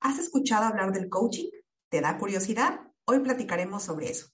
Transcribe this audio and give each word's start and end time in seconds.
¿Has 0.00 0.18
escuchado 0.18 0.66
hablar 0.66 0.92
del 0.92 1.08
coaching? 1.08 1.48
¿Te 1.90 2.00
da 2.00 2.16
curiosidad? 2.18 2.80
Hoy 3.04 3.20
platicaremos 3.20 3.82
sobre 3.82 4.10
eso. 4.10 4.28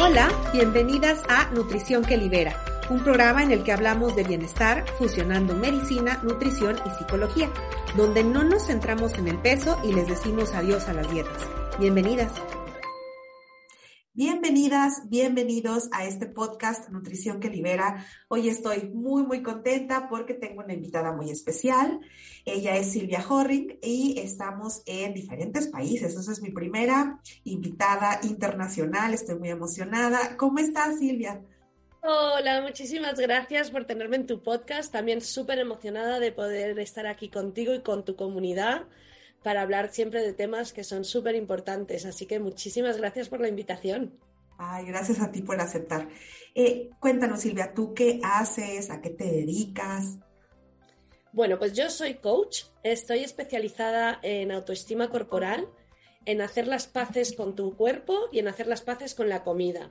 Hola, 0.00 0.28
bienvenidas 0.52 1.22
a 1.28 1.50
Nutrición 1.50 2.04
que 2.04 2.16
Libera, 2.16 2.56
un 2.90 3.04
programa 3.04 3.42
en 3.42 3.52
el 3.52 3.62
que 3.62 3.72
hablamos 3.72 4.16
de 4.16 4.24
bienestar 4.24 4.88
fusionando 4.98 5.54
medicina, 5.54 6.20
nutrición 6.22 6.76
y 6.86 6.90
psicología, 6.90 7.52
donde 7.96 8.24
no 8.24 8.42
nos 8.42 8.66
centramos 8.66 9.14
en 9.14 9.28
el 9.28 9.38
peso 9.38 9.78
y 9.84 9.92
les 9.92 10.08
decimos 10.08 10.54
adiós 10.54 10.88
a 10.88 10.94
las 10.94 11.10
dietas. 11.10 11.48
Bienvenidas. 11.78 12.32
Bienvenidas, 14.14 15.08
bienvenidos 15.08 15.88
a 15.90 16.04
este 16.04 16.26
podcast 16.26 16.90
Nutrición 16.90 17.40
que 17.40 17.48
Libera. 17.48 18.04
Hoy 18.28 18.50
estoy 18.50 18.90
muy, 18.90 19.22
muy 19.22 19.42
contenta 19.42 20.10
porque 20.10 20.34
tengo 20.34 20.62
una 20.62 20.74
invitada 20.74 21.12
muy 21.12 21.30
especial. 21.30 21.98
Ella 22.44 22.76
es 22.76 22.92
Silvia 22.92 23.24
Horring 23.26 23.78
y 23.80 24.20
estamos 24.20 24.82
en 24.84 25.14
diferentes 25.14 25.68
países. 25.68 26.14
Esa 26.14 26.30
es 26.30 26.42
mi 26.42 26.50
primera 26.50 27.20
invitada 27.44 28.20
internacional. 28.24 29.14
Estoy 29.14 29.38
muy 29.38 29.48
emocionada. 29.48 30.36
¿Cómo 30.36 30.58
estás, 30.58 30.98
Silvia? 30.98 31.40
Hola, 32.02 32.60
muchísimas 32.60 33.18
gracias 33.18 33.70
por 33.70 33.86
tenerme 33.86 34.16
en 34.16 34.26
tu 34.26 34.42
podcast. 34.42 34.92
También 34.92 35.22
súper 35.22 35.58
emocionada 35.58 36.20
de 36.20 36.32
poder 36.32 36.78
estar 36.80 37.06
aquí 37.06 37.30
contigo 37.30 37.72
y 37.72 37.80
con 37.80 38.04
tu 38.04 38.14
comunidad 38.14 38.84
para 39.42 39.62
hablar 39.62 39.90
siempre 39.92 40.22
de 40.22 40.32
temas 40.32 40.72
que 40.72 40.84
son 40.84 41.04
súper 41.04 41.34
importantes. 41.34 42.06
Así 42.06 42.26
que 42.26 42.38
muchísimas 42.38 42.96
gracias 42.96 43.28
por 43.28 43.40
la 43.40 43.48
invitación. 43.48 44.18
Ay, 44.58 44.86
gracias 44.86 45.20
a 45.20 45.30
ti 45.30 45.42
por 45.42 45.60
aceptar. 45.60 46.08
Eh, 46.54 46.90
cuéntanos, 47.00 47.40
Silvia, 47.40 47.72
¿tú 47.74 47.94
qué 47.94 48.20
haces? 48.22 48.90
¿A 48.90 49.00
qué 49.00 49.10
te 49.10 49.24
dedicas? 49.24 50.18
Bueno, 51.32 51.58
pues 51.58 51.72
yo 51.72 51.88
soy 51.88 52.14
coach, 52.14 52.64
estoy 52.82 53.20
especializada 53.20 54.20
en 54.22 54.52
autoestima 54.52 55.08
corporal, 55.08 55.66
en 56.26 56.42
hacer 56.42 56.66
las 56.66 56.86
paces 56.86 57.34
con 57.34 57.56
tu 57.56 57.74
cuerpo 57.74 58.28
y 58.30 58.38
en 58.38 58.48
hacer 58.48 58.66
las 58.66 58.82
paces 58.82 59.14
con 59.14 59.30
la 59.30 59.42
comida, 59.42 59.90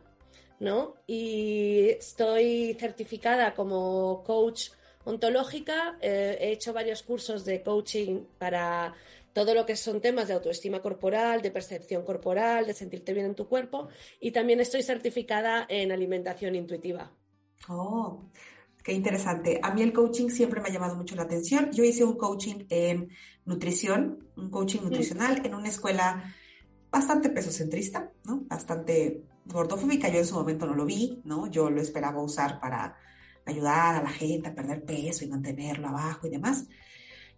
¿no? 0.59 0.93
Y 1.07 1.89
estoy 1.89 2.77
certificada 2.79 3.55
como 3.55 4.23
coach 4.23 4.69
ontológica, 5.03 5.97
eh, 5.99 6.37
he 6.39 6.51
hecho 6.51 6.73
varios 6.73 7.01
cursos 7.01 7.43
de 7.43 7.63
coaching 7.63 8.23
para 8.37 8.93
todo 9.33 9.53
lo 9.53 9.65
que 9.65 9.75
son 9.75 10.01
temas 10.01 10.27
de 10.27 10.33
autoestima 10.33 10.81
corporal, 10.81 11.41
de 11.41 11.51
percepción 11.51 12.03
corporal, 12.03 12.65
de 12.65 12.73
sentirte 12.73 13.13
bien 13.13 13.27
en 13.27 13.35
tu 13.35 13.47
cuerpo 13.47 13.89
y 14.19 14.31
también 14.31 14.59
estoy 14.59 14.83
certificada 14.83 15.65
en 15.69 15.91
alimentación 15.91 16.55
intuitiva. 16.55 17.11
Oh, 17.69 18.29
qué 18.83 18.93
interesante. 18.93 19.59
A 19.61 19.73
mí 19.73 19.81
el 19.81 19.93
coaching 19.93 20.29
siempre 20.29 20.61
me 20.61 20.69
ha 20.69 20.71
llamado 20.71 20.95
mucho 20.95 21.15
la 21.15 21.23
atención. 21.23 21.71
Yo 21.71 21.83
hice 21.83 22.03
un 22.03 22.17
coaching 22.17 22.65
en 22.69 23.09
nutrición, 23.45 24.27
un 24.35 24.49
coaching 24.49 24.81
nutricional 24.81 25.45
en 25.45 25.55
una 25.55 25.69
escuela 25.69 26.35
bastante 26.89 27.29
pesocentrista, 27.29 28.11
¿no? 28.25 28.41
Bastante 28.47 29.23
gordofóbica. 29.45 30.09
Yo 30.09 30.19
en 30.19 30.25
su 30.25 30.35
momento 30.35 30.65
no 30.65 30.75
lo 30.75 30.85
vi, 30.85 31.21
¿no? 31.23 31.47
Yo 31.49 31.69
lo 31.69 31.81
esperaba 31.81 32.21
usar 32.21 32.59
para 32.59 32.97
ayudar 33.45 33.95
a 33.95 34.03
la 34.03 34.09
gente 34.09 34.49
a 34.49 34.55
perder 34.55 34.83
peso 34.83 35.23
y 35.23 35.29
mantenerlo 35.29 35.87
abajo 35.87 36.27
y 36.27 36.29
demás. 36.29 36.67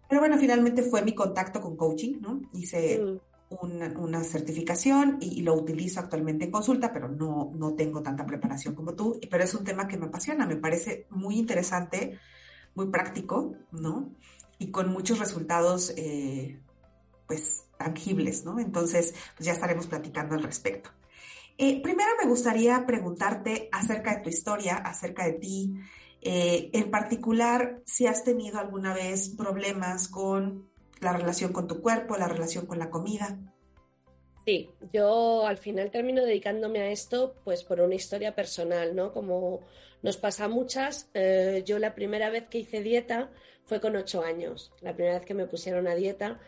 Pero 0.08 0.20
bueno, 0.20 0.38
finalmente 0.38 0.82
fue 0.82 1.02
mi 1.02 1.14
contacto 1.14 1.60
con 1.60 1.76
coaching, 1.76 2.20
¿no? 2.20 2.40
Hice 2.52 3.02
mm. 3.02 3.98
una, 3.98 4.24
certificación 4.24 5.18
y, 5.20 5.42
lo 5.42 5.54
utilizo 5.54 6.00
actualmente 6.00 6.44
en 6.44 6.50
consulta, 6.50 6.92
pero 6.92 7.08
no, 7.08 7.52
no 7.54 7.74
tengo 7.74 8.02
tanta 8.02 8.26
preparación 8.26 8.74
como 8.74 8.94
tú. 8.94 9.18
Pero 9.30 9.44
es 9.44 9.54
un 9.54 9.64
tema 9.64 9.88
que 9.88 9.96
me 9.96 10.06
apasiona, 10.06 10.46
me 10.46 10.56
parece 10.56 11.06
muy 11.10 11.38
interesante, 11.38 12.18
muy 12.74 12.86
práctico, 12.86 13.54
¿no? 13.72 14.10
Y 14.58 14.70
con 14.70 14.92
muchos 14.92 15.18
resultados, 15.18 15.92
eh, 15.96 16.60
pues, 17.26 17.64
tangibles, 17.78 18.44
¿no? 18.44 18.60
Entonces, 18.60 19.14
pues 19.36 19.46
ya 19.46 19.52
estaremos 19.52 19.86
platicando 19.86 20.34
al 20.34 20.42
respecto. 20.42 20.90
Eh, 21.56 21.80
primero 21.82 22.10
me 22.20 22.28
gustaría 22.28 22.84
preguntarte 22.84 23.68
acerca 23.70 24.16
de 24.16 24.22
tu 24.22 24.28
historia, 24.28 24.76
acerca 24.76 25.24
de 25.24 25.34
ti. 25.34 25.74
Eh, 26.26 26.70
en 26.72 26.90
particular, 26.90 27.82
si 27.84 28.06
has 28.06 28.24
tenido 28.24 28.58
alguna 28.58 28.94
vez 28.94 29.28
problemas 29.28 30.08
con 30.08 30.70
la 31.00 31.12
relación 31.12 31.52
con 31.52 31.68
tu 31.68 31.82
cuerpo, 31.82 32.16
la 32.16 32.28
relación 32.28 32.64
con 32.64 32.78
la 32.78 32.88
comida. 32.88 33.38
Sí, 34.46 34.70
yo 34.90 35.46
al 35.46 35.58
final 35.58 35.90
termino 35.90 36.24
dedicándome 36.24 36.80
a 36.80 36.90
esto 36.90 37.34
pues 37.44 37.62
por 37.62 37.80
una 37.80 37.94
historia 37.94 38.34
personal, 38.34 38.96
¿no? 38.96 39.12
Como 39.12 39.60
nos 40.02 40.16
pasa 40.16 40.46
a 40.46 40.48
muchas, 40.48 41.10
eh, 41.12 41.62
yo 41.66 41.78
la 41.78 41.94
primera 41.94 42.30
vez 42.30 42.44
que 42.48 42.58
hice 42.58 42.82
dieta 42.82 43.30
fue 43.66 43.80
con 43.80 43.94
ocho 43.94 44.22
años, 44.22 44.72
la 44.80 44.94
primera 44.94 45.18
vez 45.18 45.26
que 45.26 45.34
me 45.34 45.46
pusieron 45.46 45.86
a 45.88 45.94
dieta. 45.94 46.40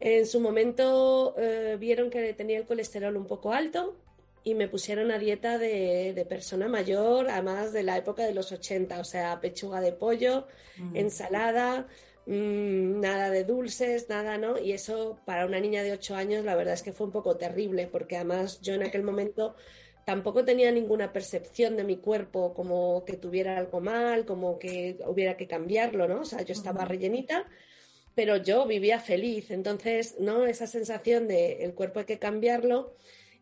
En 0.00 0.26
su 0.26 0.40
momento 0.40 1.34
eh, 1.38 1.76
vieron 1.78 2.10
que 2.10 2.34
tenía 2.34 2.58
el 2.58 2.66
colesterol 2.66 3.16
un 3.16 3.26
poco 3.26 3.52
alto, 3.52 3.96
y 4.44 4.54
me 4.54 4.68
pusieron 4.68 5.10
a 5.10 5.18
dieta 5.18 5.56
de, 5.56 6.26
persona 6.28 6.68
mayor, 6.68 7.30
además 7.30 7.72
de 7.72 7.82
la 7.82 7.96
época 7.96 8.24
de 8.24 8.34
los 8.34 8.52
80, 8.52 9.00
o 9.00 9.04
sea, 9.04 9.40
pechuga 9.40 9.80
de 9.80 9.92
pollo, 9.92 10.46
mm. 10.76 10.96
ensalada, 10.96 11.88
mm, 12.26 13.00
nada 13.00 13.30
de 13.30 13.44
dulces, 13.44 14.10
nada, 14.10 14.36
¿no? 14.36 14.58
Y 14.58 14.72
eso 14.72 15.18
para 15.24 15.46
una 15.46 15.60
niña 15.60 15.82
de 15.82 15.92
8 15.92 16.14
años 16.14 16.44
la 16.44 16.54
verdad 16.54 16.74
es 16.74 16.82
que 16.82 16.92
fue 16.92 17.06
un 17.06 17.12
poco 17.12 17.36
terrible, 17.38 17.86
porque 17.86 18.16
además 18.16 18.60
yo 18.60 18.74
en 18.74 18.82
aquel 18.82 19.02
momento 19.02 19.56
tampoco 20.04 20.44
tenía 20.44 20.70
ninguna 20.70 21.10
percepción 21.14 21.78
de 21.78 21.84
mi 21.84 21.96
cuerpo 21.96 22.52
como 22.52 23.02
que 23.06 23.16
tuviera 23.16 23.56
algo 23.56 23.80
mal, 23.80 24.26
como 24.26 24.58
que 24.58 24.98
hubiera 25.06 25.38
que 25.38 25.46
cambiarlo, 25.46 26.06
¿no? 26.06 26.20
O 26.20 26.24
sea, 26.26 26.42
yo 26.42 26.52
estaba 26.52 26.84
rellenita, 26.84 27.48
pero 28.14 28.36
yo 28.36 28.66
vivía 28.66 29.00
feliz, 29.00 29.50
entonces, 29.50 30.16
¿no? 30.20 30.44
Esa 30.44 30.66
sensación 30.66 31.28
de 31.28 31.64
el 31.64 31.72
cuerpo 31.72 32.00
hay 32.00 32.04
que 32.04 32.18
cambiarlo 32.18 32.94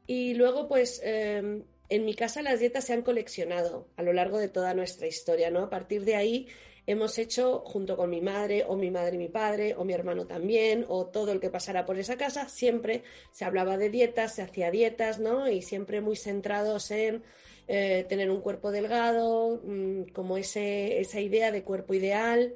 y 0.06 0.34
luego, 0.34 0.68
pues, 0.68 1.00
em, 1.04 1.64
en 1.88 2.04
mi 2.04 2.14
casa 2.14 2.42
las 2.42 2.60
dietas 2.60 2.84
se 2.84 2.92
han 2.92 3.02
coleccionado 3.02 3.88
a 3.96 4.02
lo 4.02 4.12
largo 4.12 4.38
de 4.38 4.48
toda 4.48 4.74
nuestra 4.74 5.06
historia, 5.06 5.50
¿no? 5.50 5.60
A 5.60 5.70
partir 5.70 6.04
de 6.04 6.16
ahí 6.16 6.48
hemos 6.86 7.18
hecho, 7.18 7.60
junto 7.66 7.96
con 7.96 8.10
mi 8.10 8.20
madre, 8.20 8.64
o 8.66 8.76
mi 8.76 8.90
madre 8.90 9.16
y 9.16 9.18
mi 9.18 9.28
padre, 9.28 9.74
o 9.76 9.84
mi 9.84 9.92
hermano 9.92 10.26
también, 10.26 10.84
o 10.88 11.06
todo 11.06 11.32
el 11.32 11.40
que 11.40 11.50
pasara 11.50 11.84
por 11.86 11.98
esa 11.98 12.16
casa, 12.16 12.48
siempre 12.48 13.02
se 13.30 13.44
hablaba 13.44 13.76
de 13.76 13.90
dietas, 13.90 14.34
se 14.34 14.42
hacía 14.42 14.70
dietas, 14.70 15.18
¿no? 15.18 15.48
Y 15.48 15.62
siempre 15.62 16.00
muy 16.00 16.16
centrados 16.16 16.90
en 16.90 17.22
eh, 17.68 18.04
tener 18.08 18.30
un 18.30 18.40
cuerpo 18.40 18.70
delgado, 18.70 19.60
mm, 19.64 20.12
como 20.12 20.36
ese, 20.36 21.00
esa 21.00 21.20
idea 21.20 21.52
de 21.52 21.62
cuerpo 21.62 21.94
ideal. 21.94 22.54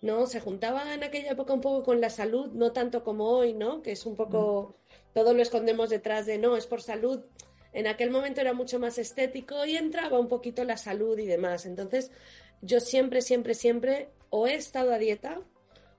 ¿no? 0.00 0.26
Se 0.26 0.40
juntaba 0.40 0.94
en 0.94 1.02
aquella 1.02 1.32
época 1.32 1.52
un 1.52 1.60
poco 1.60 1.82
con 1.84 2.00
la 2.00 2.10
salud, 2.10 2.52
no 2.52 2.72
tanto 2.72 3.02
como 3.02 3.30
hoy, 3.30 3.52
¿no? 3.52 3.82
Que 3.82 3.92
es 3.92 4.06
un 4.06 4.14
poco 4.16 4.76
todo 5.18 5.34
lo 5.34 5.42
escondemos 5.42 5.90
detrás 5.90 6.26
de 6.26 6.38
no, 6.38 6.56
es 6.56 6.68
por 6.68 6.80
salud. 6.80 7.24
En 7.72 7.88
aquel 7.88 8.08
momento 8.08 8.40
era 8.40 8.52
mucho 8.52 8.78
más 8.78 8.98
estético 8.98 9.64
y 9.64 9.76
entraba 9.76 10.20
un 10.20 10.28
poquito 10.28 10.62
la 10.62 10.76
salud 10.76 11.18
y 11.18 11.26
demás. 11.26 11.66
Entonces, 11.66 12.12
yo 12.62 12.78
siempre, 12.78 13.20
siempre, 13.20 13.54
siempre 13.54 14.10
o 14.30 14.46
he 14.46 14.54
estado 14.54 14.94
a 14.94 14.98
dieta, 14.98 15.40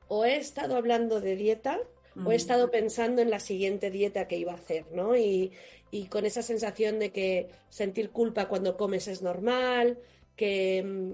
o 0.07 0.23
he 0.23 0.37
estado 0.37 0.77
hablando 0.77 1.19
de 1.19 1.35
dieta, 1.35 1.81
o 2.25 2.31
he 2.31 2.35
estado 2.35 2.71
pensando 2.71 3.21
en 3.21 3.29
la 3.29 3.41
siguiente 3.41 3.91
dieta 3.91 4.25
que 4.25 4.37
iba 4.37 4.53
a 4.53 4.55
hacer, 4.55 4.85
¿no? 4.93 5.17
Y, 5.17 5.51
y 5.91 6.05
con 6.05 6.25
esa 6.25 6.41
sensación 6.41 6.97
de 6.97 7.11
que 7.11 7.49
sentir 7.67 8.11
culpa 8.11 8.47
cuando 8.47 8.77
comes 8.77 9.09
es 9.09 9.21
normal, 9.21 9.99
que 10.37 10.81
mm, 10.81 11.11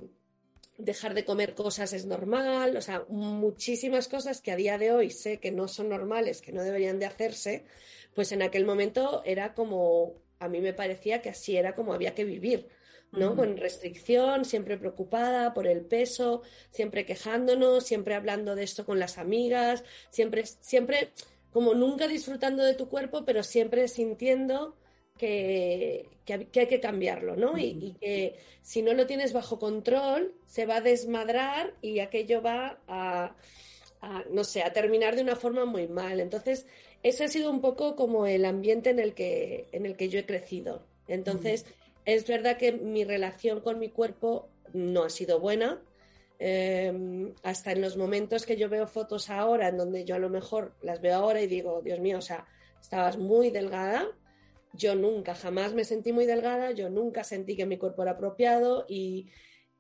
dejar 0.77 1.13
de 1.13 1.25
comer 1.25 1.54
cosas 1.54 1.94
es 1.94 2.06
normal, 2.06 2.75
o 2.75 2.81
sea, 2.81 3.06
muchísimas 3.07 4.07
cosas 4.07 4.42
que 4.42 4.51
a 4.51 4.56
día 4.56 4.77
de 4.77 4.92
hoy 4.92 5.10
sé 5.10 5.39
que 5.39 5.51
no 5.51 5.68
son 5.68 5.89
normales, 5.89 6.42
que 6.42 6.51
no 6.51 6.63
deberían 6.63 7.00
de 7.00 7.06
hacerse, 7.06 7.66
pues 8.13 8.31
en 8.31 8.42
aquel 8.42 8.66
momento 8.66 9.22
era 9.25 9.54
como, 9.54 10.13
a 10.39 10.48
mí 10.48 10.62
me 10.62 10.74
parecía 10.74 11.22
que 11.22 11.30
así 11.30 11.56
era 11.56 11.75
como 11.75 11.94
había 11.94 12.13
que 12.13 12.25
vivir, 12.25 12.68
¿no? 13.12 13.36
Con 13.36 13.56
restricción, 13.56 14.44
siempre 14.44 14.77
preocupada 14.77 15.54
por 15.54 15.68
el 15.68 15.86
peso, 15.86 16.42
siempre 16.69 17.06
quejándonos, 17.06 17.86
siempre 17.86 18.13
hablando 18.13 18.56
de 18.56 18.63
esto 18.63 18.86
con 18.86 19.00
las 19.00 19.18
amigas, 19.18 19.86
siempre, 20.10 20.44
siempre 20.45 21.12
como 21.51 21.74
nunca 21.74 22.10
disfrutando 22.10 22.63
de 22.63 22.74
tu 22.74 22.89
cuerpo, 22.89 23.24
pero 23.24 23.42
siempre 23.42 23.88
sintiendo 23.88 24.75
que, 25.17 26.07
hay 26.27 26.67
que 26.67 26.79
cambiarlo, 26.79 27.35
¿no? 27.35 27.57
y, 27.57 27.77
y, 27.81 27.94
que 28.00 28.35
si 28.62 28.81
no 28.81 28.94
lo 28.94 29.06
tienes 29.06 29.31
bajo 29.31 29.59
control, 29.59 30.33
se 30.45 30.65
va 30.65 30.77
a 30.77 30.81
desmadrar 30.81 31.73
y 31.81 32.00
aquello 32.00 32.41
va 32.41 32.79
a, 32.88 33.35
no 34.31 34.44
sé, 34.44 34.63
a 34.63 34.73
terminar 34.73 35.15
de 35.15 35.21
una 35.21 35.35
forma 35.35 35.65
muy 35.65 35.88
mal. 35.88 36.19
Entonces, 36.19 36.65
ese 37.03 37.25
ha 37.25 37.27
sido 37.27 37.51
un 37.51 37.62
poco 37.62 37.95
como 37.95 38.25
el 38.25 38.45
ambiente 38.45 38.89
en 38.89 39.00
el 39.00 39.13
que, 39.13 39.67
en 39.71 39.85
el 39.85 39.95
que 39.95 40.09
yo 40.09 40.19
he 40.19 40.25
crecido. 40.25 40.85
Entonces, 41.07 41.65
es 42.06 42.27
verdad 42.27 42.57
que 42.57 42.71
mi 42.71 43.03
relación 43.03 43.61
con 43.61 43.79
mi 43.79 43.89
cuerpo 43.89 44.50
no 44.73 45.03
ha 45.03 45.09
sido 45.09 45.39
buena. 45.39 45.81
Em, 46.38 47.33
hasta 47.44 47.71
en 47.71 47.81
los 47.81 47.95
momentos 47.95 48.45
que 48.45 48.57
yo 48.57 48.68
veo 48.68 48.88
fotos 48.88 49.29
ahora, 49.29 49.69
en 49.69 49.77
donde 49.77 50.03
yo 50.03 50.15
a 50.15 50.19
lo 50.19 50.29
mejor 50.29 50.73
las 50.81 51.00
veo 51.01 51.15
ahora 51.15 51.41
y 51.41 51.47
digo, 51.47 51.81
Dios 51.81 52.00
mío, 52.00 52.18
o 52.18 52.21
sea, 52.21 52.45
estabas 52.81 53.18
muy 53.18 53.51
delgada. 53.51 54.07
Yo 54.75 54.95
nunca, 54.95 55.36
jamás 55.36 55.74
me 55.74 55.83
sentí 55.83 56.12
muy 56.12 56.25
delgada, 56.25 56.72
yo 56.72 56.89
nunca 56.89 57.24
sentí 57.24 57.56
que 57.56 57.66
mi 57.66 57.77
cuerpo 57.77 58.04
era 58.04 58.12
apropiado 58.12 58.86
y, 58.88 59.30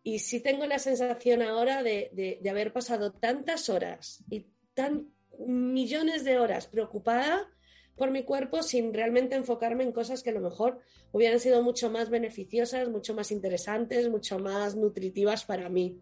y 0.03 0.19
sí 0.19 0.39
tengo 0.39 0.65
la 0.65 0.79
sensación 0.79 1.41
ahora 1.41 1.83
de, 1.83 2.39
de, 2.41 2.49
haber 2.49 2.71
pasado 2.71 3.11
tantas 3.11 3.69
horas 3.69 4.23
y 4.29 4.47
tan 4.73 5.09
millones 5.39 6.23
de 6.23 6.39
horas 6.39 6.67
preocupada 6.67 7.49
por 7.95 8.11
mi 8.11 8.23
cuerpo 8.23 8.61
sin 8.61 8.93
realmente 8.93 9.35
enfocarme 9.35 9.83
en 9.83 9.91
cosas 9.91 10.21
que 10.21 10.29
a 10.29 10.33
lo 10.33 10.41
mejor 10.41 10.79
hubieran 11.11 11.39
sido 11.39 11.63
mucho 11.63 11.89
más 11.89 12.09
beneficiosas, 12.09 12.89
mucho 12.89 13.15
más 13.15 13.31
interesantes, 13.31 14.09
mucho 14.09 14.37
más 14.37 14.75
nutritivas 14.75 15.45
para 15.45 15.69
mí. 15.69 15.99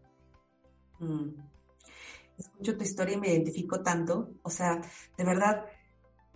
Mm. 0.99 1.29
Escucho 2.37 2.77
tu 2.77 2.83
historia 2.83 3.15
y 3.15 3.19
me 3.19 3.29
identifico 3.29 3.81
tanto. 3.81 4.33
O 4.41 4.49
sea, 4.49 4.81
de 5.17 5.23
verdad, 5.23 5.65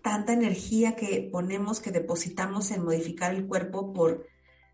tanta 0.01 0.33
energía 0.33 0.95
que 0.95 1.29
ponemos, 1.31 1.79
que 1.79 1.91
depositamos 1.91 2.71
en 2.71 2.83
modificar 2.83 3.33
el 3.33 3.47
cuerpo 3.47 3.93
por 3.93 4.25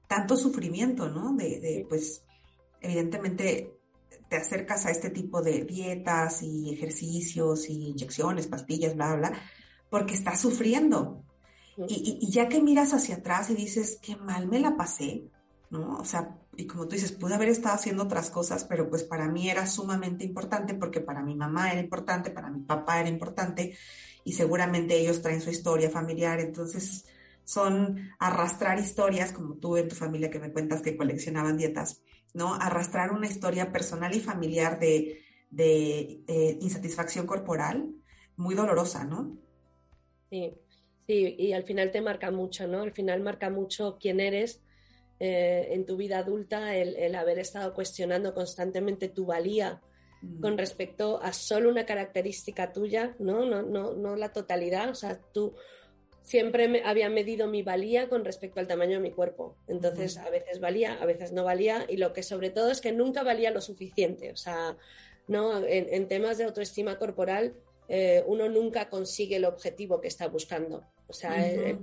tanto 0.07 0.35
sufrimiento, 0.37 1.09
¿no? 1.09 1.33
De, 1.35 1.85
pues, 1.89 2.23
evidentemente 2.81 3.73
te 4.29 4.37
acercas 4.37 4.85
a 4.85 4.91
este 4.91 5.09
tipo 5.09 5.41
de 5.41 5.63
dietas 5.63 6.43
y 6.43 6.71
ejercicios 6.71 7.69
y 7.69 7.89
inyecciones, 7.89 8.47
pastillas, 8.47 8.95
bla, 8.95 9.15
bla, 9.15 9.33
porque 9.89 10.13
estás 10.13 10.39
sufriendo. 10.39 11.23
Y, 11.87 12.19
y, 12.21 12.29
ya 12.29 12.47
que 12.49 12.61
miras 12.61 12.93
hacia 12.93 13.15
atrás 13.15 13.49
y 13.49 13.55
dices, 13.55 13.97
qué 14.01 14.15
mal 14.15 14.47
me 14.47 14.59
la 14.59 14.77
pasé, 14.77 15.23
¿no? 15.71 15.97
O 15.97 16.05
sea, 16.05 16.37
y 16.55 16.67
como 16.67 16.87
tú 16.87 16.91
dices, 16.91 17.11
pude 17.11 17.33
haber 17.33 17.49
estado 17.49 17.75
haciendo 17.75 18.03
otras 18.03 18.29
cosas, 18.29 18.63
pero 18.63 18.89
pues 18.89 19.03
para 19.03 19.27
mí 19.27 19.49
era 19.49 19.65
sumamente 19.65 20.23
importante 20.23 20.75
porque 20.75 21.01
para 21.01 21.23
mi 21.23 21.35
mamá 21.35 21.71
era 21.71 21.81
importante, 21.81 22.29
para 22.29 22.51
mi 22.51 22.61
papá 22.61 22.99
era 22.99 23.09
importante 23.09 23.75
y 24.23 24.33
seguramente 24.33 24.97
ellos 24.97 25.21
traen 25.21 25.41
su 25.41 25.49
historia 25.49 25.89
familiar, 25.89 26.39
entonces 26.39 27.05
son 27.43 28.11
arrastrar 28.19 28.79
historias, 28.79 29.31
como 29.31 29.55
tú 29.55 29.77
en 29.77 29.89
tu 29.89 29.95
familia 29.95 30.29
que 30.29 30.39
me 30.39 30.51
cuentas 30.51 30.81
que 30.81 30.95
coleccionaban 30.95 31.57
dietas, 31.57 32.01
¿no? 32.33 32.53
Arrastrar 32.53 33.11
una 33.11 33.27
historia 33.27 33.71
personal 33.71 34.15
y 34.15 34.19
familiar 34.19 34.79
de, 34.79 35.21
de 35.49 36.23
insatisfacción 36.61 37.27
corporal 37.27 37.93
muy 38.37 38.55
dolorosa, 38.55 39.03
¿no? 39.03 39.37
Sí, 40.29 40.53
sí, 41.05 41.35
y 41.37 41.53
al 41.53 41.63
final 41.63 41.91
te 41.91 42.01
marca 42.01 42.31
mucho, 42.31 42.67
¿no? 42.67 42.81
Al 42.81 42.91
final 42.91 43.21
marca 43.21 43.49
mucho 43.49 43.97
quién 43.99 44.19
eres. 44.19 44.61
Eh, 45.19 45.67
en 45.71 45.85
tu 45.85 45.95
vida 45.95 46.17
adulta, 46.17 46.75
el, 46.75 46.95
el 46.95 47.15
haber 47.15 47.39
estado 47.39 47.73
cuestionando 47.73 48.33
constantemente 48.33 49.09
tu 49.09 49.25
valía, 49.25 49.81
Mm. 50.23 50.39
con 50.39 50.57
respecto 50.57 51.21
a 51.21 51.33
solo 51.33 51.69
una 51.69 51.85
característica 51.85 52.71
tuya, 52.71 53.13
¿no? 53.19 53.45
No, 53.45 53.61
no, 53.61 53.93
no 53.93 54.15
la 54.15 54.31
totalidad. 54.31 54.89
O 54.89 54.95
sea, 54.95 55.19
tú 55.33 55.53
siempre 56.21 56.69
me, 56.69 56.81
había 56.83 57.09
medido 57.09 57.47
mi 57.47 57.61
valía 57.61 58.07
con 58.07 58.23
respecto 58.23 58.61
al 58.61 58.67
tamaño 58.67 58.93
de 58.93 59.03
mi 59.03 59.11
cuerpo. 59.11 59.57
Entonces, 59.67 60.17
a 60.17 60.29
veces 60.29 60.61
valía, 60.61 60.93
a 60.93 61.05
veces 61.05 61.33
no 61.33 61.43
valía, 61.43 61.85
y 61.89 61.97
lo 61.97 62.13
que 62.13 62.23
sobre 62.23 62.51
todo 62.51 62.71
es 62.71 62.79
que 62.79 62.93
nunca 62.93 63.23
valía 63.23 63.51
lo 63.51 63.59
suficiente. 63.59 64.31
O 64.31 64.37
sea, 64.37 64.77
¿no? 65.27 65.61
en, 65.65 66.07
temas 66.07 66.37
de 66.37 66.45
autoestima 66.45 66.97
corporal, 66.97 67.53
eh, 67.89 68.23
uno 68.25 68.47
nunca 68.47 68.89
consigue 68.89 69.35
el 69.35 69.45
objetivo 69.45 69.99
que 69.99 70.07
está 70.07 70.29
buscando. 70.29 70.85
O 71.07 71.13
sea, 71.13 71.45
eh, 71.45 71.77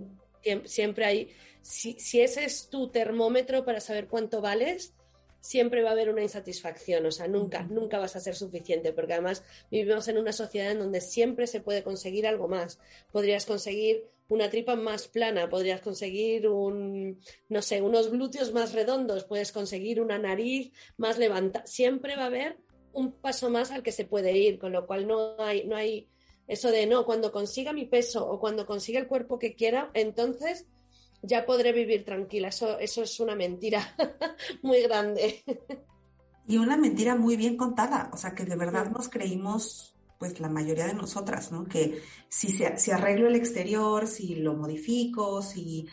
siempre 0.65 1.05
hay, 1.05 1.29
si, 1.61 1.93
si, 2.01 2.23
ese 2.23 2.45
es 2.45 2.71
tu 2.71 2.91
termómetro 2.91 3.67
para 3.67 3.81
saber 3.81 4.09
cuánto 4.09 4.41
vales, 4.41 4.95
siempre 5.41 5.83
va 5.83 5.91
a 5.91 5.93
haber 5.93 6.11
una 6.11 6.23
insatisfacción, 6.23 7.07
o 7.07 7.11
sea, 7.11 7.27
nunca, 7.29 7.63
nunca 7.63 7.99
vas 7.99 8.17
a 8.17 8.21
ser 8.21 8.37
suficiente, 8.37 8.93
porque 8.93 9.15
además 9.15 9.43
vivimos 9.71 10.09
en 10.09 10.19
una 10.19 10.33
sociedad 10.33 10.71
en 10.71 10.79
donde 10.79 11.01
siempre 11.01 11.47
se 11.47 11.61
puede 11.61 11.83
conseguir 11.83 12.27
algo 12.27 12.49
más. 12.49 12.79
Podrías 13.13 13.47
conseguir 13.47 14.05
una 14.29 14.49
tripa 14.49 14.77
más 14.77 15.09
plana, 15.09 15.49
podrías 15.49 15.81
conseguir 15.81 16.49
un, 16.49 17.21
no 17.49 17.63
sé, 17.63 17.83
unos 17.83 18.11
glúteos 18.11 18.53
más 18.53 18.73
redondos, 18.73 19.25
puedes 19.25 19.51
conseguir 19.51 20.01
una 20.01 20.19
nariz 20.19 20.73
más 20.97 21.19
levantada. 21.19 21.67
Siempre 21.67 22.17
va 22.17 22.25
a 22.25 22.27
haber 22.27 22.59
un 22.93 23.13
paso 23.13 23.51
más 23.51 23.71
al 23.71 23.83
que 23.83 23.93
se 23.93 24.05
puede 24.05 24.37
ir, 24.37 24.59
con 24.59 24.73
lo 24.73 24.87
cual 24.87 25.07
no 25.07 25.37
hay, 25.39 25.65
no 25.65 25.77
hay 25.77 26.09
eso 26.47 26.71
de 26.71 26.87
no, 26.87 27.05
cuando 27.05 27.31
consiga 27.33 27.73
mi 27.73 27.87
peso 27.87 28.29
o 28.29 28.41
cuando 28.41 28.67
consiga 28.67 28.99
el 28.99 29.07
cuerpo 29.07 29.39
que 29.39 29.55
quiera, 29.55 29.91
entonces 29.95 30.67
ya 31.23 31.45
podré 31.47 31.73
vivir 31.73 32.05
tranquila. 32.05 32.49
Eso, 32.49 32.79
eso 32.79 33.03
es 33.03 33.21
una 33.21 33.35
mentira 33.35 33.95
muy 34.63 34.83
grande. 34.83 35.43
y 36.47 36.57
una 36.57 36.77
mentira 36.77 37.15
muy 37.15 37.37
bien 37.37 37.57
contada, 37.57 38.11
o 38.13 38.17
sea, 38.17 38.35
que 38.35 38.45
de 38.45 38.57
verdad 38.57 38.91
nos 38.91 39.09
creímos, 39.09 39.95
pues 40.19 40.41
la 40.41 40.49
mayoría 40.49 40.87
de 40.87 40.95
nosotras, 40.95 41.53
¿no? 41.53 41.65
Que 41.65 42.03
si, 42.29 42.59
si 42.77 42.91
arreglo 42.91 43.29
el 43.29 43.37
exterior, 43.37 44.07
si 44.07 44.37
lo 44.37 44.55
modifico, 44.55 45.43
si 45.43 45.87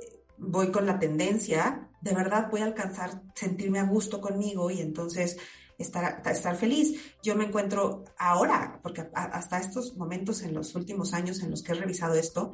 eh, 0.00 0.20
voy 0.38 0.70
con 0.70 0.86
la 0.86 0.98
tendencia, 0.98 1.88
de 2.00 2.14
verdad 2.14 2.48
voy 2.50 2.60
a 2.60 2.64
alcanzar 2.64 3.22
sentirme 3.34 3.78
a 3.78 3.84
gusto 3.84 4.20
conmigo 4.20 4.70
y 4.70 4.80
entonces 4.80 5.38
estar, 5.78 6.22
estar 6.26 6.56
feliz. 6.56 7.16
Yo 7.22 7.36
me 7.36 7.44
encuentro 7.44 8.04
ahora, 8.18 8.80
porque 8.82 9.08
hasta 9.14 9.58
estos 9.58 9.96
momentos 9.96 10.42
en 10.42 10.54
los 10.54 10.74
últimos 10.74 11.14
años 11.14 11.42
en 11.42 11.50
los 11.50 11.62
que 11.62 11.72
he 11.72 11.74
revisado 11.74 12.14
esto, 12.14 12.52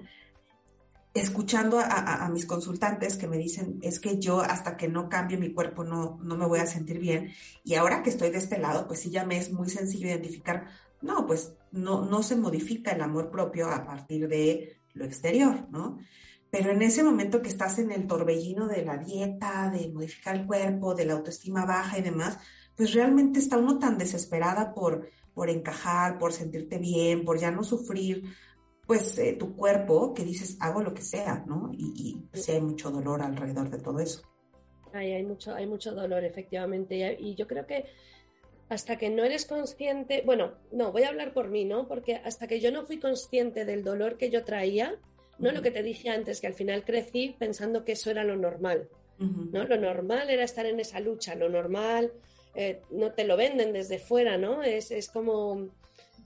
escuchando 1.18 1.78
a, 1.78 2.28
mis 2.32 2.46
consultantes 2.46 3.16
que 3.16 3.26
me 3.26 3.38
dicen, 3.38 3.78
es 3.82 4.00
que 4.00 4.18
yo 4.18 4.40
hasta 4.40 4.76
que 4.76 4.88
no 4.88 5.08
cambie 5.08 5.36
mi 5.36 5.52
cuerpo 5.52 5.84
no, 5.84 6.18
no 6.22 6.36
me 6.36 6.46
voy 6.46 6.58
a 6.60 6.66
sentir 6.66 6.98
bien. 6.98 7.32
Y 7.64 7.74
ahora 7.74 8.02
que 8.02 8.10
estoy 8.10 8.30
de 8.30 8.38
este 8.38 8.58
lado, 8.58 8.86
pues 8.86 9.00
sí 9.00 9.10
ya 9.10 9.24
me 9.24 9.36
es 9.36 9.52
muy 9.52 9.68
sencillo 9.68 10.08
identificar, 10.08 10.66
no, 11.02 11.26
pues 11.26 11.52
no, 11.72 12.04
no 12.04 12.22
se 12.22 12.36
modifica 12.36 12.92
el 12.92 13.02
amor 13.02 13.30
propio 13.30 13.68
a 13.70 13.84
partir 13.84 14.28
de 14.28 14.80
lo 14.94 15.04
exterior, 15.04 15.68
¿no? 15.70 15.98
Pero 16.50 16.70
en 16.70 16.82
ese 16.82 17.02
momento 17.02 17.42
que 17.42 17.48
estás 17.48 17.78
en 17.78 17.92
el 17.92 18.06
torbellino 18.06 18.66
de 18.66 18.84
la 18.84 18.96
dieta, 18.96 19.70
de 19.70 19.88
modificar 19.88 20.36
el 20.36 20.46
cuerpo, 20.46 20.94
de 20.94 21.04
la 21.04 21.14
autoestima 21.14 21.66
baja 21.66 21.98
y 21.98 22.02
demás, 22.02 22.38
pues 22.76 22.94
realmente 22.94 23.38
está 23.38 23.58
uno 23.58 23.78
tan 23.78 23.98
desesperada 23.98 24.72
por, 24.74 25.08
por 25.34 25.50
encajar, 25.50 26.18
por 26.18 26.32
sentirte 26.32 26.78
bien, 26.78 27.24
por 27.24 27.38
ya 27.38 27.50
no 27.50 27.64
sufrir, 27.64 28.34
pues 28.86 29.18
eh, 29.18 29.34
tu 29.38 29.56
cuerpo 29.56 30.14
que 30.14 30.24
dices 30.24 30.56
hago 30.60 30.80
lo 30.80 30.94
que 30.94 31.02
sea, 31.02 31.44
¿no? 31.46 31.70
Y, 31.72 31.92
y 31.96 32.14
pues, 32.30 32.48
hay 32.48 32.60
mucho 32.60 32.90
dolor 32.90 33.22
alrededor 33.22 33.68
de 33.70 33.78
todo 33.78 33.98
eso. 34.00 34.22
Ay, 34.92 35.12
hay 35.12 35.24
mucho, 35.24 35.54
hay 35.54 35.66
mucho 35.66 35.92
dolor, 35.92 36.24
efectivamente. 36.24 37.16
Y 37.20 37.34
yo 37.34 37.46
creo 37.46 37.66
que 37.66 37.86
hasta 38.68 38.96
que 38.96 39.10
no 39.10 39.24
eres 39.24 39.46
consciente, 39.46 40.22
bueno, 40.24 40.54
no, 40.72 40.92
voy 40.92 41.02
a 41.02 41.08
hablar 41.08 41.32
por 41.32 41.48
mí, 41.48 41.64
¿no? 41.64 41.86
Porque 41.86 42.16
hasta 42.16 42.46
que 42.46 42.60
yo 42.60 42.72
no 42.72 42.84
fui 42.84 42.98
consciente 42.98 43.64
del 43.64 43.84
dolor 43.84 44.16
que 44.16 44.30
yo 44.30 44.44
traía, 44.44 44.96
no 45.38 45.52
lo 45.52 45.62
que 45.62 45.70
te 45.70 45.82
dije 45.82 46.08
antes, 46.08 46.40
que 46.40 46.46
al 46.46 46.54
final 46.54 46.84
crecí 46.84 47.36
pensando 47.38 47.84
que 47.84 47.92
eso 47.92 48.10
era 48.10 48.24
lo 48.24 48.36
normal, 48.36 48.88
¿no? 49.18 49.64
Lo 49.64 49.76
normal 49.76 50.30
era 50.30 50.44
estar 50.44 50.66
en 50.66 50.80
esa 50.80 50.98
lucha, 50.98 51.34
lo 51.34 51.48
normal, 51.48 52.12
eh, 52.54 52.80
no 52.90 53.12
te 53.12 53.24
lo 53.24 53.36
venden 53.36 53.72
desde 53.72 53.98
fuera, 53.98 54.38
¿no? 54.38 54.62
Es, 54.62 54.90
es 54.90 55.08
como 55.10 55.68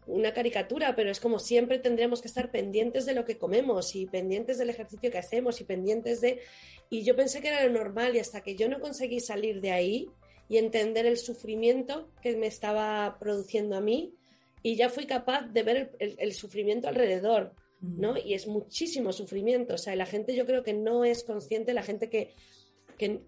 una 0.06 0.32
caricatura, 0.32 0.96
pero 0.96 1.10
es 1.10 1.20
como 1.20 1.38
siempre 1.38 1.78
tendríamos 1.78 2.20
que 2.20 2.28
estar 2.28 2.50
pendientes 2.50 3.06
de 3.06 3.14
lo 3.14 3.24
que 3.24 3.38
comemos 3.38 3.94
y 3.94 4.06
pendientes 4.06 4.58
del 4.58 4.70
ejercicio 4.70 5.10
que 5.10 5.18
hacemos 5.18 5.60
y 5.60 5.64
pendientes 5.64 6.20
de... 6.20 6.40
Y 6.88 7.04
yo 7.04 7.14
pensé 7.14 7.40
que 7.40 7.48
era 7.48 7.64
lo 7.64 7.72
normal 7.72 8.16
y 8.16 8.18
hasta 8.18 8.42
que 8.42 8.56
yo 8.56 8.68
no 8.68 8.80
conseguí 8.80 9.20
salir 9.20 9.60
de 9.60 9.72
ahí 9.72 10.08
y 10.48 10.58
entender 10.58 11.06
el 11.06 11.16
sufrimiento 11.16 12.10
que 12.22 12.36
me 12.36 12.48
estaba 12.48 13.18
produciendo 13.20 13.76
a 13.76 13.80
mí 13.80 14.14
y 14.62 14.74
ya 14.74 14.88
fui 14.88 15.06
capaz 15.06 15.42
de 15.42 15.62
ver 15.62 15.92
el, 15.98 16.32
sufrimiento 16.32 16.88
alrededor, 16.88 17.54
¿no? 17.80 18.18
Y 18.18 18.34
es 18.34 18.46
muchísimo 18.46 19.12
sufrimiento, 19.12 19.74
o 19.74 19.78
sea, 19.78 19.96
la 19.96 20.06
gente 20.06 20.34
yo 20.34 20.44
creo 20.44 20.62
que 20.62 20.74
no 20.74 21.04
es 21.04 21.24
consciente, 21.24 21.72
la 21.72 21.82
gente 21.82 22.10
que, 22.10 22.34
que, 22.98 23.22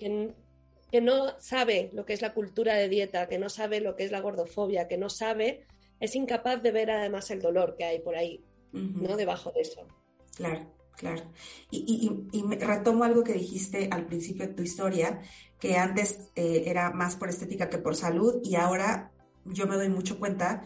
que 0.91 1.01
no 1.01 1.41
sabe 1.41 1.89
lo 1.95 2.05
que 2.05 2.13
es 2.13 2.21
la 2.21 2.35
cultura 2.35 2.75
de 2.75 2.89
dieta, 2.89 3.29
que 3.29 3.39
no 3.39 3.49
sabe 3.49 3.81
lo 3.81 3.97
que 3.97 4.05
es 4.05 4.11
la 4.11 4.21
gordofobia, 4.21 4.89
que 4.89 4.99
no 4.99 5.09
sabe 5.09 5.65
es 6.03 6.17
incapaz 6.17 6.61
de 6.61 6.73
ver 6.73 6.91
además 6.91 7.31
el 7.31 7.41
dolor 7.41 7.77
que 7.79 7.85
hay 7.85 8.01
por 8.01 8.17
ahí, 8.17 8.45
¿no? 8.73 9.17
Debajo 9.17 9.53
de 9.53 9.61
eso. 9.61 9.87
Claro, 10.35 10.75
claro. 10.97 11.23
Y, 11.71 12.11
retomo 12.59 13.05
algo 13.05 13.23
que 13.23 13.35
dijiste 13.35 13.89
al 13.89 14.07
principio 14.07 14.49
de 14.49 14.53
tu 14.53 14.65
historia, 14.65 15.21
que 15.61 15.77
antes 15.77 16.31
eh, 16.35 16.65
era 16.67 16.91
más 16.91 17.15
por 17.15 17.29
estética 17.29 17.71
que 17.71 17.79
por 17.79 17.95
salud 17.95 18.41
y 18.43 18.57
ahora 18.57 19.13
yo 19.45 19.69
me 19.69 19.77
doy 19.77 19.91
mucho 19.91 20.19
cuenta 20.19 20.65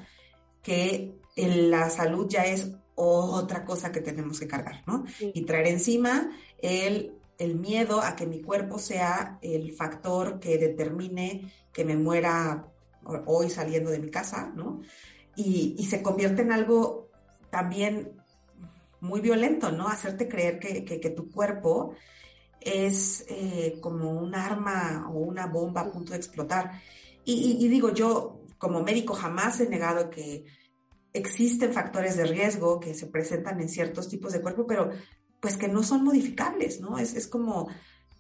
que 0.62 1.12
la 1.36 1.90
salud 1.90 2.26
ya 2.30 2.46
es 2.46 2.72
otra 2.94 3.66
cosa 3.66 3.92
que 3.92 4.00
tenemos 4.00 4.40
que 4.40 4.48
cargar, 4.48 4.84
¿no? 4.86 5.04
Y 5.20 5.42
traer 5.42 5.66
encima 5.66 6.30
el, 6.62 7.12
el 7.36 7.56
miedo 7.56 8.00
a 8.00 8.16
que 8.16 8.26
mi 8.26 8.40
cuerpo 8.40 8.78
sea 8.78 9.38
el 9.42 9.74
factor 9.74 10.40
que 10.40 10.56
determine 10.56 11.52
que 11.74 11.84
me 11.84 11.94
muera 11.94 12.72
hoy 13.26 13.50
saliendo 13.50 13.90
de 13.90 13.98
mi 13.98 14.10
casa, 14.10 14.50
¿no? 14.56 14.80
Y, 15.36 15.84
se 15.88 16.02
convierte 16.02 16.42
en 16.42 16.52
algo 16.52 17.10
también 17.50 18.12
muy 19.00 19.20
violento, 19.20 19.70
¿no? 19.70 19.88
Hacerte 19.88 20.28
creer 20.28 20.58
que, 20.58 21.10
tu 21.10 21.30
cuerpo 21.30 21.94
es 22.60 23.24
eh, 23.28 23.78
como 23.80 24.12
un 24.12 24.34
arma 24.34 25.08
o 25.12 25.18
una 25.18 25.46
bomba 25.46 25.82
a 25.82 25.92
punto 25.92 26.12
de 26.12 26.18
explotar. 26.18 26.80
Y, 27.24 27.68
digo, 27.68 27.92
yo 27.92 28.40
como 28.58 28.82
médico 28.82 29.12
jamás 29.12 29.60
he 29.60 29.68
negado 29.68 30.10
que 30.10 30.44
existen 31.12 31.72
factores 31.72 32.16
de 32.16 32.24
riesgo 32.24 32.80
que 32.80 32.94
se 32.94 33.06
presentan 33.06 33.60
en 33.60 33.68
ciertos 33.68 34.08
tipos 34.08 34.32
de 34.32 34.40
cuerpo, 34.40 34.66
pero 34.66 34.90
pues 35.40 35.56
que 35.56 35.68
no 35.68 35.82
son 35.82 36.04
modificables, 36.04 36.80
¿no? 36.80 36.98
Es, 36.98 37.14
es 37.14 37.26
como 37.26 37.68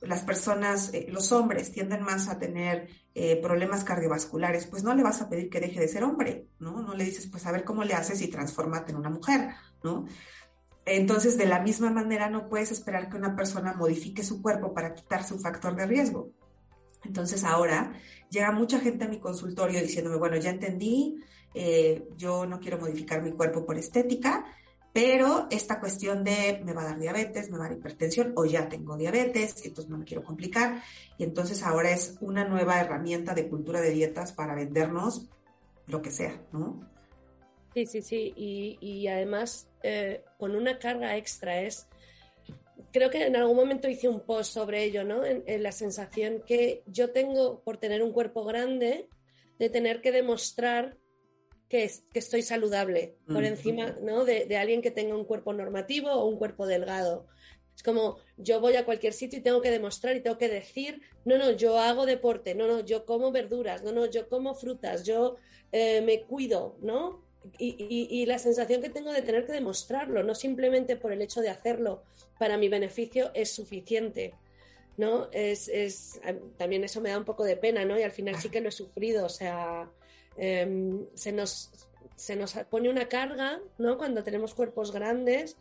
las 0.00 0.22
personas, 0.22 0.92
eh, 0.92 1.06
los 1.10 1.32
hombres 1.32 1.72
tienden 1.72 2.02
más 2.02 2.28
a 2.28 2.38
tener 2.38 2.88
eh, 3.14 3.36
problemas 3.40 3.84
cardiovasculares, 3.84 4.66
pues 4.66 4.82
no 4.82 4.94
le 4.94 5.02
vas 5.02 5.22
a 5.22 5.28
pedir 5.28 5.48
que 5.48 5.60
deje 5.60 5.80
de 5.80 5.88
ser 5.88 6.04
hombre, 6.04 6.48
¿no? 6.58 6.82
No 6.82 6.94
le 6.94 7.04
dices, 7.04 7.26
pues 7.26 7.46
a 7.46 7.52
ver 7.52 7.64
cómo 7.64 7.84
le 7.84 7.94
haces 7.94 8.20
y 8.20 8.28
transformate 8.28 8.92
en 8.92 8.98
una 8.98 9.10
mujer, 9.10 9.50
¿no? 9.82 10.06
Entonces, 10.84 11.36
de 11.36 11.46
la 11.46 11.60
misma 11.60 11.90
manera, 11.90 12.30
no 12.30 12.48
puedes 12.48 12.70
esperar 12.70 13.08
que 13.08 13.16
una 13.16 13.34
persona 13.34 13.74
modifique 13.74 14.22
su 14.22 14.40
cuerpo 14.40 14.72
para 14.72 14.94
quitarse 14.94 15.34
un 15.34 15.40
factor 15.40 15.74
de 15.74 15.86
riesgo. 15.86 16.30
Entonces, 17.04 17.42
ahora 17.42 17.92
llega 18.30 18.52
mucha 18.52 18.78
gente 18.78 19.04
a 19.04 19.08
mi 19.08 19.18
consultorio 19.18 19.80
diciéndome, 19.80 20.16
bueno, 20.16 20.36
ya 20.36 20.50
entendí, 20.50 21.16
eh, 21.54 22.06
yo 22.16 22.46
no 22.46 22.60
quiero 22.60 22.78
modificar 22.78 23.22
mi 23.22 23.32
cuerpo 23.32 23.64
por 23.64 23.78
estética, 23.78 24.44
pero 24.96 25.46
esta 25.50 25.78
cuestión 25.78 26.24
de 26.24 26.62
me 26.64 26.72
va 26.72 26.80
a 26.80 26.86
dar 26.86 26.98
diabetes, 26.98 27.50
me 27.50 27.58
va 27.58 27.66
a 27.66 27.68
dar 27.68 27.76
hipertensión 27.76 28.32
o 28.34 28.46
ya 28.46 28.66
tengo 28.66 28.96
diabetes, 28.96 29.66
entonces 29.66 29.90
no 29.90 29.98
me 29.98 30.06
quiero 30.06 30.24
complicar. 30.24 30.82
Y 31.18 31.24
entonces 31.24 31.62
ahora 31.62 31.90
es 31.90 32.16
una 32.22 32.48
nueva 32.48 32.80
herramienta 32.80 33.34
de 33.34 33.46
cultura 33.46 33.82
de 33.82 33.90
dietas 33.90 34.32
para 34.32 34.54
vendernos 34.54 35.28
lo 35.86 36.00
que 36.00 36.10
sea, 36.10 36.40
¿no? 36.50 36.80
Sí, 37.74 37.84
sí, 37.84 38.00
sí. 38.00 38.32
Y, 38.80 39.06
además 39.08 39.68
eh, 39.82 40.24
con 40.38 40.56
una 40.56 40.78
carga 40.78 41.14
extra 41.18 41.60
es, 41.60 41.88
creo 42.90 43.10
que 43.10 43.26
en 43.26 43.36
algún 43.36 43.56
momento 43.56 43.90
hice 43.90 44.08
un 44.08 44.20
post 44.20 44.54
sobre 44.54 44.82
ello, 44.82 45.04
¿no? 45.04 45.26
En, 45.26 45.44
en 45.46 45.62
la 45.62 45.72
sensación 45.72 46.42
que 46.46 46.82
yo 46.86 47.10
tengo 47.10 47.60
por 47.60 47.76
tener 47.76 48.02
un 48.02 48.12
cuerpo 48.12 48.46
grande, 48.46 49.10
de 49.58 49.68
tener 49.68 50.00
que 50.00 50.10
demostrar 50.10 50.96
que, 51.68 51.90
estoy 52.14 52.42
saludable 52.42 53.16
por 53.26 53.44
encima 53.44 53.96
¿no? 54.02 54.24
de, 54.24 54.56
alguien 54.56 54.82
que 54.82 54.90
tenga 54.90 55.16
un 55.16 55.24
cuerpo 55.24 55.52
normativo 55.52 56.10
o 56.10 56.26
un 56.26 56.38
cuerpo 56.38 56.66
delgado. 56.66 57.26
Es 57.74 57.82
como 57.82 58.16
yo 58.36 58.60
voy 58.60 58.76
a 58.76 58.84
cualquier 58.84 59.12
sitio 59.12 59.38
y 59.38 59.42
tengo 59.42 59.60
que 59.60 59.70
demostrar 59.70 60.16
y 60.16 60.20
tengo 60.20 60.38
que 60.38 60.48
decir, 60.48 61.02
no, 61.24 61.36
no, 61.36 61.50
yo 61.50 61.78
hago 61.78 62.06
deporte, 62.06 62.54
no, 62.54 62.66
no, 62.66 62.80
yo 62.80 63.04
como 63.04 63.32
verduras, 63.32 63.82
no, 63.82 63.92
no, 63.92 64.06
yo 64.06 64.28
como 64.28 64.54
frutas, 64.54 65.04
yo 65.04 65.36
eh, 65.72 66.00
me 66.00 66.22
cuido, 66.22 66.76
¿no? 66.80 67.24
Y, 67.58 68.26
la 68.26 68.40
sensación 68.40 68.82
que 68.82 68.88
tengo 68.88 69.12
de 69.12 69.22
tener 69.22 69.46
que 69.46 69.52
demostrarlo, 69.52 70.24
no 70.24 70.34
simplemente 70.34 70.96
por 70.96 71.12
el 71.12 71.22
hecho 71.22 71.40
de 71.40 71.48
hacerlo 71.48 72.02
para 72.40 72.58
mi 72.58 72.68
beneficio, 72.68 73.30
es 73.34 73.52
suficiente. 73.52 74.34
¿no? 74.96 75.28
Es, 75.30 75.68
es, 75.68 76.20
también 76.56 76.82
eso 76.82 77.00
me 77.00 77.10
da 77.10 77.18
un 77.18 77.24
poco 77.24 77.44
de 77.44 77.56
pena, 77.56 77.84
¿no? 77.84 77.96
Y 77.98 78.02
al 78.02 78.10
final 78.10 78.34
sí 78.36 78.48
que 78.48 78.60
lo 78.60 78.70
he 78.70 78.72
sufrido, 78.72 79.26
o 79.26 79.28
sea, 79.28 79.88
Em, 80.36 81.06
se, 81.14 81.32
nos, 81.32 81.70
se 82.14 82.36
nos 82.36 82.54
pone 82.70 82.88
una 82.88 83.08
carga, 83.08 83.60
¿no? 83.78 83.96
Cuando 83.96 84.22
tenemos 84.22 84.54
cuerpos 84.54 84.92
grandes, 84.92 85.56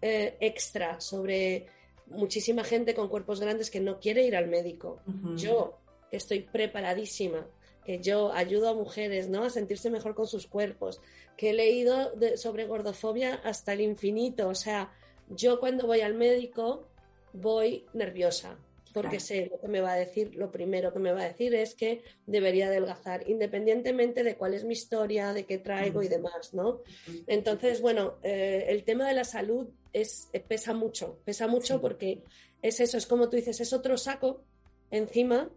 eh, 0.00 0.36
extra 0.40 1.00
sobre 1.00 1.66
muchísima 2.06 2.64
gente 2.64 2.94
con 2.94 3.08
cuerpos 3.08 3.40
grandes 3.40 3.70
que 3.70 3.80
no 3.80 4.00
quiere 4.00 4.24
ir 4.24 4.36
al 4.36 4.48
médico. 4.48 5.00
Yo, 5.36 5.78
que 6.10 6.16
estoy 6.16 6.40
preparadísima, 6.40 7.46
que 7.84 8.00
yo 8.00 8.32
ayudo 8.32 8.68
a 8.68 8.74
mujeres 8.74 9.28
¿no? 9.28 9.44
a 9.44 9.50
sentirse 9.50 9.90
mejor 9.90 10.14
con 10.14 10.26
sus 10.26 10.46
cuerpos, 10.46 11.00
que 11.36 11.50
he 11.50 11.52
leído 11.52 12.12
sobre 12.36 12.66
gordofobia 12.66 13.34
hasta 13.44 13.72
el 13.72 13.80
infinito. 13.80 14.48
O 14.48 14.54
sea, 14.54 14.92
yo 15.28 15.60
cuando 15.60 15.86
voy 15.86 16.00
al 16.00 16.14
médico 16.14 16.86
voy 17.32 17.86
nerviosa, 17.94 18.58
porque 18.92 19.20
sé 19.20 19.48
lo 19.50 19.60
que 19.60 19.68
me 19.68 19.80
va 19.80 19.92
a 19.92 19.96
decir, 19.96 20.34
lo 20.34 20.50
primero 20.50 20.92
que 20.92 20.98
me 20.98 21.12
va 21.12 21.22
a 21.22 21.28
decir 21.28 21.54
es 21.54 21.74
que 21.74 22.02
debería 22.26 22.66
adelgazar, 22.66 23.28
independientemente 23.28 24.22
de 24.22 24.36
cuál 24.36 24.54
es 24.54 24.64
mi 24.64 24.74
historia, 24.74 25.32
de 25.32 25.44
qué 25.44 25.58
traigo 25.58 26.02
y 26.02 26.08
demás, 26.08 26.52
¿no? 26.52 26.80
Entonces, 27.26 27.80
bueno, 27.80 28.18
eh, 28.22 28.66
el 28.68 28.84
tema 28.84 29.06
de 29.06 29.14
la 29.14 29.24
salud 29.24 29.68
es, 29.92 30.28
eh, 30.32 30.40
pesa 30.40 30.74
mucho, 30.74 31.18
pesa 31.24 31.46
mucho 31.46 31.80
porque 31.80 32.22
es 32.60 32.80
eso, 32.80 32.96
es 32.96 33.06
como 33.06 33.28
tú 33.28 33.36
dices, 33.36 33.60
es 33.60 33.72
otro 33.72 33.96
saco 33.96 34.44
encima, 34.90 35.50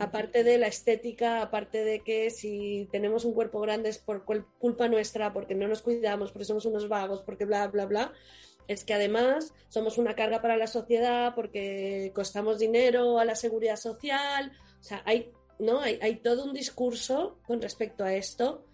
aparte 0.00 0.42
de 0.42 0.56
la 0.56 0.68
estética, 0.68 1.42
aparte 1.42 1.84
de 1.84 2.00
que 2.00 2.30
si 2.30 2.88
tenemos 2.90 3.26
un 3.26 3.34
cuerpo 3.34 3.60
grande 3.60 3.90
es 3.90 3.98
por 3.98 4.24
culpa 4.24 4.88
nuestra, 4.88 5.34
porque 5.34 5.54
no 5.54 5.68
nos 5.68 5.82
cuidamos, 5.82 6.32
porque 6.32 6.46
somos 6.46 6.64
unos 6.64 6.88
vagos, 6.88 7.20
porque 7.20 7.44
bla, 7.44 7.66
bla, 7.68 7.84
bla 7.84 8.12
es 8.68 8.84
que 8.84 8.94
además 8.94 9.52
somos 9.68 9.98
una 9.98 10.14
carga 10.14 10.40
para 10.40 10.56
la 10.56 10.66
sociedad 10.66 11.34
porque 11.34 12.12
costamos 12.14 12.58
dinero 12.58 13.18
a 13.18 13.24
la 13.24 13.34
seguridad 13.34 13.76
social. 13.76 14.52
O 14.80 14.82
sea, 14.82 15.02
hay, 15.04 15.32
¿no? 15.58 15.80
hay, 15.80 15.98
hay 16.02 16.16
todo 16.16 16.44
un 16.44 16.54
discurso 16.54 17.38
con 17.46 17.60
respecto 17.60 18.04
a 18.04 18.14
esto 18.14 18.66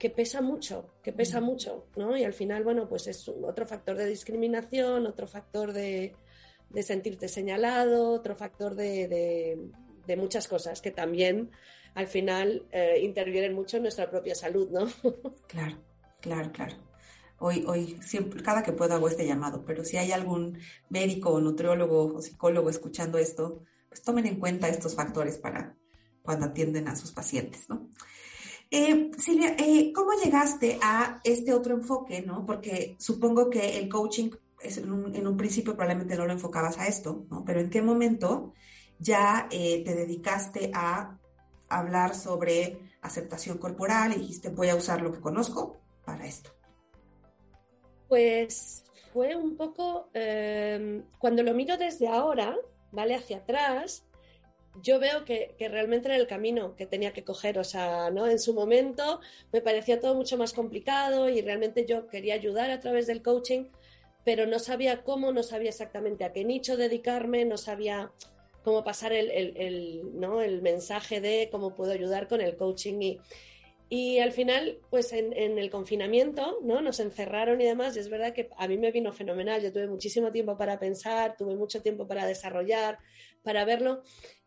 que 0.00 0.08
pesa 0.08 0.40
mucho, 0.40 0.94
que 1.02 1.12
pesa 1.12 1.42
mm. 1.42 1.44
mucho, 1.44 1.84
¿no? 1.94 2.16
Y 2.16 2.24
al 2.24 2.32
final, 2.32 2.64
bueno, 2.64 2.88
pues 2.88 3.06
es 3.06 3.28
otro 3.28 3.66
factor 3.66 3.98
de 3.98 4.06
discriminación, 4.06 5.06
otro 5.06 5.26
factor 5.26 5.74
de, 5.74 6.14
sentirte 6.80 7.28
señalado, 7.28 8.10
otro 8.12 8.34
factor 8.34 8.74
de, 8.74 9.58
muchas 10.16 10.48
cosas 10.48 10.80
que 10.80 10.90
también 10.90 11.50
al 11.94 12.08
final 12.08 12.66
eh, 12.72 12.98
intervienen 13.02 13.54
mucho 13.54 13.76
en 13.76 13.84
nuestra 13.84 14.10
propia 14.10 14.34
salud, 14.34 14.70
¿no? 14.70 14.88
Claro, 15.46 15.76
claro, 16.20 16.50
claro. 16.50 16.89
Hoy, 17.42 17.64
hoy, 17.66 17.98
siempre, 18.02 18.42
cada 18.42 18.62
que 18.62 18.72
puedo 18.72 18.94
hago 18.94 19.08
este 19.08 19.26
llamado, 19.26 19.64
pero 19.64 19.82
si 19.82 19.96
hay 19.96 20.12
algún 20.12 20.58
médico 20.90 21.30
o 21.30 21.40
nutriólogo 21.40 22.14
o 22.14 22.20
psicólogo 22.20 22.68
escuchando 22.68 23.16
esto, 23.16 23.62
pues 23.88 24.02
tomen 24.02 24.26
en 24.26 24.38
cuenta 24.38 24.68
estos 24.68 24.94
factores 24.94 25.38
para 25.38 25.74
cuando 26.22 26.44
atienden 26.44 26.86
a 26.86 26.96
sus 26.96 27.12
pacientes, 27.12 27.66
¿no? 27.70 27.88
Eh, 28.70 29.10
Silvia, 29.16 29.56
eh, 29.58 29.90
¿cómo 29.94 30.10
llegaste 30.22 30.78
a 30.82 31.18
este 31.24 31.54
otro 31.54 31.74
enfoque, 31.74 32.20
no? 32.20 32.44
Porque 32.44 32.94
supongo 32.98 33.48
que 33.48 33.78
el 33.78 33.88
coaching 33.88 34.30
es 34.62 34.76
en, 34.76 34.92
un, 34.92 35.36
principio 35.38 35.74
probablemente 35.74 36.16
no 36.16 36.26
lo 36.26 36.32
enfocabas 36.32 36.76
a 36.76 36.88
esto, 36.88 37.24
¿no? 37.30 37.42
Pero 37.46 37.60
¿en 37.60 37.70
qué 37.70 37.80
momento 37.80 38.52
ya 38.98 39.48
eh, 39.50 39.82
te 39.82 39.94
dedicaste 39.94 40.70
a 40.74 41.18
hablar 41.70 42.14
sobre 42.14 42.78
aceptación 43.00 43.56
corporal 43.56 44.12
y 44.12 44.20
dijiste 44.20 44.50
voy 44.50 44.68
a 44.68 44.76
usar 44.76 45.00
lo 45.00 45.10
que 45.10 45.20
conozco 45.20 45.80
para 46.04 46.26
esto? 46.26 46.59
Pues 48.10 48.84
fue 49.12 49.36
un 49.36 49.56
poco, 49.56 50.10
em, 50.14 51.04
cuando 51.20 51.44
lo 51.44 51.54
miro 51.54 51.76
desde 51.76 52.08
ahora, 52.08 52.56
¿vale? 52.90 53.14
Hacia 53.14 53.36
atrás, 53.36 54.04
yo 54.82 54.98
veo 54.98 55.24
que, 55.24 55.54
realmente 55.60 56.08
era 56.08 56.16
el 56.16 56.26
camino 56.26 56.74
que 56.74 56.86
tenía 56.86 57.12
que 57.12 57.22
coger, 57.22 57.56
o 57.60 57.62
sea, 57.62 58.10
¿no? 58.10 58.26
En 58.26 58.40
su 58.40 58.52
momento 58.52 59.20
me 59.52 59.60
parecía 59.60 60.00
todo 60.00 60.16
mucho 60.16 60.36
más 60.36 60.52
complicado 60.52 61.28
y 61.28 61.40
realmente 61.40 61.86
yo 61.86 62.08
quería 62.08 62.34
ayudar 62.34 62.72
a 62.72 62.80
través 62.80 63.06
del 63.06 63.22
coaching, 63.22 63.66
pero 64.24 64.44
no 64.44 64.58
sabía 64.58 65.04
cómo, 65.04 65.30
no 65.30 65.44
sabía 65.44 65.70
exactamente 65.70 66.24
a 66.24 66.32
qué 66.32 66.44
nicho 66.44 66.76
dedicarme, 66.76 67.44
no 67.44 67.58
sabía 67.58 68.10
cómo 68.64 68.82
pasar 68.82 69.12
el, 69.12 69.30
el, 69.30 70.02
¿no? 70.18 70.40
el 70.42 70.62
mensaje 70.62 71.20
de 71.20 71.48
cómo 71.52 71.76
puedo 71.76 71.92
ayudar 71.92 72.26
con 72.26 72.40
el 72.40 72.56
coaching 72.56 73.00
y, 73.02 73.20
y 73.92 74.20
al 74.20 74.30
final, 74.30 74.78
pues 74.88 75.12
en, 75.12 75.34
el 75.34 75.68
confinamiento, 75.68 76.60
¿no? 76.62 76.80
Nos 76.80 77.00
encerraron 77.00 77.60
y 77.60 77.64
demás, 77.64 77.96
y 77.96 77.98
es 77.98 78.08
verdad 78.08 78.32
que 78.32 78.48
a 78.56 78.68
mí 78.68 78.78
me 78.78 78.92
vino 78.92 79.12
fenomenal. 79.12 79.60
Yo 79.60 79.72
tuve 79.72 79.88
muchísimo 79.88 80.30
tiempo 80.30 80.56
para 80.56 80.78
pensar, 80.78 81.36
tuve 81.36 81.56
mucho 81.56 81.82
tiempo 81.82 82.06
para 82.06 82.24
desarrollar, 82.24 82.98
para 83.42 83.64
verlo. 83.64 84.04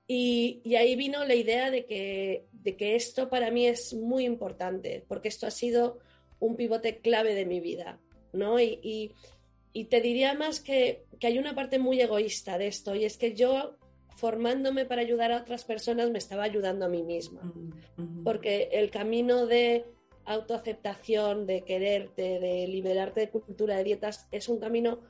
Y, 0.08 0.62
ahí 0.78 0.96
vino 0.96 1.26
la 1.26 1.36
idea 1.36 1.72
de 1.72 1.86
que, 1.86 2.46
de 2.54 2.78
que 2.78 2.96
esto 2.96 3.30
para 3.30 3.52
mí 3.52 3.68
es 3.68 3.94
muy 3.94 4.24
importante, 4.24 5.04
porque 5.10 5.28
esto 5.28 5.46
ha 5.46 5.52
sido 5.52 6.00
un 6.40 6.56
pivote 6.56 7.00
clave 7.00 7.36
de 7.36 7.46
mi 7.46 7.60
vida, 7.60 8.00
¿no? 8.32 8.62
Y, 8.62 9.12
y 9.74 9.84
te 9.86 10.00
diría 10.00 10.36
más 10.36 10.62
que, 10.62 11.04
que 11.20 11.28
hay 11.28 11.38
una 11.38 11.54
parte 11.54 11.80
muy 11.80 12.00
egoísta 12.00 12.58
de 12.58 12.68
esto, 12.68 12.96
y 12.96 13.04
es 13.04 13.18
que 13.18 13.34
yo 13.34 13.76
formándome 14.16 14.86
para 14.86 15.02
ayudar 15.02 15.32
a 15.32 15.38
otras 15.38 15.64
personas 15.64 16.10
me 16.12 16.18
estaba 16.18 16.44
ayudando 16.44 16.86
a 16.86 16.90
mí 16.90 17.04
misma. 17.04 17.42
Porque 18.24 18.70
el 18.72 18.90
camino 18.90 19.46
de 19.46 19.86
autoaceptación, 20.26 21.46
de 21.46 21.64
quererte, 21.64 22.40
de 22.40 22.68
liberarte 22.68 23.22
de 23.22 23.30
cultura 23.30 23.78
de 23.78 23.84
dietas, 23.84 24.28
es 24.32 24.48
un 24.48 24.60
camino 24.60 25.02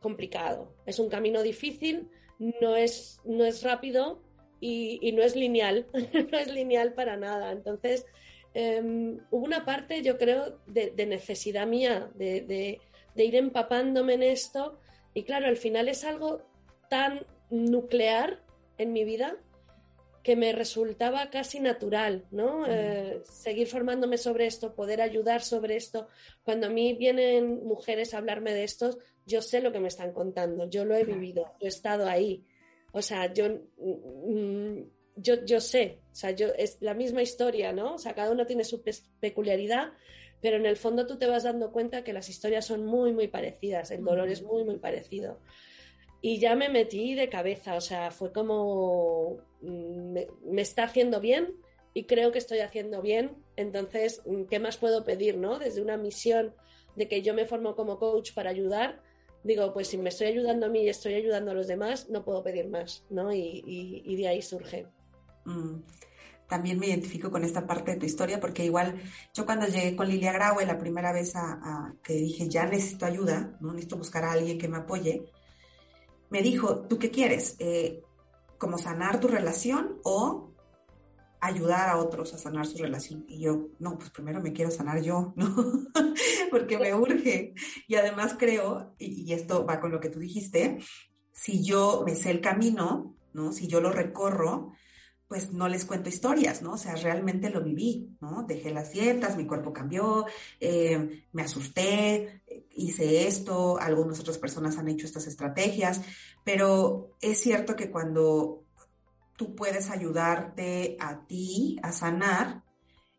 complicado, 0.00 0.74
es 0.86 0.98
un 0.98 1.08
camino 1.08 1.42
difícil, 1.42 2.10
no 2.38 2.76
es, 2.76 3.20
no 3.24 3.44
es 3.44 3.62
rápido 3.62 4.22
y, 4.60 5.12
no 5.12 5.22
es 5.22 5.36
lineal, 5.36 5.86
no 6.32 6.38
es 6.38 6.52
lineal 6.52 6.92
para 6.92 7.16
nada. 7.16 7.52
Entonces, 7.52 8.06
em, 8.54 9.20
hubo 9.30 9.44
una 9.44 9.64
parte, 9.64 10.02
yo 10.02 10.18
creo, 10.18 10.58
de, 10.66 11.06
necesidad 11.06 11.66
mía, 11.66 12.10
de, 12.14 12.42
de 13.14 13.24
ir 13.24 13.36
empapándome 13.36 14.14
en 14.14 14.22
esto. 14.22 14.78
Y 15.14 15.22
claro, 15.22 15.46
al 15.46 15.56
final 15.56 15.88
es 15.88 16.04
algo 16.04 16.42
tan 16.88 17.24
nuclear 17.50 18.42
en 18.78 18.92
mi 18.92 19.04
vida 19.04 19.36
que 20.22 20.36
me 20.36 20.52
resultaba 20.52 21.30
casi 21.30 21.60
natural, 21.60 22.26
¿no? 22.30 22.66
Eh, 22.66 23.22
seguir 23.24 23.66
formándome 23.68 24.18
sobre 24.18 24.46
esto, 24.46 24.74
poder 24.74 25.00
ayudar 25.00 25.42
sobre 25.42 25.76
esto. 25.76 26.08
Cuando 26.42 26.66
a 26.66 26.70
mí 26.70 26.94
vienen 26.94 27.64
mujeres 27.64 28.12
a 28.12 28.18
hablarme 28.18 28.52
de 28.52 28.64
esto, 28.64 28.98
yo 29.24 29.40
sé 29.40 29.60
lo 29.60 29.72
que 29.72 29.80
me 29.80 29.88
están 29.88 30.12
contando, 30.12 30.68
yo 30.68 30.84
lo 30.84 30.94
he 30.94 31.04
vivido, 31.04 31.54
yo 31.58 31.66
he 31.66 31.68
estado 31.68 32.06
ahí. 32.06 32.44
O 32.92 33.00
sea, 33.00 33.32
yo, 33.32 33.48
mm, 33.78 34.82
yo, 35.16 35.44
yo 35.44 35.60
sé, 35.60 36.00
o 36.12 36.14
sea, 36.14 36.32
yo, 36.32 36.48
es 36.56 36.78
la 36.80 36.94
misma 36.94 37.22
historia, 37.22 37.72
¿no? 37.72 37.94
O 37.94 37.98
sea, 37.98 38.14
cada 38.14 38.30
uno 38.30 38.46
tiene 38.46 38.64
su 38.64 38.82
peculiaridad, 39.20 39.92
pero 40.42 40.56
en 40.56 40.66
el 40.66 40.76
fondo 40.76 41.06
tú 41.06 41.16
te 41.16 41.26
vas 41.26 41.44
dando 41.44 41.72
cuenta 41.72 42.04
que 42.04 42.12
las 42.12 42.28
historias 42.28 42.66
son 42.66 42.84
muy, 42.84 43.12
muy 43.12 43.28
parecidas, 43.28 43.90
el 43.90 44.04
dolor 44.04 44.28
es 44.28 44.42
muy, 44.42 44.64
muy 44.64 44.78
parecido. 44.78 45.38
Y 46.22 46.38
ya 46.38 46.54
me 46.54 46.68
metí 46.68 47.14
de 47.14 47.28
cabeza, 47.28 47.74
o 47.76 47.80
sea, 47.80 48.10
fue 48.10 48.32
como, 48.32 49.38
mm, 49.62 50.16
me, 50.44 50.62
está 50.62 50.84
haciendo 50.84 51.20
bien 51.20 51.54
y 51.94 52.04
creo 52.04 52.30
que 52.30 52.38
estoy 52.38 52.58
haciendo 52.60 53.00
bien, 53.00 53.36
entonces, 53.56 54.22
mm, 54.26 54.44
¿qué 54.44 54.58
más 54.58 54.76
puedo 54.76 55.04
pedir, 55.04 55.38
no? 55.38 55.58
Desde 55.58 55.80
una 55.80 55.96
misión 55.96 56.54
de 56.96 57.08
que 57.08 57.22
yo 57.22 57.32
me 57.34 57.46
formo 57.46 57.74
como 57.74 57.98
coach 57.98 58.32
para 58.34 58.50
ayudar, 58.50 59.02
digo, 59.44 59.72
pues 59.72 59.88
si 59.88 59.96
me 59.96 60.10
estoy 60.10 60.28
ayudando 60.28 60.66
a 60.66 60.68
mí 60.68 60.82
y 60.82 60.88
estoy 60.88 61.14
ayudando 61.14 61.52
a 61.52 61.54
los 61.54 61.66
demás, 61.66 62.10
no 62.10 62.24
puedo 62.24 62.42
pedir 62.42 62.68
más, 62.68 63.04
¿no? 63.08 63.32
Y, 63.32 64.14
de 64.16 64.28
ahí 64.28 64.42
surge. 64.42 64.86
Mm, 65.46 65.80
también 66.50 66.78
me 66.78 66.88
identifico 66.88 67.30
con 67.30 67.44
esta 67.44 67.66
parte 67.66 67.92
de 67.92 67.96
tu 67.96 68.06
historia, 68.06 68.40
porque 68.40 68.64
igual 68.64 69.00
yo 69.32 69.46
cuando 69.46 69.66
llegué 69.66 69.96
con 69.96 70.08
Lilia 70.08 70.32
Graue 70.32 70.66
la 70.66 70.78
primera 70.78 71.12
vez 71.12 71.34
a, 71.36 71.94
que 72.02 72.14
dije, 72.14 72.48
ya 72.48 72.66
necesito 72.66 73.06
ayuda, 73.06 73.56
¿no? 73.60 73.72
Necesito 73.72 73.96
buscar 73.96 74.24
a 74.24 74.32
alguien 74.32 74.58
que 74.58 74.68
me 74.68 74.78
apoye, 74.78 75.30
me 76.30 76.42
dijo, 76.42 76.86
¿tú 76.88 76.98
qué 76.98 77.10
quieres? 77.10 77.56
Eh, 77.58 78.02
¿Como 78.58 78.78
sanar 78.78 79.20
tu 79.20 79.28
relación 79.28 79.98
o 80.04 80.54
ayudar 81.40 81.88
a 81.88 81.96
otros 81.96 82.32
a 82.34 82.38
sanar 82.38 82.66
su 82.66 82.78
relación? 82.78 83.24
Y 83.28 83.40
yo, 83.40 83.68
no, 83.78 83.98
pues 83.98 84.10
primero 84.10 84.40
me 84.40 84.52
quiero 84.52 84.70
sanar 84.70 85.02
yo, 85.02 85.32
¿no? 85.36 85.54
Porque 86.50 86.78
me 86.78 86.94
urge. 86.94 87.54
Y 87.88 87.94
además 87.96 88.36
creo, 88.38 88.94
y, 88.98 89.32
esto 89.32 89.66
va 89.66 89.80
con 89.80 89.90
lo 89.90 90.00
que 90.00 90.10
tú 90.10 90.18
dijiste, 90.18 90.78
si 91.32 91.64
yo 91.64 92.02
me 92.06 92.14
sé 92.14 92.30
el 92.30 92.40
camino, 92.40 93.16
¿no? 93.32 93.52
Si 93.52 93.66
yo 93.66 93.80
lo 93.80 93.90
recorro, 93.90 94.72
pues 95.30 95.52
no 95.52 95.68
les 95.68 95.84
cuento 95.84 96.08
historias, 96.08 96.60
¿no? 96.60 96.72
O 96.72 96.76
sea, 96.76 96.96
realmente 96.96 97.50
lo 97.50 97.62
viví, 97.62 98.16
¿no? 98.20 98.42
Dejé 98.42 98.72
las 98.72 98.90
dietas, 98.90 99.36
mi 99.36 99.46
cuerpo 99.46 99.72
cambió, 99.72 100.26
eh, 100.58 101.24
me 101.30 101.42
asusté, 101.42 102.42
hice 102.72 103.28
esto, 103.28 103.78
algunas 103.78 104.18
otras 104.18 104.38
personas 104.38 104.76
han 104.76 104.88
hecho 104.88 105.06
estas 105.06 105.28
estrategias, 105.28 106.00
pero 106.44 107.16
es 107.20 107.38
cierto 107.38 107.76
que 107.76 107.92
cuando 107.92 108.64
tú 109.36 109.54
puedes 109.54 109.90
ayudarte 109.90 110.96
a 110.98 111.24
ti 111.28 111.78
a 111.84 111.92
sanar, 111.92 112.64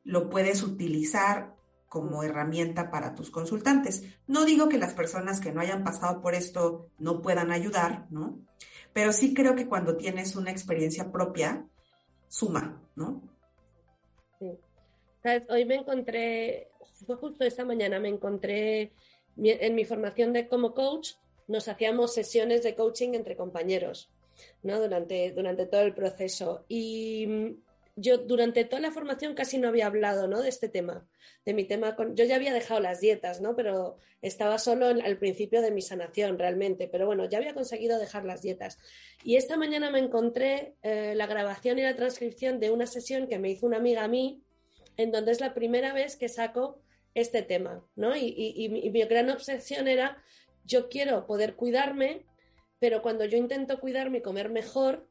lo 0.03 0.29
puedes 0.29 0.63
utilizar 0.63 1.55
como 1.87 2.23
herramienta 2.23 2.91
para 2.91 3.15
tus 3.15 3.31
consultantes. 3.31 4.03
No 4.27 4.43
digo 4.43 4.67
que 4.67 4.77
las 4.77 4.93
personas 4.93 5.39
que 5.39 5.53
no 5.53 5.61
hayan 5.61 5.85
pasado 5.85 6.21
por 6.21 6.35
esto 6.35 6.89
no 6.99 7.21
puedan 7.21 7.51
ayudar, 7.51 8.07
¿no? 8.09 8.37
Pero 8.91 9.13
sí 9.13 9.33
creo 9.33 9.55
que 9.55 9.69
cuando 9.69 9.95
tienes 9.95 10.35
una 10.35 10.51
experiencia 10.51 11.09
propia, 11.09 11.69
suma, 12.31 12.81
¿no? 12.95 13.21
Sí. 14.39 14.57
Hoy 15.49 15.65
me 15.65 15.75
encontré, 15.75 16.69
fue 17.05 17.17
justo 17.17 17.43
esta 17.43 17.65
mañana, 17.65 17.99
me 17.99 18.07
encontré 18.07 18.93
en 19.37 19.75
mi 19.75 19.85
formación 19.85 20.31
de 20.31 20.47
como 20.47 20.73
coach, 20.73 21.11
nos 21.47 21.67
hacíamos 21.67 22.13
sesiones 22.13 22.63
de 22.63 22.73
coaching 22.73 23.09
entre 23.13 23.35
compañeros, 23.35 24.09
¿no? 24.63 24.79
Durante, 24.79 25.31
durante 25.33 25.65
todo 25.65 25.81
el 25.81 25.93
proceso. 25.93 26.65
Y 26.69 27.57
yo 28.01 28.17
durante 28.17 28.65
toda 28.65 28.81
la 28.81 28.91
formación 28.91 29.35
casi 29.35 29.57
no 29.57 29.67
había 29.67 29.85
hablado, 29.85 30.27
¿no? 30.27 30.41
De 30.41 30.49
este 30.49 30.67
tema, 30.67 31.07
de 31.45 31.53
mi 31.53 31.63
tema 31.63 31.95
con... 31.95 32.15
Yo 32.15 32.25
ya 32.25 32.35
había 32.35 32.53
dejado 32.53 32.79
las 32.79 32.99
dietas, 32.99 33.41
¿no? 33.41 33.55
Pero 33.55 33.97
estaba 34.21 34.57
solo 34.57 34.87
al 34.87 35.17
principio 35.17 35.61
de 35.61 35.71
mi 35.71 35.81
sanación 35.81 36.37
realmente, 36.37 36.87
pero 36.87 37.05
bueno, 37.05 37.29
ya 37.29 37.37
había 37.37 37.53
conseguido 37.53 37.99
dejar 37.99 38.25
las 38.25 38.41
dietas. 38.41 38.77
Y 39.23 39.35
esta 39.35 39.57
mañana 39.57 39.91
me 39.91 39.99
encontré 39.99 40.75
eh, 40.81 41.13
la 41.15 41.27
grabación 41.27 41.79
y 41.79 41.83
la 41.83 41.95
transcripción 41.95 42.59
de 42.59 42.71
una 42.71 42.87
sesión 42.87 43.27
que 43.27 43.39
me 43.39 43.49
hizo 43.49 43.65
una 43.65 43.77
amiga 43.77 44.03
a 44.03 44.07
mí, 44.07 44.43
en 44.97 45.11
donde 45.11 45.31
es 45.31 45.39
la 45.39 45.53
primera 45.53 45.93
vez 45.93 46.15
que 46.17 46.29
saco 46.29 46.81
este 47.13 47.41
tema, 47.41 47.85
¿no? 47.95 48.15
Y, 48.15 48.69
mi 48.69 49.01
gran 49.03 49.29
obsesión 49.29 49.87
era, 49.87 50.23
yo 50.65 50.89
quiero 50.89 51.25
poder 51.25 51.55
cuidarme, 51.55 52.25
pero 52.79 53.01
cuando 53.01 53.25
yo 53.25 53.37
intento 53.37 53.79
cuidarme 53.79 54.19
y 54.19 54.21
comer 54.21 54.49
mejor, 54.49 55.07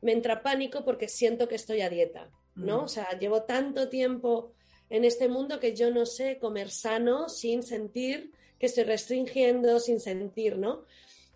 me 0.00 0.12
entra 0.12 0.42
pánico 0.42 0.84
porque 0.84 1.08
siento 1.08 1.48
que 1.48 1.54
estoy 1.54 1.80
a 1.80 1.90
dieta, 1.90 2.30
¿no? 2.54 2.82
Mm. 2.82 2.84
O 2.84 2.88
sea, 2.88 3.18
llevo 3.18 3.42
tanto 3.42 3.88
tiempo 3.88 4.52
en 4.90 5.04
este 5.04 5.28
mundo 5.28 5.60
que 5.60 5.74
yo 5.74 5.90
no 5.90 6.06
sé 6.06 6.38
comer 6.38 6.70
sano 6.70 7.28
sin 7.28 7.62
sentir 7.62 8.32
que 8.58 8.66
estoy 8.66 8.84
restringiendo, 8.84 9.80
sin 9.80 10.00
sentir, 10.00 10.58
¿no? 10.58 10.84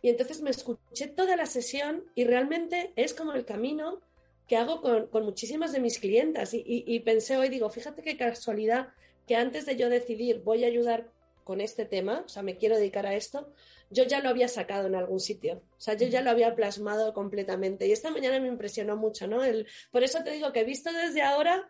Y 0.02 0.08
entonces 0.08 0.40
me 0.40 0.50
escuché 0.50 1.08
toda 1.08 1.36
la 1.36 1.46
sesión 1.46 2.04
y 2.14 2.24
realmente 2.24 2.92
es 2.96 3.12
como 3.12 3.32
el 3.32 3.44
camino 3.44 4.00
que 4.46 4.56
hago 4.56 4.80
con, 4.80 5.24
muchísimas 5.24 5.72
de 5.72 5.80
mis 5.80 5.98
clientas. 5.98 6.50
Y, 6.52 7.00
pensé 7.00 7.36
hoy, 7.36 7.48
digo, 7.50 7.68
fíjate 7.70 8.02
qué 8.02 8.16
casualidad 8.16 8.88
que 9.26 9.36
antes 9.36 9.66
de 9.66 9.76
yo 9.76 9.88
decidir 9.88 10.40
voy 10.40 10.64
a 10.64 10.66
ayudar 10.66 11.08
con 11.44 11.60
este 11.60 11.84
tema, 11.84 12.24
o 12.26 12.28
sea, 12.28 12.42
me 12.42 12.56
quiero 12.56 12.76
dedicar 12.76 13.06
a 13.06 13.14
esto, 13.14 13.52
yo 13.90 14.04
ya 14.04 14.20
lo 14.20 14.28
había 14.28 14.48
sacado 14.48 14.86
en 14.86 14.94
algún 14.94 15.20
sitio, 15.20 15.62
o 15.76 15.80
sea, 15.80 15.94
yo 15.94 16.06
ya 16.06 16.22
lo 16.22 16.30
había 16.30 16.54
plasmado 16.54 17.12
completamente. 17.12 17.86
Y 17.86 17.92
esta 17.92 18.10
mañana 18.10 18.40
me 18.40 18.48
impresionó 18.48 18.96
mucho, 18.96 19.26
¿no? 19.26 19.44
El, 19.44 19.66
por 19.90 20.04
eso 20.04 20.22
te 20.24 20.30
digo 20.30 20.52
que 20.52 20.64
visto 20.64 20.92
desde 20.92 21.22
ahora, 21.22 21.68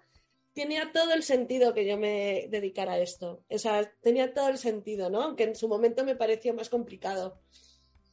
tenía 0.52 0.92
todo 0.92 1.14
el 1.14 1.22
sentido 1.22 1.72
que 1.74 1.86
yo 1.86 1.96
me 1.96 2.46
dedicara 2.50 2.92
a 2.92 2.98
esto. 2.98 3.44
O 3.48 3.58
sea, 3.58 3.90
tenía 4.02 4.34
todo 4.34 4.48
el 4.48 4.58
sentido, 4.58 5.08
¿no? 5.10 5.22
Aunque 5.22 5.44
en 5.44 5.54
su 5.54 5.68
momento 5.68 6.04
me 6.04 6.16
pareció 6.16 6.54
más 6.54 6.68
complicado. 6.68 7.40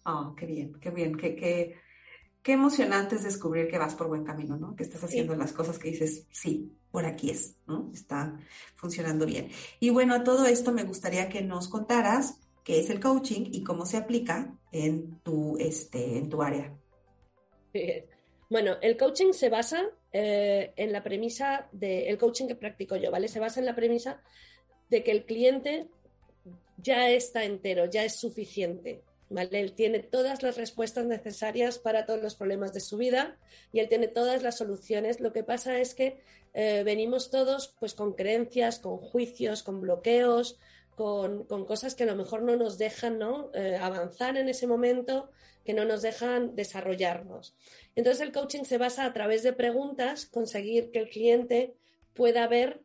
Ah, 0.06 0.34
qué 0.38 0.46
bien, 0.46 0.80
qué 0.80 0.90
bien, 0.90 1.18
qué, 1.18 1.36
qué, 1.36 1.76
qué 2.42 2.54
emocionante 2.54 3.16
es 3.16 3.24
descubrir 3.24 3.68
que 3.68 3.78
vas 3.78 3.96
por 3.96 4.08
buen 4.08 4.24
camino, 4.24 4.56
¿no? 4.56 4.76
Que 4.76 4.84
estás 4.84 5.04
haciendo 5.04 5.36
las 5.36 5.52
cosas 5.52 5.78
que 5.80 5.90
dices, 5.90 6.28
sí, 6.32 6.72
por 6.92 7.06
aquí 7.06 7.30
es, 7.30 7.58
¿no? 7.68 7.92
Está 7.94 8.40
funcionando 8.76 9.26
bien. 9.26 9.50
Y 9.82 9.90
bueno, 9.90 10.16
a 10.16 10.24
todo 10.24 10.46
esto 10.46 10.72
me 10.72 10.86
gustaría 10.86 11.28
que 11.28 11.42
nos 11.42 11.68
contaras 11.68 12.40
qué 12.68 12.82
es 12.82 12.90
el 12.90 13.00
coaching 13.00 13.46
y 13.54 13.64
cómo 13.64 13.86
se 13.86 13.96
aplica 13.96 14.54
en 14.74 15.22
tu, 15.22 15.58
este, 15.58 16.18
en 16.18 16.28
tu 16.28 16.42
área. 16.42 16.78
Bueno, 18.50 18.76
el 18.82 18.98
coaching 18.98 19.32
se 19.32 19.48
basa 19.48 19.86
eh, 20.12 20.74
en 20.76 20.92
la 20.92 21.02
premisa 21.02 21.70
de 21.72 22.10
el 22.10 22.18
coaching 22.18 22.46
que 22.48 22.56
practico 22.56 22.98
yo, 22.98 23.10
¿vale? 23.10 23.30
Se 23.30 23.40
basa 23.40 23.62
en 23.62 23.68
la 23.68 23.74
premisa 23.74 24.22
de 24.90 25.02
que 25.02 25.12
el 25.12 25.24
cliente 25.24 25.88
ya 26.76 27.10
está 27.10 27.46
entero, 27.46 27.86
ya 27.86 28.04
es 28.04 28.18
suficiente. 28.18 29.02
Él 29.30 29.72
tiene 29.72 30.00
todas 30.00 30.44
las 30.44 30.58
respuestas 30.58 31.06
necesarias 31.06 31.80
para 31.80 32.06
todos 32.06 32.22
los 32.22 32.36
problemas 32.36 32.74
de 32.74 32.82
su 32.82 32.98
vida 32.98 33.38
y 33.72 33.80
él 33.80 33.88
tiene 33.88 34.10
todas 34.10 34.44
las 34.44 34.58
soluciones. 34.58 35.22
Lo 35.22 35.32
que 35.32 35.46
pasa 35.46 35.80
es 35.80 35.96
que 35.96 36.20
eh, 36.54 36.84
venimos 36.84 37.32
todos 37.32 37.74
pues 37.80 37.94
con 37.94 38.12
creencias, 38.12 38.80
con 38.80 38.98
juicios, 38.98 39.64
con 39.64 39.80
bloqueos, 39.80 40.60
con, 40.98 41.46
cosas 41.46 41.94
que 41.94 42.04
a 42.04 42.08
lo 42.08 42.16
mejor 42.16 42.42
no 42.42 42.56
nos 42.56 42.80
dejan 42.80 43.20
¿no? 43.20 43.52
Eh, 43.54 43.78
avanzar 43.80 44.36
en 44.36 44.50
ese 44.50 44.66
momento, 44.66 45.30
que 45.64 45.76
no 45.76 45.86
nos 45.86 46.02
dejan 46.02 46.56
desarrollarnos. 46.56 47.56
Entonces 47.96 48.20
el 48.22 48.32
coaching 48.32 48.64
se 48.64 48.80
basa 48.80 49.06
a 49.06 49.14
través 49.14 49.44
de 49.44 49.54
preguntas, 49.54 50.26
conseguir 50.26 50.90
que 50.90 50.98
el 50.98 51.10
cliente 51.10 51.76
pueda 52.16 52.48
ver 52.48 52.82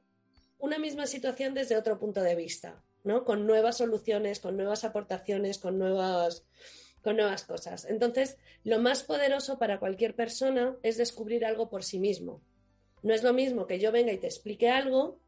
una 0.58 0.78
misma 0.78 1.06
situación 1.06 1.54
desde 1.54 1.78
otro 1.78 1.98
punto 1.98 2.20
de 2.20 2.34
vista. 2.34 2.82
Con 3.24 3.46
nuevas 3.46 3.78
soluciones, 3.78 4.40
con 4.40 4.58
nuevas 4.58 4.84
aportaciones, 4.84 5.56
con 5.56 5.78
nuevas, 5.78 6.44
con 7.02 7.16
nuevas 7.16 7.44
cosas. 7.44 7.86
Entonces, 7.86 8.36
lo 8.62 8.78
más 8.78 9.04
poderoso 9.04 9.58
para 9.58 9.80
cualquier 9.80 10.14
persona 10.14 10.76
es 10.82 10.98
descubrir 10.98 11.46
algo 11.46 11.70
por 11.70 11.82
sí 11.82 11.98
mismo. 11.98 12.42
No 13.02 13.14
es 13.14 13.22
lo 13.22 13.32
mismo 13.32 13.66
que 13.66 13.78
yo 13.78 13.90
venga 13.90 14.12
y 14.12 14.18
te 14.18 14.26
explique 14.26 14.68
algo 14.68 15.18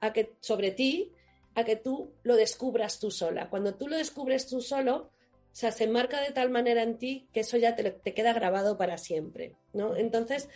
a 0.00 0.12
que, 0.12 0.36
sobre 0.40 0.70
ti 0.70 1.12
a 1.58 1.64
que 1.64 1.74
tú 1.74 2.12
lo 2.22 2.36
descubras 2.36 3.00
tú 3.00 3.10
sola. 3.10 3.50
Cuando 3.50 3.74
tú 3.74 3.88
lo 3.88 3.96
descubres 3.96 4.46
tú 4.46 4.60
solo, 4.60 5.10
se 5.50 5.86
marca 5.88 6.20
de 6.20 6.30
tal 6.30 6.50
manera 6.50 6.84
en 6.84 6.98
ti 6.98 7.26
que 7.32 7.40
eso 7.40 7.56
ya 7.56 7.74
te, 7.74 7.90
te 7.90 8.14
queda 8.14 8.32
grabado 8.32 8.78
para 8.78 8.96
siempre. 8.96 9.56
¿no? 9.72 9.96
Entonces, 9.96 10.48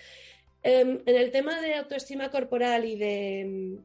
em, 0.62 1.02
en 1.04 1.16
el 1.16 1.32
tema 1.32 1.60
de 1.60 1.74
autoestima 1.74 2.30
corporal 2.30 2.84
y 2.84 2.96
de, 2.96 3.78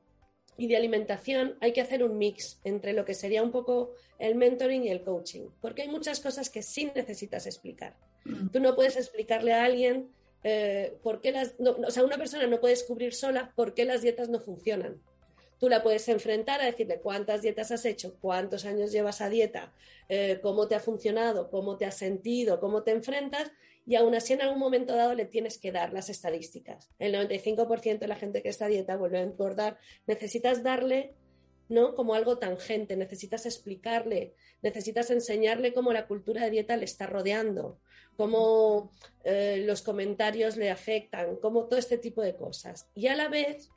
y 0.58 0.68
de 0.68 0.78
alimentación 0.78 1.58
hay 1.60 1.74
que 1.74 1.82
hacer 1.82 2.04
un 2.04 2.20
mix 2.20 2.60
entre 2.64 2.94
lo 2.94 3.04
que 3.04 3.16
sería 3.16 3.42
un 3.42 3.52
poco 3.52 3.94
el 4.20 4.36
mentoring 4.36 4.84
y 4.84 4.90
el 4.90 5.02
coaching, 5.02 5.48
porque 5.60 5.82
hay 5.84 5.88
muchas 5.88 6.20
cosas 6.20 6.52
que 6.52 6.62
sí 6.62 6.92
necesitas 6.94 7.48
explicar. 7.48 7.96
Mm. 8.26 8.50
Tú 8.50 8.60
no 8.60 8.76
puedes 8.76 8.96
explicarle 8.96 9.54
a 9.54 9.66
alguien 9.66 10.10
eh, 10.44 10.98
por 11.02 11.20
qué 11.22 11.32
las... 11.32 11.56
o 11.60 11.90
sea, 11.90 12.04
una 12.04 12.18
persona 12.18 12.46
no 12.46 12.60
puede 12.60 12.76
descubrir 12.76 13.16
sola 13.16 13.54
por 13.56 13.74
qué 13.74 13.86
las 13.86 14.04
dietas 14.04 14.30
no 14.30 14.40
funcionan. 14.40 15.02
Tú 15.60 15.70
la 15.70 15.84
puedes 15.84 16.08
enfrentar 16.10 16.62
a 16.62 16.66
decirle 16.66 17.00
cuántas 17.00 17.42
dietas 17.42 17.72
has 17.72 17.86
hecho, 17.86 18.18
cuántos 18.20 18.66
años 18.66 18.92
llevas 18.92 19.22
a 19.22 19.30
dieta, 19.30 19.74
eh, 20.10 20.40
cómo 20.42 20.68
te 20.68 20.76
ha 20.76 20.80
funcionado, 20.80 21.50
cómo 21.50 21.78
te 21.78 21.86
has 21.86 21.96
sentido, 21.96 22.60
cómo 22.60 22.84
te 22.84 22.92
enfrentas 22.92 23.52
y 23.86 23.96
aún 23.96 24.16
así 24.16 24.34
en 24.34 24.42
algún 24.42 24.60
momento 24.60 24.96
dado 24.96 25.16
le 25.16 25.26
tienes 25.26 25.58
que 25.58 25.72
dar 25.72 25.94
las 25.94 26.10
estadísticas. 26.10 26.90
El 27.00 27.14
95% 27.14 28.00
de 28.00 28.08
la 28.08 28.18
gente 28.18 28.42
que 28.44 28.50
está 28.50 28.66
a 28.66 28.70
dieta 28.70 28.98
vuelve 28.98 29.20
a 29.20 29.24
engordar. 29.24 29.78
Necesitas 30.06 30.62
darle 30.62 31.16
¿no? 31.70 31.96
Como 31.96 32.14
algo 32.14 32.38
tangente, 32.38 32.96
necesitas 32.96 33.46
explicarle, 33.46 34.34
necesitas 34.62 35.10
enseñarle 35.12 35.74
cómo 35.74 35.92
la 35.92 36.08
cultura 36.08 36.44
de 36.44 36.52
dieta 36.52 36.78
le 36.78 36.86
está 36.86 37.08
rodeando, 37.08 37.80
cómo 38.16 38.92
eh, 39.24 39.64
los 39.66 39.82
comentarios 39.82 40.58
le 40.58 40.72
afectan, 40.72 41.36
cómo 41.38 41.66
todo 41.66 41.78
este 41.78 41.98
tipo 41.98 42.22
de 42.22 42.36
cosas. 42.36 42.90
Y 42.96 43.08
a 43.08 43.16
la 43.16 43.28
vez 43.28 43.70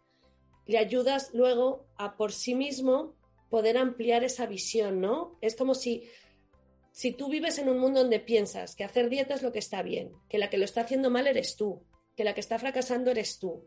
le 0.66 0.78
ayudas 0.78 1.30
luego 1.32 1.86
a 1.96 2.16
por 2.16 2.32
sí 2.32 2.54
mismo 2.54 3.14
poder 3.50 3.76
ampliar 3.76 4.24
esa 4.24 4.46
visión, 4.46 5.00
¿no? 5.00 5.36
Es 5.40 5.56
como 5.56 5.74
si, 5.74 6.08
si 6.92 7.12
tú 7.12 7.28
vives 7.28 7.58
en 7.58 7.68
un 7.68 7.78
mundo 7.78 8.00
donde 8.00 8.20
piensas 8.20 8.76
que 8.76 8.84
hacer 8.84 9.10
dieta 9.10 9.34
es 9.34 9.42
lo 9.42 9.52
que 9.52 9.58
está 9.58 9.82
bien, 9.82 10.12
que 10.28 10.38
la 10.38 10.48
que 10.48 10.58
lo 10.58 10.64
está 10.64 10.82
haciendo 10.82 11.10
mal 11.10 11.26
eres 11.26 11.56
tú, 11.56 11.82
que 12.16 12.24
la 12.24 12.34
que 12.34 12.40
está 12.40 12.58
fracasando 12.58 13.10
eres 13.10 13.38
tú. 13.38 13.64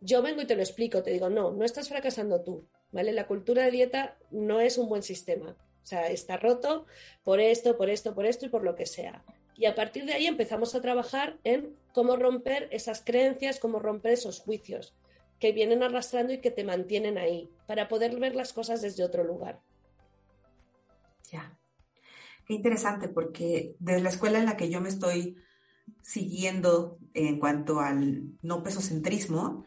Yo 0.00 0.22
vengo 0.22 0.42
y 0.42 0.46
te 0.46 0.56
lo 0.56 0.62
explico, 0.62 1.02
te 1.02 1.10
digo, 1.10 1.28
no, 1.28 1.52
no 1.52 1.64
estás 1.64 1.88
fracasando 1.88 2.42
tú, 2.42 2.66
¿vale? 2.92 3.12
La 3.12 3.26
cultura 3.26 3.64
de 3.64 3.70
dieta 3.70 4.18
no 4.30 4.60
es 4.60 4.78
un 4.78 4.88
buen 4.88 5.02
sistema. 5.02 5.56
O 5.82 5.86
sea, 5.86 6.10
está 6.10 6.36
roto 6.36 6.86
por 7.22 7.40
esto, 7.40 7.76
por 7.76 7.90
esto, 7.90 8.14
por 8.14 8.26
esto 8.26 8.46
y 8.46 8.48
por 8.48 8.64
lo 8.64 8.74
que 8.74 8.86
sea. 8.86 9.24
Y 9.56 9.66
a 9.66 9.74
partir 9.74 10.04
de 10.04 10.14
ahí 10.14 10.26
empezamos 10.26 10.74
a 10.74 10.80
trabajar 10.80 11.38
en 11.44 11.76
cómo 11.92 12.16
romper 12.16 12.68
esas 12.72 13.02
creencias, 13.02 13.60
cómo 13.60 13.78
romper 13.78 14.12
esos 14.12 14.40
juicios 14.40 14.94
que 15.38 15.52
vienen 15.52 15.82
arrastrando 15.82 16.32
y 16.32 16.40
que 16.40 16.50
te 16.50 16.64
mantienen 16.64 17.18
ahí, 17.18 17.50
para 17.66 17.88
poder 17.88 18.18
ver 18.18 18.34
las 18.34 18.52
cosas 18.52 18.82
desde 18.82 19.04
otro 19.04 19.24
lugar. 19.24 19.60
Ya. 21.30 21.58
Qué 22.46 22.54
interesante, 22.54 23.08
porque 23.08 23.74
desde 23.78 24.02
la 24.02 24.08
escuela 24.10 24.38
en 24.38 24.46
la 24.46 24.56
que 24.56 24.70
yo 24.70 24.80
me 24.80 24.88
estoy 24.88 25.36
siguiendo 26.02 26.98
en 27.14 27.38
cuanto 27.38 27.80
al 27.80 28.22
no 28.42 28.62
pesocentrismo, 28.62 29.64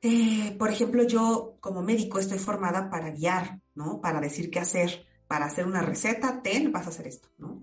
eh, 0.00 0.54
por 0.58 0.70
ejemplo, 0.70 1.02
yo 1.02 1.56
como 1.60 1.82
médico 1.82 2.18
estoy 2.18 2.38
formada 2.38 2.88
para 2.88 3.10
guiar, 3.10 3.60
¿no? 3.74 4.00
Para 4.00 4.20
decir 4.20 4.50
qué 4.50 4.60
hacer, 4.60 5.06
para 5.26 5.46
hacer 5.46 5.66
una 5.66 5.82
receta, 5.82 6.40
ten, 6.42 6.70
vas 6.70 6.86
a 6.86 6.90
hacer 6.90 7.08
esto, 7.08 7.28
¿no? 7.38 7.62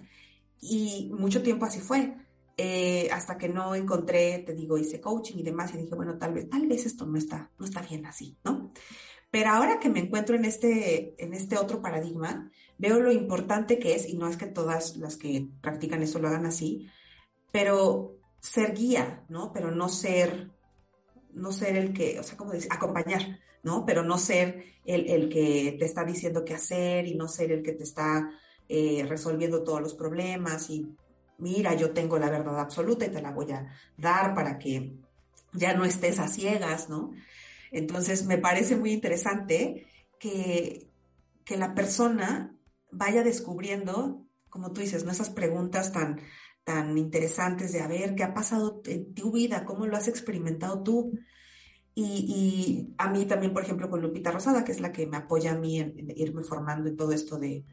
Y 0.59 1.11
mucho 1.17 1.41
tiempo 1.41 1.65
así 1.65 1.79
fue. 1.79 2.15
Eh, 2.57 3.09
hasta 3.11 3.37
que 3.37 3.49
no 3.49 3.75
encontré, 3.75 4.39
te 4.39 4.53
digo, 4.53 4.77
hice 4.77 5.01
coaching 5.01 5.39
y 5.39 5.43
demás, 5.43 5.73
y 5.73 5.77
dije, 5.77 5.93
bueno, 5.93 6.17
tal 6.17 6.33
vez, 6.33 6.49
tal 6.49 6.67
vez 6.67 6.85
esto 6.85 7.05
no 7.05 7.17
está, 7.17 7.51
no 7.59 7.65
está 7.65 7.81
bien 7.81 8.05
así, 8.05 8.37
¿no? 8.45 8.71
Pero 9.29 9.49
ahora 9.49 9.79
que 9.79 9.89
me 9.89 9.99
encuentro 9.99 10.37
en 10.37 10.45
este, 10.45 11.21
en 11.21 11.33
este 11.33 11.57
otro 11.57 11.81
paradigma, 11.81 12.49
veo 12.77 13.01
lo 13.01 13.11
importante 13.11 13.77
que 13.77 13.93
es, 13.95 14.07
y 14.07 14.15
no 14.15 14.29
es 14.29 14.37
que 14.37 14.45
todas 14.45 14.95
las 14.95 15.17
que 15.17 15.49
practican 15.59 16.01
eso 16.01 16.19
lo 16.19 16.29
hagan 16.29 16.45
así, 16.45 16.87
pero 17.51 18.17
ser 18.39 18.73
guía, 18.73 19.25
¿no? 19.27 19.51
Pero 19.51 19.71
no 19.71 19.89
ser, 19.89 20.51
no 21.33 21.51
ser 21.51 21.75
el 21.75 21.91
que, 21.91 22.19
o 22.19 22.23
sea, 22.23 22.37
como 22.37 22.53
dice, 22.53 22.69
acompañar, 22.71 23.39
¿no? 23.63 23.85
Pero 23.85 24.03
no 24.03 24.17
ser 24.17 24.63
el, 24.85 25.09
el, 25.09 25.27
que 25.27 25.75
te 25.77 25.83
está 25.83 26.05
diciendo 26.05 26.45
qué 26.45 26.53
hacer 26.53 27.05
y 27.07 27.15
no 27.15 27.27
ser 27.27 27.51
el 27.51 27.63
que 27.63 27.73
te 27.73 27.83
está 27.83 28.29
eh, 28.69 29.05
resolviendo 29.09 29.63
todos 29.63 29.81
los 29.81 29.93
problemas 29.93 30.69
y 30.69 30.95
mira, 31.37 31.73
yo 31.75 31.91
tengo 31.91 32.17
la 32.17 32.29
verdad 32.29 32.59
absoluta 32.59 33.05
y 33.05 33.09
te 33.09 33.21
la 33.21 33.31
voy 33.31 33.51
a 33.51 33.71
dar 33.97 34.33
para 34.33 34.57
que 34.57 34.93
ya 35.53 35.73
no 35.73 35.85
estés 35.85 36.19
a 36.19 36.27
ciegas, 36.27 36.89
¿no? 36.89 37.11
Entonces, 37.71 38.25
me 38.25 38.37
parece 38.37 38.75
muy 38.75 38.91
interesante 38.91 39.87
que, 40.19 40.89
que 41.43 41.57
la 41.57 41.73
persona 41.73 42.55
vaya 42.91 43.23
descubriendo, 43.23 44.25
como 44.49 44.71
tú 44.71 44.81
dices, 44.81 45.03
¿no? 45.03 45.11
esas 45.11 45.29
preguntas 45.29 45.91
tan, 45.91 46.21
tan 46.63 46.97
interesantes 46.97 47.71
de 47.73 47.81
a 47.81 47.87
ver 47.87 48.15
qué 48.15 48.23
ha 48.23 48.33
pasado 48.33 48.81
en 48.85 49.13
tu 49.13 49.31
vida, 49.31 49.65
cómo 49.65 49.85
lo 49.85 49.97
has 49.97 50.07
experimentado 50.07 50.81
tú. 50.83 51.19
Y, 51.97 52.93
a 52.97 53.09
mí 53.09 53.25
también, 53.25 53.53
por 53.53 53.63
ejemplo, 53.63 53.89
con 53.89 54.01
Lupita 54.01 54.31
Rosada, 54.31 54.65
que 54.65 54.73
es 54.73 54.81
la 54.81 54.91
que 54.91 55.07
me 55.07 55.17
apoya 55.17 55.53
a 55.53 55.57
mí 55.57 55.79
en, 55.79 56.11
irme 56.15 56.43
formando 56.43 56.89
en 56.89 56.97
todo 56.97 57.13
esto 57.13 57.37
de 57.37 57.63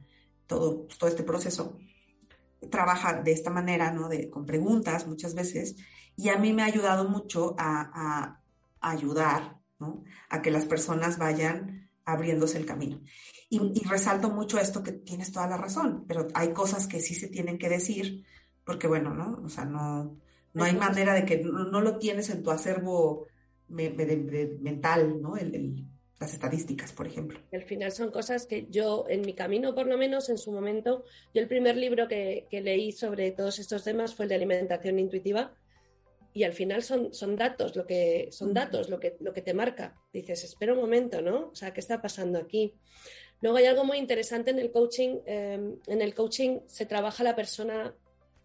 todo, 0.46 0.86
todo 0.98 1.08
este 1.08 1.24
proceso 1.24 1.76
trabaja 2.70 3.22
de 3.22 3.32
esta 3.32 3.50
manera, 3.50 3.92
¿no? 3.92 4.08
De, 4.08 4.30
con 4.30 4.46
preguntas 4.46 5.06
muchas 5.06 5.34
veces, 5.34 5.76
y 6.16 6.28
a 6.28 6.38
mí 6.38 6.52
me 6.52 6.62
ha 6.62 6.66
ayudado 6.66 7.08
mucho 7.08 7.54
a, 7.58 8.38
ayudar, 8.80 9.60
¿no? 9.78 10.02
A 10.28 10.42
que 10.42 10.50
las 10.50 10.66
personas 10.66 11.18
vayan 11.18 11.88
abriéndose 12.04 12.58
el 12.58 12.66
camino. 12.66 13.00
Y, 13.48 13.86
resalto 13.86 14.30
mucho 14.30 14.58
esto 14.58 14.82
que 14.82 14.92
tienes 14.92 15.30
toda 15.30 15.46
la 15.46 15.56
razón, 15.56 16.04
pero 16.08 16.26
hay 16.34 16.52
cosas 16.52 16.86
que 16.86 17.00
sí 17.00 17.14
se 17.14 17.28
tienen 17.28 17.58
que 17.58 17.68
decir, 17.68 18.24
porque 18.64 18.88
bueno, 18.88 19.14
¿no? 19.14 19.40
O 19.44 19.48
sea, 19.48 19.64
no, 19.64 20.16
no 20.52 20.64
hay 20.64 20.74
manera 20.74 21.14
de 21.14 21.24
que 21.24 21.38
no, 21.38 21.80
lo 21.80 21.98
tienes 21.98 22.30
en 22.30 22.42
tu 22.42 22.50
acervo 22.50 23.26
mental, 23.68 25.22
¿no? 25.22 25.36
el, 25.36 25.86
las 26.22 26.32
estadísticas, 26.32 26.92
por 26.92 27.06
ejemplo. 27.06 27.40
Al 27.52 27.64
final 27.64 27.92
son 27.92 28.10
cosas 28.10 28.46
que 28.46 28.66
yo, 28.70 29.04
en 29.08 29.22
mi 29.22 29.34
camino 29.34 29.74
por 29.74 29.86
lo 29.86 29.98
menos, 29.98 30.28
en 30.28 30.38
su 30.38 30.52
momento, 30.52 31.04
yo 31.34 31.42
el 31.42 31.48
primer 31.48 31.76
libro 31.76 32.08
que, 32.08 32.46
leí 32.50 32.92
sobre 32.92 33.32
todos 33.32 33.58
estos 33.58 33.84
temas 33.84 34.14
fue 34.14 34.24
el 34.24 34.30
de 34.30 34.34
alimentación 34.36 34.98
intuitiva 34.98 35.52
y 36.32 36.44
al 36.44 36.52
final 36.52 36.82
son, 36.82 37.12
son 37.12 37.36
datos, 37.36 37.76
lo 37.76 37.86
que, 37.86 38.28
son 38.30 38.54
datos 38.54 38.88
lo 38.88 38.98
que, 38.98 39.16
lo 39.20 39.32
que 39.32 39.42
te 39.42 39.52
marca. 39.52 40.00
Dices, 40.12 40.44
espera 40.44 40.72
un 40.72 40.80
momento, 40.80 41.20
¿no? 41.20 41.48
O 41.48 41.54
sea, 41.54 41.72
¿qué 41.72 41.80
está 41.80 42.00
pasando 42.00 42.38
aquí? 42.38 42.72
Luego 43.40 43.58
hay 43.58 43.66
algo 43.66 43.84
muy 43.84 43.98
interesante 43.98 44.52
en 44.52 44.60
el 44.60 44.70
coaching. 44.70 45.18
Em, 45.26 45.76
en 45.88 46.00
el 46.00 46.14
coaching 46.14 46.60
se 46.66 46.86
trabaja 46.86 47.24
la 47.24 47.34
persona 47.34 47.94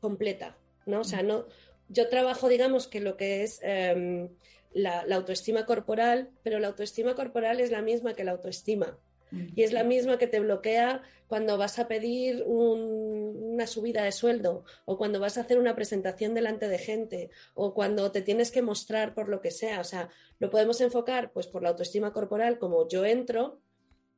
completa, 0.01 0.57
¿no? 0.87 1.01
O 1.01 1.03
sea, 1.03 1.21
no, 1.21 1.45
yo 1.89 2.09
trabajo, 2.09 2.49
digamos, 2.49 2.87
que 2.87 2.99
lo 2.99 3.15
que 3.15 3.43
es 3.43 3.59
em, 3.61 4.29
la, 4.73 5.01
autoestima 5.11 5.65
corporal, 5.65 6.29
pero 6.43 6.59
la 6.59 6.67
autoestima 6.67 7.15
corporal 7.15 7.59
es 7.59 7.71
la 7.71 7.81
misma 7.81 8.13
que 8.13 8.23
la 8.23 8.31
autoestima. 8.31 8.97
Y 9.55 9.63
es 9.63 9.73
la 9.73 9.83
misma 9.83 10.17
que 10.17 10.27
te 10.27 10.39
bloquea 10.39 11.01
cuando 11.27 11.57
vas 11.57 11.79
a 11.79 11.89
pedir 11.89 12.43
una 12.43 13.67
subida 13.67 14.03
de 14.03 14.13
sueldo 14.13 14.63
o 14.85 14.97
cuando 14.97 15.19
vas 15.19 15.37
a 15.37 15.41
hacer 15.41 15.59
una 15.59 15.75
presentación 15.75 16.33
delante 16.33 16.69
de 16.69 16.77
gente 16.77 17.29
o 17.53 17.73
cuando 17.73 18.09
te 18.13 18.21
tienes 18.21 18.51
que 18.51 18.61
mostrar 18.61 19.13
por 19.13 19.27
lo 19.27 19.41
que 19.41 19.51
sea. 19.51 19.81
O 19.81 19.83
sea, 19.83 20.09
lo 20.39 20.49
podemos 20.49 20.79
enfocar 20.79 21.33
pues 21.33 21.45
por 21.47 21.61
la 21.61 21.69
autoestima 21.69 22.13
corporal 22.13 22.57
como 22.57 22.87
yo 22.87 23.03
entro, 23.03 23.59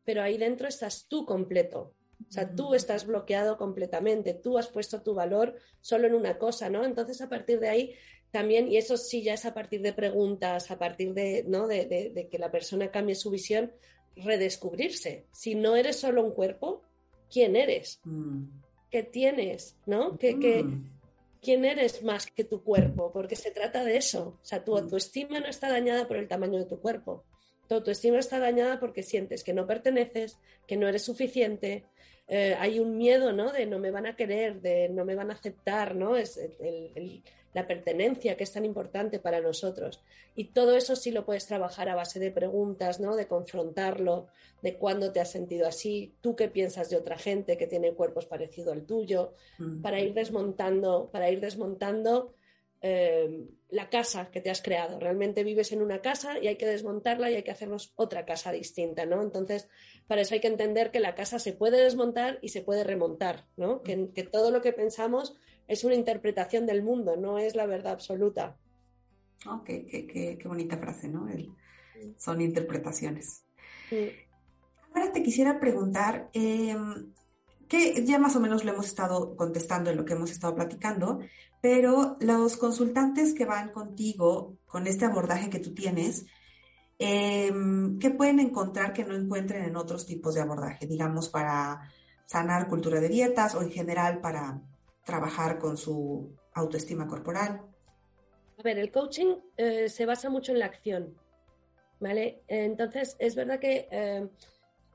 pero 0.05 0.21
ahí 0.21 0.37
dentro 0.37 0.67
estás 0.67 1.07
tú 1.07 1.25
completo. 1.25 1.95
O 2.27 2.31
sea, 2.31 2.53
tú 2.53 2.75
estás 2.75 3.05
bloqueado 3.05 3.57
completamente, 3.57 4.33
tú 4.33 4.57
has 4.57 4.67
puesto 4.67 5.01
tu 5.01 5.13
valor 5.13 5.55
solo 5.79 6.05
en 6.05 6.13
una 6.13 6.37
cosa, 6.37 6.69
¿no? 6.69 6.83
Entonces, 6.85 7.21
a 7.21 7.29
partir 7.29 7.59
de 7.59 7.69
ahí, 7.69 7.95
también, 8.31 8.71
y 8.71 8.77
eso 8.77 8.97
sí 8.97 9.23
ya 9.23 9.33
es 9.33 9.45
a 9.45 9.53
partir 9.53 9.81
de 9.81 9.93
preguntas, 9.93 10.69
a 10.69 10.77
partir 10.77 11.13
de, 11.13 11.43
¿no? 11.47 11.67
de, 11.67 12.27
que 12.29 12.37
la 12.37 12.51
persona 12.51 12.91
cambie 12.91 13.15
su 13.15 13.31
visión, 13.31 13.71
redescubrirse. 14.15 15.25
Si 15.31 15.55
no 15.55 15.75
eres 15.75 15.97
solo 15.97 16.23
un 16.23 16.33
cuerpo, 16.33 16.83
¿quién 17.31 17.55
eres? 17.55 17.99
Mm. 18.03 18.43
¿Qué 18.91 19.03
tienes? 19.03 19.77
¿No? 19.85 20.13
Mm. 20.13 20.83
¿Quién 21.41 21.65
eres 21.65 22.03
más 22.03 22.27
que 22.27 22.43
tu 22.43 22.63
cuerpo? 22.63 23.11
Porque 23.11 23.35
se 23.35 23.51
trata 23.51 23.83
de 23.83 23.97
eso. 23.97 24.37
O 24.41 24.45
sea, 24.45 24.63
tu 24.63 24.73
mm. 24.73 24.77
autoestima 24.77 25.39
no 25.39 25.47
está 25.47 25.69
dañada 25.69 26.07
por 26.07 26.17
el 26.17 26.27
tamaño 26.27 26.59
de 26.59 26.65
tu 26.65 26.79
cuerpo. 26.79 27.23
Tu 27.67 27.75
autoestima 27.75 28.19
está 28.19 28.39
dañada 28.39 28.79
porque 28.79 29.03
sientes 29.03 29.43
que 29.43 29.53
no 29.53 29.65
perteneces, 29.65 30.37
que 30.67 30.77
no 30.77 30.87
eres 30.87 31.03
suficiente, 31.03 31.85
eh, 32.31 32.55
hay 32.59 32.79
un 32.79 32.95
miedo, 32.95 33.33
¿no? 33.33 33.51
De 33.51 33.65
no 33.65 33.79
me 33.79 33.89
van 33.89 34.05
a 34.05 34.15
querer, 34.15 34.61
de 34.61 34.87
no 34.89 35.03
me 35.03 35.15
van 35.15 35.31
a 35.31 35.33
aceptar, 35.33 35.95
¿no? 35.95 36.15
Es 36.15 36.37
el, 36.37 37.23
la 37.53 37.67
pertenencia 37.67 38.37
que 38.37 38.43
es 38.43 38.51
tan 38.51 38.65
importante 38.65 39.19
para 39.19 39.41
nosotros. 39.41 40.03
Y 40.35 40.45
todo 40.45 40.75
eso 40.75 40.95
sí 40.95 41.11
lo 41.11 41.25
puedes 41.25 41.47
trabajar 41.47 41.89
a 41.89 41.95
base 41.95 42.19
de 42.19 42.31
preguntas, 42.31 42.99
¿no? 42.99 43.15
De 43.15 43.27
confrontarlo, 43.27 44.27
de 44.61 44.75
cuándo 44.75 45.11
te 45.11 45.19
has 45.19 45.31
sentido 45.31 45.67
así, 45.67 46.15
tú 46.21 46.35
qué 46.35 46.47
piensas 46.47 46.89
de 46.89 46.97
otra 46.97 47.17
gente 47.17 47.57
que 47.57 47.67
tiene 47.67 47.93
cuerpos 47.93 48.25
parecidos 48.25 48.73
al 48.73 48.85
tuyo, 48.85 49.33
para 49.81 49.99
ir 49.99 50.13
desmontando, 50.13 51.09
para 51.11 51.29
ir 51.31 51.39
desmontando 51.39 52.33
eh, 52.81 53.45
la 53.69 53.89
casa 53.89 54.31
que 54.31 54.41
te 54.41 54.49
has 54.49 54.61
creado. 54.61 54.99
Realmente 54.99 55.43
vives 55.43 55.71
en 55.71 55.81
una 55.81 56.01
casa 56.01 56.39
y 56.39 56.47
hay 56.47 56.55
que 56.55 56.65
desmontarla 56.65 57.29
y 57.29 57.35
hay 57.35 57.43
que 57.43 57.51
hacernos 57.51 57.93
otra 57.95 58.25
casa 58.25 58.51
distinta, 58.51 59.05
¿no? 59.05 59.21
Entonces, 59.21 59.67
para 60.07 60.21
eso 60.21 60.33
hay 60.33 60.39
que 60.39 60.47
entender 60.47 60.89
que 60.89 60.99
la 60.99 61.13
casa 61.13 61.39
se 61.39 61.53
puede 61.53 61.83
desmontar 61.83 62.39
y 62.41 62.49
se 62.49 62.61
puede 62.61 62.83
remontar, 62.83 63.47
¿no? 63.57 63.83
Que, 63.83 64.09
que 64.11 64.23
todo 64.23 64.49
lo 64.49 64.61
que 64.61 64.73
pensamos 64.73 65.35
es 65.69 65.85
una 65.85 65.95
interpretación 65.95 66.65
del 66.65 66.83
mundo, 66.83 67.15
no 67.15 67.39
es 67.39 67.55
la 67.55 67.65
verdad 67.65 67.93
absoluta. 67.93 68.57
Oh, 69.45 69.63
qué, 69.63 70.37
bonita 70.43 70.77
frase, 70.77 71.07
¿no? 71.07 71.25
son 72.17 72.41
interpretaciones. 72.41 73.45
Ahora 74.93 75.13
te 75.13 75.23
quisiera 75.23 75.61
preguntar, 75.61 76.29
em, 76.33 77.13
que 77.69 78.03
ya 78.03 78.19
más 78.19 78.35
o 78.35 78.41
menos 78.41 78.65
lo 78.65 78.73
hemos 78.73 78.87
estado 78.87 79.37
contestando 79.37 79.89
en 79.89 79.95
lo 79.97 80.03
que 80.03 80.13
hemos 80.13 80.31
estado 80.31 80.55
platicando, 80.55 81.19
pero 81.61 82.17
los 82.19 82.57
consultantes 82.57 83.33
que 83.33 83.45
van 83.45 83.71
contigo 83.71 84.57
con 84.65 84.87
este 84.87 85.05
abordaje 85.05 85.49
que 85.49 85.59
tú 85.59 85.73
tienes, 85.73 86.25
Em, 87.01 87.97
¿Qué 87.97 88.11
pueden 88.11 88.41
encontrar 88.41 88.91
que 88.91 89.05
no 89.05 89.15
encuentren 89.15 89.63
en 89.63 89.77
otros 89.77 90.05
tipos 90.05 90.35
de 90.35 90.41
abordaje? 90.41 90.85
Digamos, 90.85 91.29
para 91.29 91.89
sanar 92.25 92.67
cultura 92.67 92.99
de 92.99 93.07
dietas 93.07 93.55
o 93.55 93.61
en 93.61 93.71
general 93.71 94.19
para 94.19 94.61
trabajar 95.09 95.59
con 95.59 95.77
su 95.77 96.31
autoestima 96.53 97.07
corporal. 97.07 97.61
A 98.57 98.61
ver, 98.61 98.77
el 98.77 98.91
coaching 98.91 99.35
eh, 99.57 99.89
se 99.89 100.05
basa 100.05 100.29
mucho 100.29 100.51
en 100.51 100.59
la 100.59 100.65
acción, 100.65 101.17
¿vale? 101.99 102.43
Entonces, 102.47 103.15
es 103.19 103.35
verdad 103.35 103.59
que, 103.59 103.87
eh, 103.89 104.27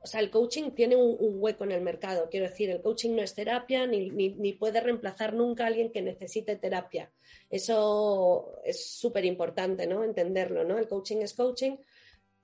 o 0.02 0.06
sea, 0.06 0.20
el 0.20 0.30
coaching 0.30 0.70
tiene 0.72 0.96
un, 0.96 1.16
hueco 1.40 1.64
en 1.64 1.72
el 1.72 1.80
mercado. 1.80 2.28
Quiero 2.30 2.46
decir, 2.46 2.70
el 2.70 2.82
coaching 2.82 3.16
no 3.16 3.22
es 3.22 3.34
terapia 3.34 3.86
ni, 3.86 4.10
ni 4.10 4.52
puede 4.52 4.80
reemplazar 4.80 5.34
nunca 5.34 5.64
a 5.64 5.68
alguien 5.68 5.90
que 5.90 6.02
necesite 6.02 6.56
terapia. 6.56 7.10
Eso 7.48 8.60
es 8.64 8.86
súper 8.86 9.24
importante, 9.24 9.86
¿no? 9.86 10.04
Entenderlo, 10.04 10.64
¿no? 10.64 10.78
El 10.78 10.88
coaching 10.88 11.18
es 11.18 11.34
coaching 11.34 11.76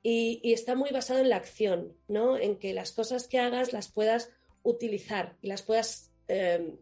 y, 0.02 0.52
está 0.52 0.74
muy 0.74 0.90
basado 0.90 1.20
en 1.20 1.28
la 1.28 1.36
acción, 1.36 1.94
¿no? 2.08 2.38
En 2.38 2.56
que 2.56 2.72
las 2.72 2.92
cosas 2.92 3.28
que 3.28 3.38
hagas 3.38 3.72
las 3.72 3.88
puedas 3.88 4.30
utilizar 4.62 5.36
y 5.42 5.48
las 5.48 5.62
puedas... 5.62 6.10
Em, 6.28 6.78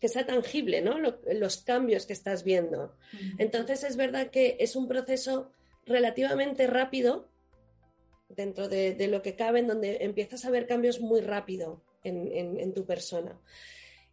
que 0.00 0.08
sea 0.08 0.26
tangible, 0.26 0.82
¿no? 0.82 0.96
los 0.98 1.56
cambios 1.58 2.06
que 2.06 2.12
estás 2.12 2.44
viendo. 2.44 2.94
Entonces 3.38 3.84
es 3.84 3.96
verdad 3.96 4.30
que 4.30 4.56
es 4.60 4.76
un 4.76 4.88
proceso 4.88 5.50
relativamente 5.86 6.66
rápido 6.66 7.28
dentro 8.28 8.68
de, 8.68 9.08
lo 9.08 9.22
que 9.22 9.36
cabe, 9.36 9.60
en 9.60 9.68
donde 9.68 9.98
empiezas 10.00 10.44
a 10.44 10.50
ver 10.50 10.66
cambios 10.66 11.00
muy 11.00 11.20
rápido 11.20 11.82
en, 12.02 12.74
tu 12.74 12.84
persona. 12.84 13.40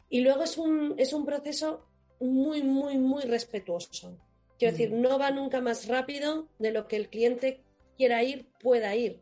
Y 0.09 0.21
luego 0.21 0.43
es 0.43 0.57
un, 0.57 0.95
es 0.97 1.13
un 1.13 1.25
proceso 1.25 1.85
muy, 2.19 2.63
muy, 2.63 2.97
muy 2.97 3.23
respetuoso. 3.23 4.17
Quiero 4.59 4.73
decir, 4.73 4.91
no 4.91 5.17
va 5.17 5.31
nunca 5.31 5.59
más 5.59 5.87
rápido 5.87 6.47
de 6.59 6.71
lo 6.71 6.87
que 6.87 6.95
el 6.95 7.09
cliente 7.09 7.63
quiera 7.97 8.23
ir, 8.23 8.47
pueda 8.59 8.95
ir. 8.95 9.21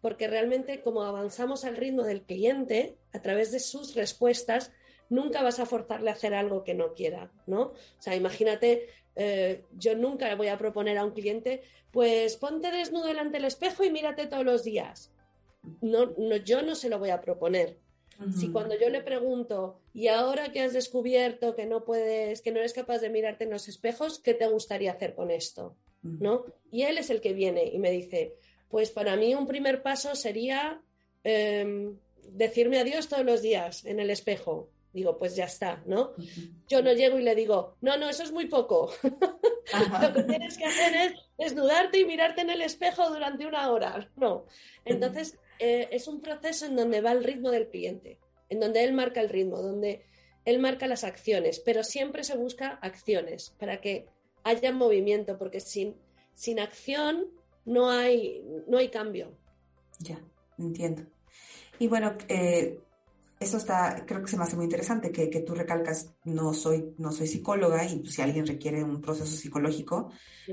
Porque 0.00 0.26
realmente 0.26 0.80
como 0.80 1.02
avanzamos 1.02 1.64
al 1.64 1.76
ritmo 1.76 2.02
del 2.02 2.22
cliente, 2.22 2.96
a 3.12 3.22
través 3.22 3.52
de 3.52 3.60
sus 3.60 3.94
respuestas, 3.94 4.72
nunca 5.10 5.42
vas 5.42 5.60
a 5.60 5.66
forzarle 5.66 6.08
a 6.08 6.14
hacer 6.14 6.32
algo 6.32 6.64
que 6.64 6.74
no 6.74 6.94
quiera, 6.94 7.30
¿no? 7.46 7.62
O 7.62 7.74
sea, 7.98 8.16
imagínate, 8.16 8.88
eh, 9.16 9.64
yo 9.76 9.94
nunca 9.94 10.28
le 10.28 10.36
voy 10.36 10.48
a 10.48 10.56
proponer 10.56 10.96
a 10.96 11.04
un 11.04 11.12
cliente, 11.12 11.62
pues 11.90 12.36
ponte 12.36 12.70
desnudo 12.70 13.06
delante 13.06 13.36
del 13.36 13.44
espejo 13.46 13.84
y 13.84 13.90
mírate 13.90 14.26
todos 14.26 14.44
los 14.44 14.64
días. 14.64 15.12
No, 15.82 16.14
no, 16.16 16.36
yo 16.36 16.62
no 16.62 16.74
se 16.74 16.88
lo 16.88 16.98
voy 16.98 17.10
a 17.10 17.20
proponer. 17.20 17.76
Si 18.38 18.50
cuando 18.50 18.78
yo 18.78 18.90
le 18.90 19.00
pregunto, 19.00 19.80
y 19.94 20.08
ahora 20.08 20.52
que 20.52 20.60
has 20.60 20.74
descubierto 20.74 21.56
que 21.56 21.64
no 21.64 21.86
puedes, 21.86 22.42
que 22.42 22.52
no 22.52 22.58
eres 22.58 22.74
capaz 22.74 22.98
de 22.98 23.08
mirarte 23.08 23.44
en 23.44 23.50
los 23.50 23.66
espejos, 23.66 24.18
¿qué 24.18 24.34
te 24.34 24.46
gustaría 24.46 24.92
hacer 24.92 25.14
con 25.14 25.30
esto? 25.30 25.74
¿No? 26.02 26.44
Y 26.70 26.82
él 26.82 26.98
es 26.98 27.08
el 27.08 27.22
que 27.22 27.32
viene 27.32 27.64
y 27.64 27.78
me 27.78 27.90
dice, 27.90 28.36
pues 28.68 28.90
para 28.90 29.16
mí 29.16 29.34
un 29.34 29.46
primer 29.46 29.82
paso 29.82 30.14
sería 30.14 30.82
em, 31.24 31.96
decirme 32.28 32.78
adiós 32.78 33.08
todos 33.08 33.24
los 33.24 33.40
días 33.40 33.86
en 33.86 34.00
el 34.00 34.10
espejo. 34.10 34.68
Digo, 34.92 35.18
pues 35.18 35.36
ya 35.36 35.44
está, 35.44 35.82
¿no? 35.86 36.12
Yo 36.68 36.82
no 36.82 36.92
llego 36.92 37.18
y 37.18 37.22
le 37.22 37.36
digo, 37.36 37.76
no, 37.80 37.96
no, 37.96 38.08
eso 38.08 38.24
es 38.24 38.32
muy 38.32 38.46
poco. 38.46 38.90
Lo 40.02 40.12
que 40.12 40.22
tienes 40.24 40.58
que 40.58 40.64
hacer 40.64 40.94
es 40.96 41.12
desnudarte 41.38 42.00
y 42.00 42.04
mirarte 42.04 42.40
en 42.40 42.50
el 42.50 42.60
espejo 42.60 43.08
durante 43.08 43.46
una 43.46 43.70
hora. 43.70 44.10
No. 44.16 44.46
Entonces, 44.84 45.38
eh, 45.60 45.88
es 45.92 46.08
un 46.08 46.20
proceso 46.20 46.66
en 46.66 46.74
donde 46.74 47.00
va 47.00 47.12
el 47.12 47.22
ritmo 47.22 47.50
del 47.50 47.68
cliente, 47.68 48.18
en 48.48 48.58
donde 48.58 48.82
él 48.82 48.92
marca 48.92 49.20
el 49.20 49.28
ritmo, 49.28 49.62
donde 49.62 50.04
él 50.44 50.58
marca 50.58 50.88
las 50.88 51.04
acciones, 51.04 51.60
pero 51.60 51.84
siempre 51.84 52.24
se 52.24 52.36
busca 52.36 52.78
acciones 52.82 53.54
para 53.58 53.80
que 53.80 54.08
haya 54.42 54.72
movimiento, 54.72 55.38
porque 55.38 55.60
sin, 55.60 55.94
sin 56.34 56.58
acción 56.58 57.26
no 57.64 57.90
hay, 57.90 58.44
no 58.66 58.78
hay 58.78 58.88
cambio. 58.88 59.36
Ya, 60.00 60.20
entiendo. 60.58 61.04
Y 61.78 61.88
bueno, 61.88 62.16
eh, 62.28 62.80
eso 63.40 63.56
está, 63.56 64.04
creo 64.06 64.20
que 64.20 64.28
se 64.28 64.36
me 64.36 64.44
hace 64.44 64.54
muy 64.54 64.66
interesante 64.66 65.10
que, 65.10 65.28
tú 65.40 65.54
recalcas, 65.54 66.14
no 66.24 66.52
soy, 66.52 66.94
no 66.98 67.10
soy 67.10 67.26
psicóloga 67.26 67.86
y 67.86 68.00
pues, 68.00 68.14
si 68.14 68.20
alguien 68.20 68.46
requiere 68.46 68.84
un 68.84 69.00
proceso 69.00 69.34
psicológico, 69.34 70.12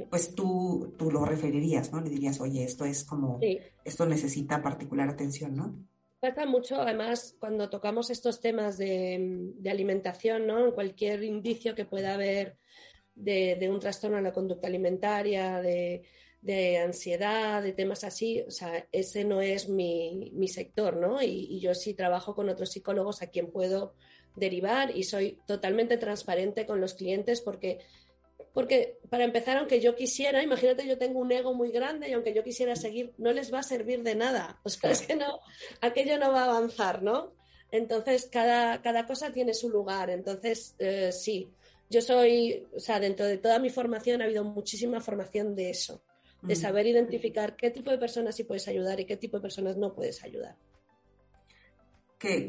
pues 0.10 0.34
tú, 0.34 0.96
tú 0.98 1.12
lo 1.12 1.26
referirías, 1.26 1.92
¿no? 1.92 2.00
Le 2.00 2.10
dirías, 2.10 2.40
oye, 2.40 2.64
esto 2.64 2.86
es 2.86 3.04
como, 3.04 3.42
esto 3.84 4.06
necesita 4.06 4.62
particular 4.62 5.10
atención, 5.10 5.54
¿no? 5.54 5.76
Pasa 6.22 6.46
mucho, 6.46 6.78
además, 6.78 7.36
cuando 7.40 7.70
tocamos 7.70 8.10
estos 8.10 8.40
temas 8.40 8.78
de, 8.78 9.54
alimentación, 9.70 10.48
¿no? 10.48 10.74
Cualquier 10.74 11.26
indicio 11.26 11.76
que 11.76 11.84
pueda 11.84 12.14
haber 12.14 12.58
de, 13.14 13.58
de 13.60 13.70
un 13.70 13.82
trastorno 13.82 14.18
en 14.18 14.24
la 14.24 14.34
conducta 14.34 14.68
alimentaria, 14.68 15.60
de, 15.60 16.04
de 16.48 16.78
ansiedad, 16.78 17.62
de 17.62 17.74
temas 17.74 18.06
así, 18.06 18.42
o 18.48 18.52
sea, 18.52 18.88
ese 18.94 19.26
no 19.26 19.42
es 19.42 19.68
mi, 19.68 20.32
sector, 20.48 20.96
¿no? 20.96 21.22
Y, 21.22 21.60
yo 21.60 21.76
sí 21.76 21.94
trabajo 21.94 22.34
con 22.36 22.48
otros 22.48 22.72
psicólogos 22.72 23.22
a 23.22 23.28
quien 23.28 23.52
puedo 23.52 23.96
derivar 24.38 24.96
y 24.96 25.04
soy 25.04 25.38
totalmente 25.46 25.98
transparente 25.98 26.66
con 26.66 26.80
los 26.80 26.94
clientes 26.94 27.42
porque, 27.42 27.80
porque 28.54 28.98
para 29.10 29.26
empezar, 29.26 29.58
aunque 29.58 29.82
yo 29.82 29.94
quisiera, 29.94 30.42
imagínate, 30.42 30.88
yo 30.88 30.98
tengo 30.98 31.20
un 31.20 31.34
ego 31.34 31.54
muy 31.54 31.70
grande 31.70 32.08
y 32.08 32.14
aunque 32.14 32.34
yo 32.34 32.46
quisiera 32.46 32.78
seguir, 32.78 33.12
no 33.18 33.34
les 33.34 33.54
va 33.54 33.60
a 33.60 33.64
servir 33.64 34.02
de 34.04 34.16
nada. 34.16 34.62
O 34.64 34.70
sea, 34.70 34.92
es 34.92 35.02
que 35.02 35.18
no, 35.18 35.42
aquello 35.82 36.18
no 36.18 36.32
va 36.32 36.44
a 36.44 36.46
avanzar, 36.46 37.04
¿no? 37.04 37.34
Entonces, 37.72 38.30
cada, 38.32 38.82
cada 38.82 39.06
cosa 39.06 39.34
tiene 39.34 39.54
su 39.54 39.70
lugar. 39.70 40.10
Entonces, 40.10 40.76
eh, 40.80 41.12
sí, 41.12 41.50
yo 41.90 42.02
soy, 42.02 42.66
o 42.74 42.80
sea, 42.80 43.02
dentro 43.02 43.26
de 43.26 43.38
toda 43.38 43.60
mi 43.60 43.70
formación 43.70 44.22
ha 44.22 44.26
habido 44.26 44.46
muchísima 44.46 45.02
formación 45.02 45.54
de 45.54 45.72
eso 45.72 46.02
de 46.42 46.54
mm. 46.54 46.58
saber 46.58 46.88
identificar 46.88 47.56
qué 47.56 47.72
tipo 47.72 47.92
de 47.92 47.98
personas 47.98 48.36
sí 48.36 48.44
puedes 48.44 48.68
ayudar 48.68 49.00
y 49.00 49.06
qué 49.06 49.18
tipo 49.18 49.38
de 49.38 49.42
personas 49.42 49.78
no 49.78 49.94
puedes 49.94 50.24
ayudar. 50.24 50.56
Qué, 52.20 52.46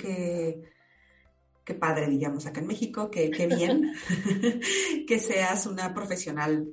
qué, 1.64 1.74
padre, 1.74 2.08
digamos, 2.08 2.46
acá 2.46 2.60
en 2.60 2.66
México, 2.66 3.10
qué, 3.10 3.28
bien 3.46 3.92
que 5.06 5.18
seas 5.18 5.66
una 5.66 5.92
profesional 5.92 6.68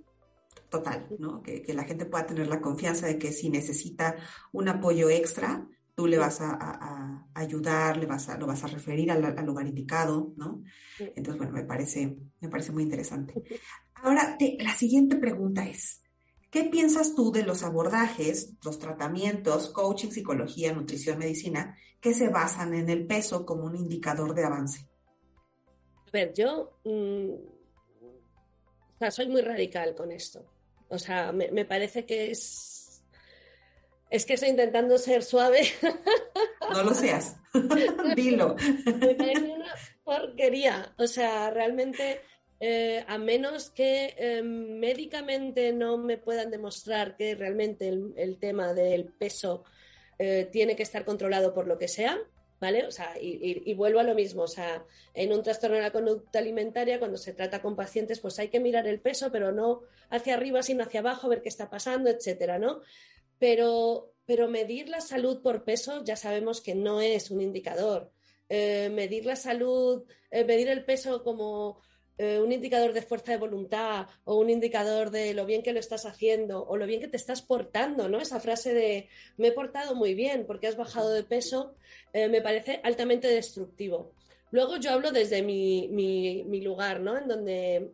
total, 0.69 1.07
¿no? 1.19 1.41
Que, 1.41 1.65
la 1.73 1.83
gente 1.83 2.05
pueda 2.05 2.25
tener 2.25 2.47
la 2.47 2.61
confianza 2.61 3.07
de 3.07 3.17
que 3.17 3.31
si 3.31 3.49
necesita 3.49 4.15
un 4.53 4.69
apoyo 4.69 5.09
extra, 5.09 5.67
tú 5.93 6.07
le 6.07 6.17
vas 6.17 6.39
a, 6.41 7.25
ayudar, 7.33 7.97
le 7.97 8.05
vas 8.05 8.29
a, 8.29 8.37
lo 8.37 8.47
vas 8.47 8.63
a 8.63 8.67
referir 8.67 9.11
al, 9.11 9.45
lugar 9.45 9.67
indicado, 9.67 10.33
¿no? 10.37 10.63
Entonces, 10.99 11.37
bueno, 11.37 11.53
me 11.53 11.63
parece, 11.63 12.17
me 12.39 12.49
parece 12.49 12.71
muy 12.71 12.83
interesante. 12.83 13.33
Ahora, 13.95 14.37
la 14.59 14.73
siguiente 14.73 15.17
pregunta 15.17 15.67
es, 15.67 16.04
¿Qué 16.55 16.63
piensas 16.63 17.15
tú 17.15 17.33
de 17.33 17.43
los 17.43 17.63
abordajes, 17.63 18.53
los 18.63 18.79
tratamientos, 18.79 19.67
coaching, 19.71 20.07
psicología, 20.07 20.71
nutrición, 20.71 21.19
medicina, 21.19 21.77
que 21.99 22.13
se 22.13 22.29
basan 22.29 22.73
en 22.73 22.89
el 22.89 23.05
peso 23.05 23.45
como 23.45 23.65
un 23.65 23.75
indicador 23.75 24.33
de 24.33 24.45
avance? 24.45 24.87
A 26.07 26.11
ver, 26.13 26.33
yo 26.33 26.79
mm, 26.85 27.31
soy 29.11 29.27
muy 29.27 29.41
radical 29.41 29.95
con 29.95 30.13
esto. 30.13 30.49
O 30.87 30.97
sea, 30.97 31.33
me, 31.33 31.65
parece 31.65 32.05
que 32.05 32.31
es... 32.31 33.03
Es 34.09 34.25
que 34.25 34.35
estoy 34.35 34.47
intentando 34.47 34.97
ser 34.97 35.23
suave. 35.23 35.59
No 36.71 36.83
lo 36.83 36.93
seas. 36.93 37.35
Dilo. 38.15 38.55
Me 38.85 39.13
parece 39.13 39.43
una 39.43 39.75
porquería. 40.05 40.95
O 40.97 41.05
sea, 41.05 41.51
realmente 41.51 42.21
eh, 42.59 43.03
a 43.07 43.17
menos 43.17 43.69
que 43.69 44.15
em, 44.17 44.79
médicamente 44.79 45.73
no 45.73 45.97
me 45.97 46.17
puedan 46.17 46.49
demostrar 46.49 47.17
que 47.17 47.35
realmente 47.35 47.89
el, 47.89 48.37
tema 48.39 48.73
del 48.73 49.05
peso 49.05 49.65
eh, 50.19 50.47
tiene 50.51 50.75
que 50.75 50.83
estar 50.83 51.03
controlado 51.03 51.53
por 51.53 51.67
lo 51.67 51.77
que 51.77 51.89
sea, 51.89 52.17
¿vale? 52.61 52.85
O 52.85 52.91
sea, 52.91 53.13
y, 53.19 53.73
vuelvo 53.73 53.99
a 53.99 54.03
lo 54.03 54.15
mismo, 54.15 54.43
o 54.43 54.47
sea, 54.47 54.85
en 55.13 55.33
un 55.33 55.43
trastorno 55.43 55.75
de 55.75 55.81
la 55.81 55.91
conducta 55.91 56.39
alimentaria, 56.39 56.97
cuando 56.97 57.17
se 57.17 57.33
trata 57.33 57.61
con 57.61 57.75
pacientes, 57.75 58.21
pues 58.21 58.39
hay 58.39 58.47
que 58.47 58.61
mirar 58.61 58.87
el 58.87 59.01
peso, 59.01 59.31
pero 59.33 59.51
no 59.51 59.81
hacia 60.09 60.35
arriba, 60.35 60.63
sino 60.63 60.83
hacia 60.83 61.01
abajo, 61.01 61.27
ver 61.27 61.41
qué 61.41 61.49
está 61.49 61.69
pasando, 61.69 62.09
etcétera, 62.09 62.57
¿no? 62.57 62.79
Pero, 63.37 64.13
pero 64.25 64.47
medir 64.47 64.87
la 64.87 65.01
salud 65.01 65.41
por 65.41 65.65
peso 65.65 66.05
ya 66.05 66.15
sabemos 66.15 66.61
que 66.61 66.73
no 66.73 67.01
es 67.01 67.31
un 67.31 67.41
indicador. 67.41 68.11
Eh, 68.47 68.89
medir 68.93 69.25
la 69.25 69.35
salud, 69.35 70.05
medir 70.31 70.69
el 70.69 70.85
peso 70.85 71.23
como 71.23 71.81
eh, 72.17 72.39
un 72.39 72.53
indicador 72.53 72.93
de 72.93 73.01
fuerza 73.01 73.33
de 73.33 73.37
voluntad 73.37 74.07
o 74.23 74.37
un 74.37 74.49
indicador 74.49 75.11
de 75.11 75.33
lo 75.33 75.45
bien 75.45 75.61
que 75.61 75.73
lo 75.73 75.81
estás 75.81 76.05
haciendo 76.05 76.65
o 76.65 76.77
lo 76.77 76.85
bien 76.85 77.01
que 77.01 77.09
te 77.09 77.17
estás 77.17 77.41
portando, 77.41 78.07
¿no? 78.07 78.19
Esa 78.19 78.39
frase 78.39 78.73
de 78.73 79.09
me 79.35 79.49
he 79.49 79.51
portado 79.51 79.95
muy 79.95 80.13
bien 80.13 80.45
porque 80.45 80.67
has 80.67 80.77
bajado 80.77 81.11
de 81.11 81.23
peso 81.23 81.75
eh, 82.13 82.29
me 82.29 82.41
parece 82.41 82.79
altamente 82.83 83.27
destructivo. 83.27 84.13
Luego 84.51 84.77
yo 84.77 84.91
hablo 84.91 85.11
desde 85.11 85.43
mi, 85.43 85.89
mi, 85.89 86.61
lugar, 86.61 87.01
¿no? 87.01 87.17
En 87.17 87.27
donde 87.27 87.91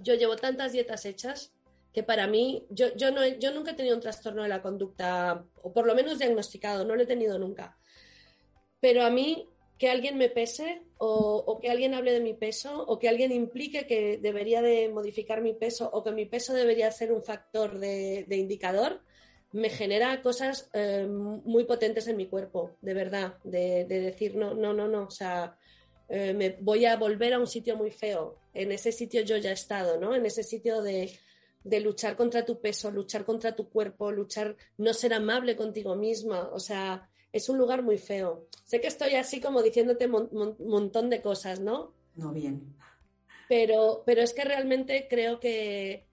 yo 0.00 0.14
llevo 0.14 0.36
tantas 0.36 0.70
dietas 0.70 1.04
hechas 1.04 1.52
que 1.92 2.04
para 2.04 2.28
mí, 2.28 2.64
yo, 2.70 2.94
yo, 2.94 3.10
no, 3.10 3.26
yo 3.26 3.52
nunca 3.52 3.72
he 3.72 3.74
tenido 3.74 3.96
un 3.96 4.02
trastorno 4.02 4.44
de 4.44 4.48
la 4.48 4.62
conducta, 4.62 5.44
o 5.62 5.72
por 5.72 5.86
lo 5.86 5.96
menos 5.96 6.20
diagnosticado, 6.20 6.84
no 6.84 6.94
lo 6.94 7.02
he 7.02 7.06
tenido 7.06 7.38
nunca. 7.40 7.76
Pero 8.80 9.04
a 9.04 9.10
mí 9.10 9.48
que 9.78 9.90
alguien 9.90 10.16
me 10.16 10.28
pese 10.28 10.82
o, 11.06 11.58
que 11.60 11.70
alguien 11.70 11.94
hable 11.94 12.12
de 12.12 12.20
mi 12.20 12.34
peso 12.34 12.82
o 12.86 12.98
que 12.98 13.08
alguien 13.08 13.32
implique 13.32 13.86
que 13.86 14.18
debería 14.18 14.62
de 14.62 14.88
modificar 14.88 15.42
mi 15.42 15.52
peso 15.52 15.90
o 15.92 16.02
que 16.02 16.12
mi 16.12 16.26
peso 16.26 16.54
debería 16.54 16.90
ser 16.90 17.12
un 17.12 17.22
factor 17.22 17.78
de, 17.78 18.26
indicador, 18.30 19.00
me 19.52 19.70
genera 19.70 20.20
cosas 20.22 20.68
eh, 20.72 21.06
muy 21.06 21.64
potentes 21.64 22.08
en 22.08 22.16
mi 22.16 22.26
cuerpo, 22.26 22.76
de 22.80 22.94
verdad, 22.94 23.34
de, 23.44 23.84
decir, 23.84 24.34
no, 24.36 24.54
no, 24.54 24.72
no, 24.72 24.88
no, 24.88 25.04
o 25.04 25.10
sea, 25.10 25.56
eh, 26.08 26.32
me 26.34 26.56
voy 26.60 26.86
a 26.86 26.96
volver 26.96 27.34
a 27.34 27.38
un 27.38 27.46
sitio 27.46 27.76
muy 27.76 27.90
feo. 27.90 28.36
En 28.52 28.72
ese 28.72 28.90
sitio 28.90 29.22
yo 29.22 29.36
ya 29.36 29.50
he 29.50 29.54
estado, 29.54 29.98
¿no? 29.98 30.14
En 30.14 30.26
ese 30.26 30.42
sitio 30.42 30.82
de, 30.82 31.12
de 31.62 31.80
luchar 31.80 32.16
contra 32.16 32.44
tu 32.44 32.60
peso, 32.60 32.90
luchar 32.90 33.24
contra 33.24 33.54
tu 33.54 33.68
cuerpo, 33.68 34.10
luchar, 34.10 34.56
no 34.78 34.92
ser 34.92 35.14
amable 35.14 35.56
contigo 35.56 35.94
misma, 35.94 36.50
o 36.52 36.58
sea, 36.58 37.08
es 37.34 37.48
un 37.48 37.58
lugar 37.58 37.82
muy 37.82 37.98
feo. 37.98 38.46
Sé 38.62 38.80
que 38.80 38.86
estoy 38.86 39.16
así 39.16 39.40
como 39.40 39.60
diciéndote 39.60 40.06
un 40.06 40.56
montón 40.60 41.10
de 41.10 41.20
cosas, 41.20 41.58
¿no? 41.58 41.92
No 42.14 42.32
bien. 42.32 42.76
Pero, 43.48 44.04
pero 44.06 44.22
es 44.22 44.32
que 44.32 44.44
realmente 44.44 45.08
creo 45.10 45.40
que, 45.40 46.06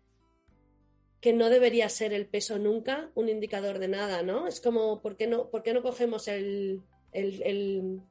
que 1.22 1.32
no 1.32 1.52
debería 1.52 1.90
ser 1.90 2.12
el 2.12 2.26
peso 2.26 2.58
nunca 2.58 3.12
un 3.14 3.30
indicador 3.30 3.78
de 3.78 3.88
nada, 3.88 4.24
¿no? 4.24 4.48
Es 4.48 4.60
como, 4.62 5.00
¿por 5.00 5.16
qué 5.16 5.28
no, 5.28 5.52
por 5.52 5.62
qué 5.62 5.74
no 5.76 5.84
cogemos 5.84 6.28
el, 6.28 6.82
el, 7.12 8.02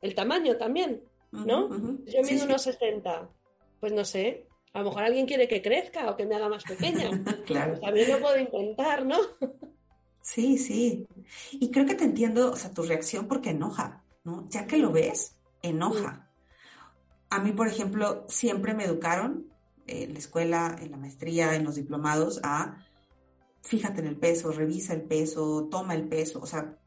el, 0.00 0.14
tamaño 0.14 0.56
también? 0.56 1.02
¿No? 1.32 1.68
Yo 2.06 2.22
mido 2.22 2.46
unos 2.46 2.62
60, 2.62 3.28
pues 3.78 3.92
no 3.92 4.06
sé, 4.06 4.46
a 4.72 4.78
lo 4.78 4.86
mejor 4.86 5.02
alguien 5.02 5.26
quiere 5.26 5.48
que 5.48 5.60
crezca 5.60 6.10
o 6.10 6.16
que 6.16 6.24
me 6.24 6.34
haga 6.34 6.48
más 6.48 6.64
pequeña. 6.64 7.10
claro. 7.44 7.78
También 7.78 8.10
lo 8.10 8.20
puedo 8.20 8.38
intentar, 8.38 9.04
¿no? 9.04 9.18
sí, 10.24 10.58
sí. 10.58 11.06
Y 11.52 11.70
creo 11.70 11.86
que 11.86 11.94
te 11.94 12.04
entiendo, 12.04 12.50
o 12.50 12.56
sea, 12.56 12.70
tu 12.70 12.82
reacción 12.82 13.28
porque 13.28 13.50
enoja, 13.50 14.02
¿no? 14.24 14.48
Ya 14.48 14.66
que 14.66 14.78
lo 14.78 14.90
ves, 14.90 15.36
enoja. 15.62 16.30
A 17.30 17.38
mí, 17.40 17.52
por 17.52 17.68
ejemplo, 17.68 18.24
siempre 18.28 18.74
me 18.74 18.84
educaron 18.84 19.46
en 19.86 20.14
la 20.14 20.18
escuela, 20.18 20.76
en 20.80 20.90
la 20.90 20.96
maestría, 20.96 21.54
en 21.54 21.64
los 21.64 21.74
diplomados, 21.74 22.40
a 22.42 22.78
fíjate 23.62 24.00
en 24.00 24.06
el 24.06 24.16
peso, 24.16 24.52
revisa 24.52 24.94
el 24.94 25.02
peso, 25.02 25.68
toma 25.70 25.94
el 25.94 26.08
peso, 26.08 26.40
o 26.40 26.46
sea, 26.46 26.78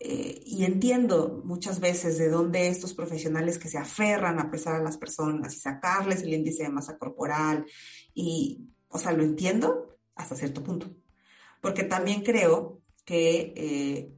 eh, 0.00 0.42
y 0.44 0.64
entiendo 0.64 1.42
muchas 1.44 1.78
veces 1.78 2.18
de 2.18 2.28
dónde 2.28 2.66
estos 2.66 2.92
profesionales 2.92 3.58
que 3.58 3.68
se 3.68 3.78
aferran 3.78 4.40
a 4.40 4.50
pesar 4.50 4.74
a 4.74 4.82
las 4.82 4.98
personas 4.98 5.54
y 5.54 5.60
sacarles 5.60 6.22
el 6.22 6.34
índice 6.34 6.64
de 6.64 6.70
masa 6.70 6.98
corporal, 6.98 7.64
y, 8.14 8.68
o 8.88 8.98
sea, 8.98 9.12
lo 9.12 9.22
entiendo 9.22 9.96
hasta 10.16 10.34
cierto 10.34 10.62
punto, 10.62 10.90
porque 11.62 11.84
también 11.84 12.22
creo 12.22 12.82
que 13.06 13.54
eh, 13.56 14.12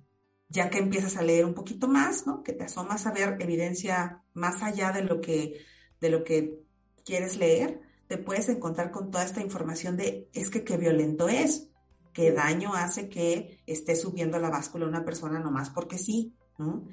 ya 0.48 0.70
que 0.70 0.78
empiezas 0.78 1.16
a 1.16 1.22
leer 1.22 1.44
un 1.44 1.54
poquito 1.54 1.86
más, 1.86 2.26
¿no? 2.26 2.42
Que 2.42 2.52
te 2.52 2.64
asomas 2.64 3.06
a 3.06 3.12
ver 3.12 3.36
evidencia 3.38 4.24
más 4.32 4.62
allá 4.62 4.90
de 4.90 5.02
lo 5.02 5.20
que, 5.20 5.60
de 6.00 6.10
lo 6.10 6.24
que 6.24 6.64
quieres 7.04 7.36
leer, 7.36 7.80
te 8.08 8.18
puedes 8.18 8.48
encontrar 8.48 8.90
con 8.90 9.10
toda 9.10 9.24
esta 9.24 9.42
información 9.42 9.96
de 9.96 10.28
es 10.32 10.50
que 10.50 10.64
qué 10.64 10.76
violento 10.76 11.28
es, 11.28 11.68
qué 12.12 12.32
daño 12.32 12.74
hace 12.74 13.08
que 13.08 13.60
esté 13.66 13.94
subiendo 13.94 14.38
la 14.38 14.50
báscula 14.50 14.86
una 14.86 15.04
persona 15.04 15.38
nomás 15.38 15.70
porque 15.70 15.98
sí, 15.98 16.34
¿no? 16.58 16.88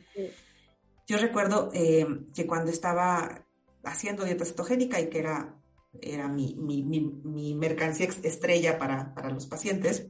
Yo 1.07 1.17
recuerdo 1.17 1.69
eh, 1.73 2.05
que 2.35 2.45
cuando 2.45 2.71
estaba 2.71 3.45
haciendo 3.83 4.25
dieta 4.25 4.45
cetogénica 4.45 4.99
y 4.99 5.09
que 5.09 5.19
era, 5.19 5.55
era 6.01 6.27
mi, 6.27 6.55
mi, 6.55 7.55
mercancía 7.55 8.07
estrella 8.23 8.77
para, 8.77 9.13
para 9.13 9.29
los 9.29 9.45
pacientes, 9.45 10.07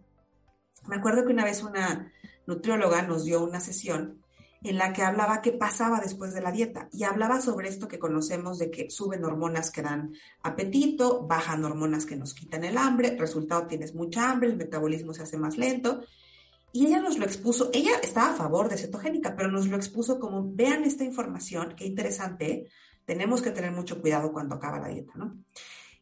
me 0.87 0.95
acuerdo 0.95 1.25
que 1.25 1.33
una 1.33 1.45
vez 1.45 1.63
una 1.63 2.11
nutrióloga 2.47 3.01
nos 3.03 3.23
dio 3.23 3.43
una 3.43 3.59
sesión 3.59 4.21
en 4.63 4.77
la 4.77 4.93
que 4.93 5.01
hablaba 5.01 5.41
qué 5.41 5.51
pasaba 5.51 5.99
después 5.99 6.33
de 6.33 6.41
la 6.41 6.51
dieta 6.51 6.87
y 6.91 7.03
hablaba 7.03 7.41
sobre 7.41 7.67
esto 7.67 7.87
que 7.87 7.97
conocemos 7.97 8.59
de 8.59 8.69
que 8.69 8.91
suben 8.91 9.25
hormonas 9.25 9.71
que 9.71 9.81
dan 9.81 10.13
apetito, 10.43 11.25
bajan 11.25 11.65
hormonas 11.65 12.05
que 12.05 12.15
nos 12.15 12.35
quitan 12.35 12.63
el 12.63 12.77
hambre, 12.77 13.15
resultado 13.17 13.65
tienes 13.65 13.95
mucha 13.95 14.29
hambre, 14.29 14.49
el 14.49 14.57
metabolismo 14.57 15.13
se 15.13 15.23
hace 15.23 15.37
más 15.37 15.57
lento. 15.57 16.03
Y 16.73 16.85
ella 16.85 17.01
nos 17.01 17.17
lo 17.17 17.25
expuso, 17.25 17.69
ella 17.73 17.91
estaba 18.01 18.29
a 18.29 18.35
favor 18.35 18.69
de 18.69 18.77
cetogénica, 18.77 19.35
pero 19.35 19.51
nos 19.51 19.67
lo 19.67 19.75
expuso 19.75 20.19
como, 20.19 20.53
vean 20.53 20.85
esta 20.85 21.03
información, 21.03 21.73
qué 21.75 21.85
interesante, 21.85 22.67
tenemos 23.03 23.41
que 23.41 23.51
tener 23.51 23.71
mucho 23.71 23.99
cuidado 23.99 24.31
cuando 24.31 24.55
acaba 24.55 24.79
la 24.79 24.87
dieta, 24.87 25.11
¿no? 25.15 25.37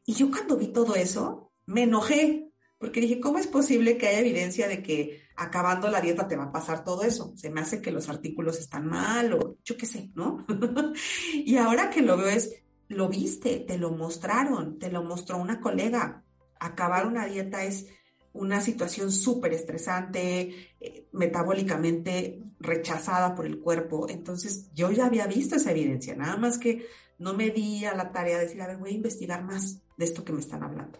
Y 0.05 0.13
yo 0.13 0.29
cuando 0.29 0.57
vi 0.57 0.67
todo 0.67 0.95
eso, 0.95 1.51
me 1.65 1.83
enojé, 1.83 2.48
porque 2.79 3.01
dije, 3.01 3.19
¿cómo 3.19 3.37
es 3.37 3.47
posible 3.47 3.97
que 3.97 4.07
haya 4.07 4.19
evidencia 4.19 4.67
de 4.67 4.81
que 4.81 5.29
acabando 5.39 5.89
la 5.89 6.01
dieta 6.01 6.27
te 6.27 6.35
va 6.35 6.45
a 6.45 6.51
pasar 6.51 6.83
todo 6.83 7.03
eso. 7.03 7.33
Se 7.35 7.49
me 7.49 7.61
hace 7.61 7.81
que 7.81 7.91
los 7.91 8.09
artículos 8.09 8.59
están 8.59 8.85
mal 8.85 9.33
o 9.33 9.57
yo 9.63 9.77
qué 9.77 9.85
sé, 9.85 10.11
¿no? 10.13 10.45
y 11.33 11.55
ahora 11.57 11.89
que 11.89 12.01
lo 12.01 12.17
veo 12.17 12.27
es, 12.27 12.61
lo 12.89 13.07
viste, 13.07 13.59
te 13.59 13.77
lo 13.77 13.91
mostraron, 13.91 14.79
te 14.79 14.91
lo 14.91 15.03
mostró 15.03 15.37
una 15.37 15.61
colega. 15.61 16.23
Acabar 16.59 17.07
una 17.07 17.25
dieta 17.25 17.63
es 17.63 17.87
una 18.33 18.59
situación 18.59 19.11
súper 19.11 19.53
estresante, 19.53 20.73
eh, 20.79 21.07
metabólicamente 21.13 22.41
rechazada 22.59 23.33
por 23.33 23.45
el 23.45 23.59
cuerpo. 23.59 24.07
Entonces, 24.09 24.69
yo 24.73 24.91
ya 24.91 25.05
había 25.05 25.25
visto 25.25 25.55
esa 25.55 25.71
evidencia, 25.71 26.15
nada 26.15 26.35
más 26.35 26.57
que 26.57 26.85
no 27.17 27.33
me 27.33 27.49
di 27.49 27.85
a 27.85 27.95
la 27.95 28.11
tarea 28.11 28.37
de 28.37 28.45
decir, 28.45 28.61
a 28.61 28.67
ver, 28.67 28.77
voy 28.77 28.91
a 28.91 28.95
investigar 28.95 29.43
más 29.43 29.79
de 29.97 30.05
esto 30.05 30.25
que 30.25 30.33
me 30.33 30.41
están 30.41 30.63
hablando. 30.63 30.99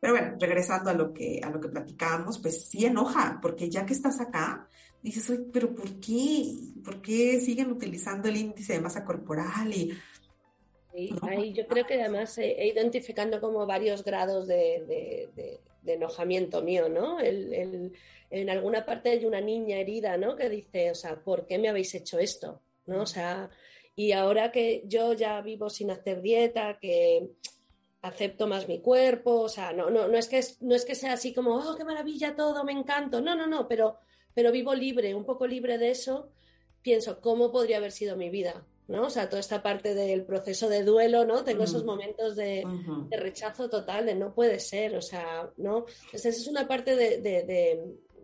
Pero 0.00 0.12
bueno, 0.12 0.36
regresando 0.38 0.90
a 0.90 0.94
lo 0.94 1.12
que, 1.12 1.40
a 1.42 1.50
lo 1.50 1.60
que 1.60 1.68
platicábamos, 1.68 2.38
pues 2.38 2.66
sí 2.66 2.84
enoja, 2.84 3.38
porque 3.42 3.68
ya 3.68 3.84
que 3.84 3.94
estás 3.94 4.20
acá, 4.20 4.68
dices, 5.02 5.28
Oye, 5.30 5.46
pero 5.52 5.74
¿por 5.74 5.98
qué? 6.00 6.54
¿Por 6.84 7.02
qué 7.02 7.40
siguen 7.40 7.72
utilizando 7.72 8.28
el 8.28 8.36
índice 8.36 8.74
de 8.74 8.80
masa 8.80 9.04
corporal? 9.04 9.72
Y, 9.72 9.92
sí, 10.92 11.14
ahí 11.22 11.52
yo 11.52 11.66
creo 11.66 11.84
que 11.86 12.00
además 12.00 12.38
he, 12.38 12.66
identificando 12.68 13.40
como 13.40 13.66
varios 13.66 14.04
grados 14.04 14.46
de, 14.46 15.60
enojamiento 15.84 16.62
mío, 16.62 16.88
¿no? 16.88 17.18
en 18.30 18.50
alguna 18.50 18.84
parte 18.84 19.10
hay 19.10 19.24
una 19.24 19.40
niña 19.40 19.78
herida, 19.78 20.16
¿no? 20.16 20.36
Que 20.36 20.50
dice, 20.50 20.90
o 20.90 20.94
sea, 20.94 21.16
¿por 21.16 21.46
qué 21.46 21.58
me 21.58 21.68
habéis 21.68 21.94
hecho 21.94 22.18
esto? 22.18 22.60
¿No? 22.86 23.02
O 23.02 23.06
sea, 23.06 23.48
y 23.96 24.12
ahora 24.12 24.52
que 24.52 24.82
yo 24.86 25.12
ya 25.14 25.40
vivo 25.40 25.70
sin 25.70 25.90
hacer 25.90 26.20
dieta, 26.22 26.78
que 26.80 27.30
acepto 28.02 28.46
más 28.46 28.68
mi 28.68 28.80
cuerpo, 28.80 29.40
o 29.40 29.48
sea, 29.48 29.72
no, 29.72 29.90
no, 29.90 30.08
no, 30.08 30.16
es 30.16 30.28
que, 30.28 30.42
no 30.60 30.74
es 30.74 30.84
que 30.84 30.94
sea 30.94 31.14
así 31.14 31.34
como, 31.34 31.56
oh, 31.56 31.76
qué 31.76 31.84
maravilla 31.84 32.36
todo, 32.36 32.64
me 32.64 32.72
encanto, 32.72 33.20
no, 33.20 33.34
no, 33.34 33.46
no, 33.46 33.66
pero, 33.66 33.98
pero 34.34 34.52
vivo 34.52 34.74
libre, 34.74 35.14
un 35.14 35.24
poco 35.24 35.46
libre 35.46 35.78
de 35.78 35.90
eso, 35.90 36.30
pienso, 36.82 37.20
¿cómo 37.20 37.50
podría 37.50 37.78
haber 37.78 37.92
sido 37.92 38.16
mi 38.16 38.30
vida? 38.30 38.64
¿no? 38.86 39.06
O 39.06 39.10
sea, 39.10 39.28
toda 39.28 39.40
esta 39.40 39.62
parte 39.62 39.94
del 39.94 40.24
proceso 40.24 40.70
de 40.70 40.82
duelo, 40.82 41.26
¿no? 41.26 41.44
Tengo 41.44 41.64
esos 41.64 41.84
momentos 41.84 42.36
de, 42.36 42.64
rechazo 43.10 43.68
total, 43.68 44.06
de 44.06 44.14
no 44.14 44.34
puede 44.34 44.60
ser, 44.60 44.96
o 44.96 45.02
sea, 45.02 45.50
¿no? 45.58 45.84
esa 46.10 46.30
es 46.30 46.46
una 46.48 46.66
parte 46.66 46.96
de, 46.96 47.20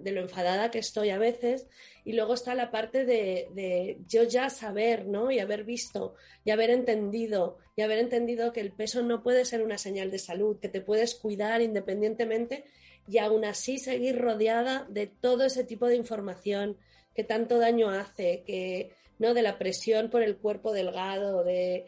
de 0.05 0.13
lo 0.13 0.21
enfadada 0.21 0.71
que 0.71 0.79
estoy 0.79 1.11
a 1.11 1.19
veces, 1.19 1.67
y 2.05 2.13
luego 2.13 2.35
está 2.35 2.55
la 2.55 2.71
parte 2.71 3.05
de, 3.05 3.99
yo 4.07 4.25
ya 4.25 4.51
saber, 4.51 5.07
¿no? 5.07 5.31
Y 5.31 5.39
haber 5.39 5.65
visto, 5.65 6.15
y 6.45 6.51
haber 6.51 6.71
entendido, 6.71 7.59
y 7.77 7.83
haber 7.83 7.99
entendido 7.99 8.53
que 8.53 8.61
el 8.61 8.73
peso 8.73 9.03
no 9.03 9.23
puede 9.23 9.45
ser 9.45 9.63
una 9.63 9.79
señal 9.79 10.11
de 10.11 10.19
salud, 10.19 10.59
que 10.61 10.69
te 10.69 10.83
puedes 10.83 11.15
cuidar 11.15 11.63
independientemente 11.63 12.65
y 13.09 13.19
aún 13.19 13.45
así 13.45 13.79
seguir 13.79 14.19
rodeada 14.21 14.87
de 14.91 15.07
todo 15.07 15.45
ese 15.45 15.65
tipo 15.65 15.87
de 15.87 15.97
información 15.97 16.77
que 17.15 17.25
tanto 17.25 17.59
daño 17.59 17.91
hace, 17.91 18.43
que, 18.47 18.93
¿no? 19.19 19.35
De 19.35 19.43
la 19.43 19.59
presión 19.59 20.11
por 20.11 20.23
el 20.23 20.37
cuerpo 20.37 20.73
delgado, 20.73 21.43
de, 21.43 21.87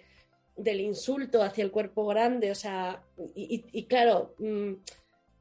del 0.57 0.81
insulto 0.81 1.43
hacia 1.43 1.65
el 1.65 1.71
cuerpo 1.71 2.07
grande, 2.07 2.51
o 2.51 2.55
sea, 2.55 3.03
y, 3.35 3.85
claro, 3.85 4.35
mm, 4.39 4.73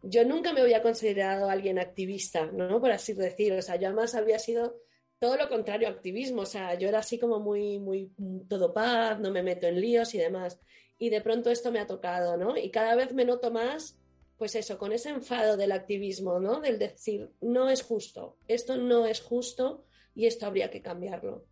yo 0.07 0.23
nunca 0.25 0.53
me 0.53 0.61
había 0.61 0.81
considerado 0.81 1.49
alguien 1.49 1.79
activista, 1.79 2.45
¿no? 2.47 2.79
Por 2.79 2.91
así 2.91 3.13
decir, 3.13 3.53
o 3.53 3.61
sea, 3.61 3.75
yo 3.75 3.87
además 3.87 4.15
había 4.15 4.39
sido 4.39 4.79
todo 5.19 5.37
lo 5.37 5.49
contrario 5.49 5.87
activismo, 5.87 6.43
o 6.43 6.45
sea, 6.45 6.75
yo 6.75 6.87
era 6.87 6.99
así 6.99 7.17
como 7.17 7.39
muy, 7.39 7.79
muy 7.79 8.11
todo 8.47 8.73
paz, 8.73 9.19
no 9.19 9.31
me 9.31 9.43
meto 9.43 9.67
en 9.67 9.79
líos 9.79 10.13
y 10.13 10.19
demás. 10.19 10.59
Y 10.97 11.09
de 11.09 11.21
pronto 11.21 11.49
esto 11.49 11.71
me 11.71 11.79
ha 11.79 11.87
tocado, 11.87 12.37
¿no? 12.37 12.57
Y 12.57 12.69
cada 12.69 12.95
vez 12.95 13.13
me 13.13 13.25
noto 13.25 13.51
más, 13.51 13.97
pues 14.37 14.55
eso, 14.55 14.77
con 14.77 14.91
ese 14.91 15.09
enfado 15.09 15.57
del 15.57 15.71
activismo, 15.71 16.39
¿no? 16.39 16.59
Del 16.59 16.79
decir, 16.79 17.31
no 17.41 17.69
es 17.69 17.81
justo, 17.81 18.37
esto 18.47 18.77
no 18.77 19.05
es 19.05 19.21
justo 19.21 19.85
y 20.13 20.27
esto 20.27 20.45
habría 20.45 20.69
que 20.69 20.81
cambiarlo. 20.81 21.45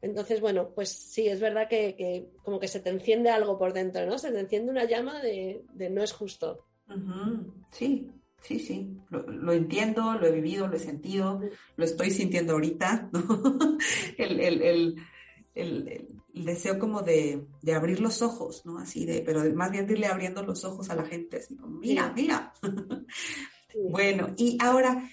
Entonces, 0.00 0.40
bueno, 0.40 0.72
pues 0.74 0.88
sí, 0.88 1.28
es 1.28 1.38
verdad 1.38 1.68
que, 1.68 2.28
como 2.42 2.58
que 2.58 2.66
se 2.66 2.80
te 2.80 2.90
enciende 2.90 3.30
algo 3.30 3.56
por 3.56 3.72
dentro, 3.72 4.04
¿no? 4.04 4.18
Se 4.18 4.32
te 4.32 4.40
enciende 4.40 4.72
una 4.72 4.84
llama 4.84 5.22
de, 5.22 5.62
de 5.72 5.90
no 5.90 6.02
es 6.02 6.12
justo. 6.12 6.66
Sí, 7.70 8.10
sí, 8.40 8.58
sí, 8.58 8.96
lo, 9.08 9.52
entiendo, 9.52 10.14
lo 10.14 10.26
he 10.26 10.32
vivido, 10.32 10.68
lo 10.68 10.76
he 10.76 10.80
sentido, 10.80 11.40
lo 11.76 11.84
estoy 11.84 12.10
sintiendo 12.10 12.54
ahorita, 12.54 13.10
el, 14.18 14.96
deseo 16.34 16.78
como 16.78 17.02
de, 17.02 17.46
abrir 17.74 18.00
los 18.00 18.20
ojos, 18.22 18.66
¿no? 18.66 18.78
Así 18.78 19.06
de, 19.06 19.22
pero 19.22 19.42
más 19.54 19.70
bien 19.70 19.86
de 19.86 19.94
irle 19.94 20.06
abriendo 20.06 20.42
los 20.42 20.64
ojos 20.64 20.90
a 20.90 20.94
la 20.96 21.04
gente, 21.04 21.38
así 21.38 21.56
como, 21.56 21.78
mira, 21.78 22.12
mira. 22.14 22.52
Bueno, 23.74 24.34
y 24.36 24.58
ahora, 24.60 25.08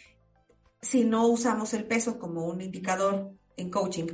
si 0.82 1.06
no 1.06 1.28
usamos 1.28 1.74
el 1.74 1.86
peso 1.86 2.20
como 2.20 2.46
un 2.46 2.62
indicador 2.62 3.32
en 3.56 3.70
coaching, 3.70 4.08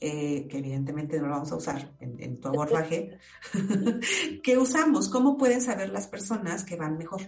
eh, 0.00 0.46
que 0.48 0.58
evidentemente 0.58 1.18
no 1.18 1.26
lo 1.26 1.32
vamos 1.32 1.52
a 1.52 1.56
usar 1.56 1.92
en, 2.00 2.40
tu 2.40 2.48
abordaje, 2.48 3.18
¿qué 4.42 4.56
usamos? 4.56 5.08
¿Cómo 5.08 5.36
pueden 5.36 5.60
saber 5.60 5.90
las 5.90 6.06
personas 6.06 6.64
que 6.64 6.76
van 6.76 6.96
mejor? 6.96 7.22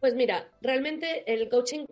Pues 0.00 0.14
mira, 0.14 0.48
realmente 0.60 1.32
el 1.32 1.48
coaching 1.48 1.86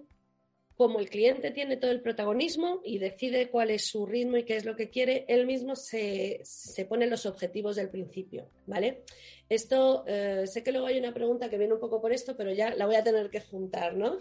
como 0.76 0.98
el 0.98 1.08
cliente 1.08 1.52
tiene 1.52 1.76
todo 1.76 1.92
el 1.92 2.00
protagonismo 2.00 2.80
y 2.84 2.98
decide 2.98 3.48
cuál 3.48 3.70
es 3.70 3.86
su 3.86 4.06
ritmo 4.06 4.36
y 4.36 4.44
qué 4.44 4.56
es 4.56 4.64
lo 4.64 4.74
que 4.74 4.90
quiere, 4.90 5.24
él 5.28 5.46
mismo 5.46 5.76
se, 5.76 6.42
pone 6.88 7.06
los 7.06 7.26
objetivos 7.26 7.76
del 7.76 7.90
principio, 7.90 8.48
¿vale? 8.66 9.02
Esto, 9.48 10.04
eh, 10.06 10.46
sé 10.46 10.64
que 10.64 10.72
luego 10.72 10.88
hay 10.88 10.98
una 10.98 11.14
pregunta 11.14 11.48
que 11.48 11.58
viene 11.58 11.74
un 11.74 11.80
poco 11.80 12.00
por 12.00 12.12
esto, 12.12 12.36
pero 12.36 12.52
ya 12.52 12.74
la 12.74 12.86
voy 12.86 12.96
a 12.96 13.04
tener 13.04 13.30
que 13.30 13.40
juntar, 13.40 13.94
¿no? 13.94 14.18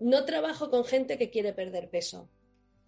No 0.00 0.24
trabajo 0.24 0.68
con 0.70 0.84
gente 0.84 1.16
que 1.16 1.30
quiere 1.30 1.52
perder 1.52 1.88
peso, 1.90 2.28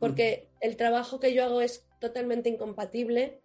porque 0.01 0.49
el 0.61 0.77
trabajo 0.77 1.21
que 1.21 1.33
yo 1.33 1.45
hago 1.45 1.61
es 1.61 1.85
totalmente 2.01 2.49
incompatible 2.49 3.41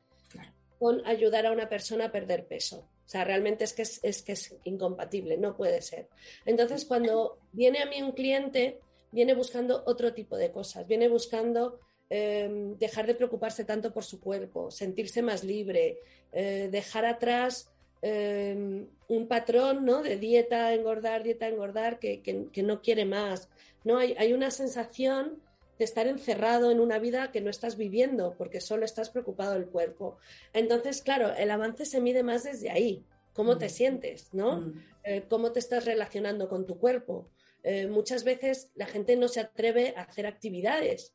con 0.79 1.05
ayudar 1.05 1.45
a 1.45 1.51
una 1.51 1.69
persona 1.69 2.05
a 2.05 2.11
perder 2.11 2.47
peso. 2.47 2.89
O 3.05 3.07
sea, 3.07 3.23
realmente 3.23 3.63
es 3.63 3.73
que 3.73 3.83
es, 3.83 4.21
que 4.23 4.31
es 4.31 4.55
incompatible, 4.63 5.37
no 5.37 5.55
puede 5.55 5.81
ser. 5.81 6.09
Entonces, 6.45 6.85
cuando 6.85 7.37
viene 7.51 7.79
a 7.79 7.85
mí 7.85 8.01
un 8.01 8.13
cliente, 8.13 8.79
viene 9.11 9.35
buscando 9.35 9.83
otro 9.85 10.13
tipo 10.13 10.37
de 10.37 10.51
cosas, 10.51 10.87
viene 10.87 11.07
buscando 11.07 11.79
em, 12.09 12.75
dejar 12.77 13.05
de 13.05 13.13
preocuparse 13.13 13.63
tanto 13.63 13.93
por 13.93 14.03
su 14.03 14.19
cuerpo, 14.19 14.71
sentirse 14.71 15.21
más 15.21 15.43
libre, 15.43 15.99
eh, 16.31 16.69
dejar 16.71 17.05
atrás 17.05 17.71
em, 18.01 18.87
un 19.07 19.27
patrón 19.27 19.85
¿no? 19.85 20.01
de 20.01 20.17
dieta, 20.17 20.73
engordar, 20.73 21.23
dieta, 21.23 21.47
engordar, 21.47 21.99
que, 21.99 22.21
que, 22.21 22.63
no 22.63 22.81
quiere 22.81 23.05
más. 23.05 23.49
¿no? 23.83 23.97
Hay, 23.99 24.15
hay 24.17 24.33
una 24.33 24.49
sensación 24.49 25.43
de 25.77 25.85
estar 25.85 26.07
encerrado 26.07 26.71
en 26.71 26.79
una 26.79 26.99
vida 26.99 27.31
que 27.31 27.41
no 27.41 27.49
estás 27.49 27.77
viviendo 27.77 28.35
porque 28.37 28.61
solo 28.61 28.85
estás 28.85 29.09
preocupado 29.09 29.53
del 29.53 29.67
cuerpo. 29.67 30.17
Entonces, 30.53 31.01
claro, 31.01 31.33
el 31.35 31.51
avance 31.51 31.85
se 31.85 32.01
mide 32.01 32.23
más 32.23 32.43
desde 32.43 32.69
ahí. 32.69 33.05
¿Cómo 33.33 33.57
te 33.57 33.67
mm. 33.67 33.69
sientes? 33.69 34.33
¿no? 34.33 34.61
Mm. 34.61 34.83
Eh, 35.03 35.23
¿Cómo 35.29 35.51
te 35.51 35.59
estás 35.59 35.85
relacionando 35.85 36.47
con 36.47 36.65
tu 36.65 36.77
cuerpo? 36.79 37.29
Eh, 37.63 37.87
muchas 37.87 38.23
veces 38.23 38.69
la 38.75 38.85
gente 38.85 39.15
no 39.15 39.27
se 39.27 39.41
atreve 39.41 39.93
a 39.97 40.03
hacer 40.03 40.27
actividades. 40.27 41.13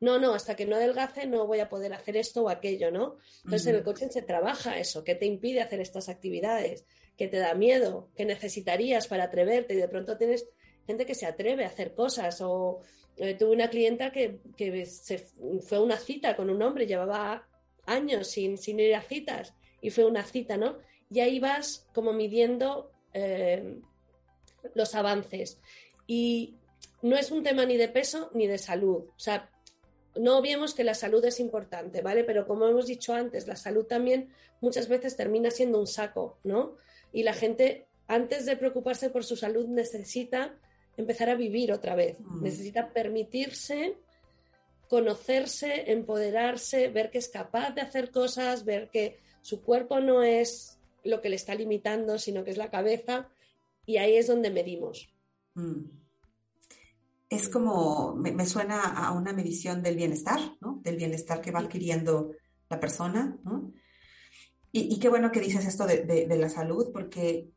No, 0.00 0.18
no, 0.18 0.34
hasta 0.34 0.56
que 0.56 0.66
no 0.66 0.74
adelgace 0.74 1.26
no 1.26 1.46
voy 1.46 1.60
a 1.60 1.68
poder 1.68 1.92
hacer 1.92 2.16
esto 2.16 2.42
o 2.42 2.48
aquello, 2.48 2.90
¿no? 2.90 3.18
Entonces 3.44 3.68
en 3.68 3.76
el 3.76 3.84
coaching 3.84 4.08
se 4.08 4.22
trabaja 4.22 4.80
eso, 4.80 5.04
¿qué 5.04 5.14
te 5.14 5.26
impide 5.26 5.60
hacer 5.60 5.78
estas 5.78 6.08
actividades? 6.08 6.84
¿Qué 7.16 7.28
te 7.28 7.36
da 7.36 7.54
miedo? 7.54 8.10
¿Qué 8.16 8.24
necesitarías 8.24 9.06
para 9.06 9.24
atreverte? 9.24 9.74
Y 9.74 9.76
de 9.76 9.86
pronto 9.86 10.18
tienes 10.18 10.48
gente 10.88 11.06
que 11.06 11.14
se 11.14 11.26
atreve 11.26 11.64
a 11.64 11.68
hacer 11.68 11.94
cosas 11.94 12.40
o 12.40 12.80
eh, 13.16 13.34
tuve 13.34 13.52
una 13.52 13.68
clienta 13.68 14.10
que, 14.10 14.40
se 14.86 15.18
fue 15.60 15.78
a 15.78 15.82
una 15.82 15.96
cita 15.96 16.34
con 16.36 16.50
un 16.50 16.62
hombre, 16.62 16.86
llevaba 16.86 17.46
años 17.86 18.28
sin, 18.28 18.58
sin, 18.58 18.80
ir 18.80 18.94
a 18.94 19.02
citas 19.02 19.54
y 19.80 19.90
fue 19.90 20.04
una 20.04 20.24
cita, 20.24 20.56
¿no? 20.56 20.78
Y 21.10 21.20
ahí 21.20 21.40
vas 21.40 21.88
como 21.92 22.12
midiendo 22.12 22.90
eh, 23.12 23.80
los 24.74 24.94
avances. 24.94 25.60
Y 26.06 26.56
no 27.02 27.16
es 27.16 27.30
un 27.30 27.42
tema 27.42 27.66
ni 27.66 27.76
de 27.76 27.88
peso 27.88 28.30
ni 28.34 28.46
de 28.46 28.58
salud. 28.58 29.04
O 29.08 29.18
sea, 29.18 29.50
no 30.14 30.42
vemos 30.42 30.74
que 30.74 30.84
la 30.84 30.94
salud 30.94 31.24
es 31.24 31.40
importante, 31.40 32.02
¿vale? 32.02 32.24
Pero 32.24 32.46
como 32.46 32.66
hemos 32.66 32.86
dicho 32.86 33.14
antes, 33.14 33.46
la 33.46 33.56
salud 33.56 33.84
también 33.84 34.30
muchas 34.60 34.88
veces 34.88 35.16
termina 35.16 35.50
siendo 35.50 35.78
un 35.78 35.86
saco, 35.86 36.38
¿no? 36.44 36.76
Y 37.12 37.24
la 37.24 37.34
gente, 37.34 37.86
antes 38.06 38.46
de 38.46 38.56
preocuparse 38.56 39.10
por 39.10 39.24
su 39.24 39.36
salud, 39.36 39.66
necesita 39.66 40.58
empezar 40.96 41.30
a 41.30 41.34
vivir 41.34 41.72
otra 41.72 41.94
vez. 41.94 42.18
Mm. 42.20 42.42
Necesita 42.42 42.92
permitirse, 42.92 43.96
conocerse, 44.88 45.90
empoderarse, 45.92 46.88
ver 46.88 47.10
que 47.10 47.18
es 47.18 47.28
capaz 47.28 47.70
de 47.70 47.80
hacer 47.80 48.10
cosas, 48.10 48.64
ver 48.64 48.90
que 48.90 49.18
su 49.40 49.62
cuerpo 49.62 50.00
no 50.00 50.22
es 50.22 50.78
lo 51.04 51.20
que 51.20 51.28
le 51.28 51.36
está 51.36 51.54
limitando, 51.54 52.18
sino 52.18 52.44
que 52.44 52.50
es 52.50 52.56
la 52.56 52.70
cabeza. 52.70 53.28
Y 53.86 53.96
ahí 53.96 54.16
es 54.16 54.26
donde 54.26 54.50
medimos. 54.50 55.12
Mm. 55.54 55.84
Es 57.28 57.48
como, 57.48 58.14
me, 58.14 58.46
suena 58.46 58.82
a 58.82 59.12
una 59.12 59.32
medición 59.32 59.82
del 59.82 59.96
bienestar, 59.96 60.38
¿no? 60.60 60.80
Del 60.82 60.96
bienestar 60.96 61.40
que 61.40 61.50
va 61.50 61.60
adquiriendo 61.60 62.32
la 62.68 62.78
persona, 62.78 63.38
¿no? 63.42 63.72
Y, 64.70 64.98
qué 65.00 65.10
bueno 65.10 65.32
que 65.32 65.40
dices 65.40 65.66
esto 65.66 65.86
de 65.86 66.36
la 66.38 66.48
salud, 66.48 66.92
porque 66.92 67.50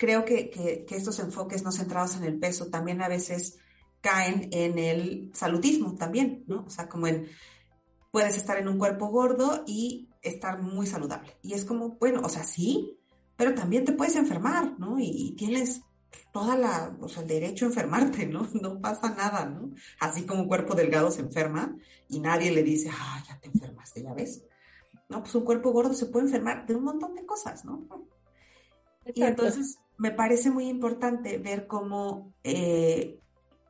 creo 0.00 0.24
que, 0.24 0.86
estos 0.88 1.18
enfoques 1.18 1.62
no 1.62 1.70
centrados 1.70 2.16
en 2.16 2.24
el 2.24 2.38
peso 2.38 2.68
también 2.68 3.02
a 3.02 3.08
veces 3.08 3.58
caen 4.00 4.48
en 4.50 4.78
el 4.78 5.30
saludismo 5.34 5.94
también, 5.94 6.42
¿no? 6.46 6.64
O 6.66 6.70
sea, 6.70 6.88
como 6.88 7.06
en, 7.06 7.28
puedes 8.10 8.38
estar 8.38 8.56
en 8.56 8.68
un 8.68 8.78
cuerpo 8.78 9.08
gordo 9.08 9.62
y 9.66 10.08
estar 10.22 10.62
muy 10.62 10.86
saludable. 10.86 11.36
Y 11.42 11.52
es 11.52 11.66
como, 11.66 11.98
bueno, 11.98 12.22
o 12.24 12.30
sea, 12.30 12.44
sí, 12.44 12.98
pero 13.36 13.54
también 13.54 13.84
te 13.84 13.92
puedes 13.92 14.16
enfermar, 14.16 14.78
¿no? 14.78 14.98
Y, 14.98 15.34
tienes 15.36 15.82
toda 16.32 16.56
la, 16.56 16.96
o 16.98 17.06
sea, 17.06 17.20
el 17.22 17.28
derecho 17.28 17.66
a 17.66 17.68
enfermarte, 17.68 18.24
¿no? 18.24 18.48
No 18.62 18.80
pasa 18.80 19.14
nada, 19.14 19.44
¿no? 19.44 19.70
Así 20.00 20.22
como 20.22 20.44
un 20.44 20.48
cuerpo 20.48 20.74
delgado 20.74 21.10
se 21.10 21.20
enferma 21.20 21.76
y 22.08 22.20
nadie 22.20 22.50
le 22.52 22.62
dice, 22.62 22.90
ah, 22.90 23.22
ya 23.28 23.38
te 23.38 23.48
enfermaste, 23.48 24.02
ya 24.02 24.14
ves. 24.14 24.44
No, 25.10 25.20
pues 25.22 25.34
un 25.34 25.44
cuerpo 25.44 25.72
gordo 25.72 25.92
se 25.92 26.06
puede 26.06 26.24
enfermar 26.24 26.64
de 26.64 26.74
un 26.74 26.84
montón 26.84 27.14
de 27.14 27.26
cosas, 27.26 27.66
¿no? 27.66 27.86
Y 29.14 29.22
entonces 29.22 29.78
me 30.00 30.12
parece 30.12 30.50
muy 30.50 30.66
importante 30.66 31.36
ver 31.36 31.66
cómo 31.66 32.32
eh, 32.42 33.20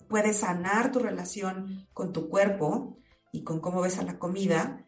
puedes 0.09 0.37
sanar 0.37 0.93
tu 0.93 1.01
relación 1.01 1.89
con 1.93 2.12
tu 2.12 2.28
cuerpo 2.28 2.99
y 3.33 3.43
con 3.43 3.59
cómo 3.59 3.81
ves 3.81 3.99
a 3.99 4.05
la 4.05 4.20
comida. 4.20 4.87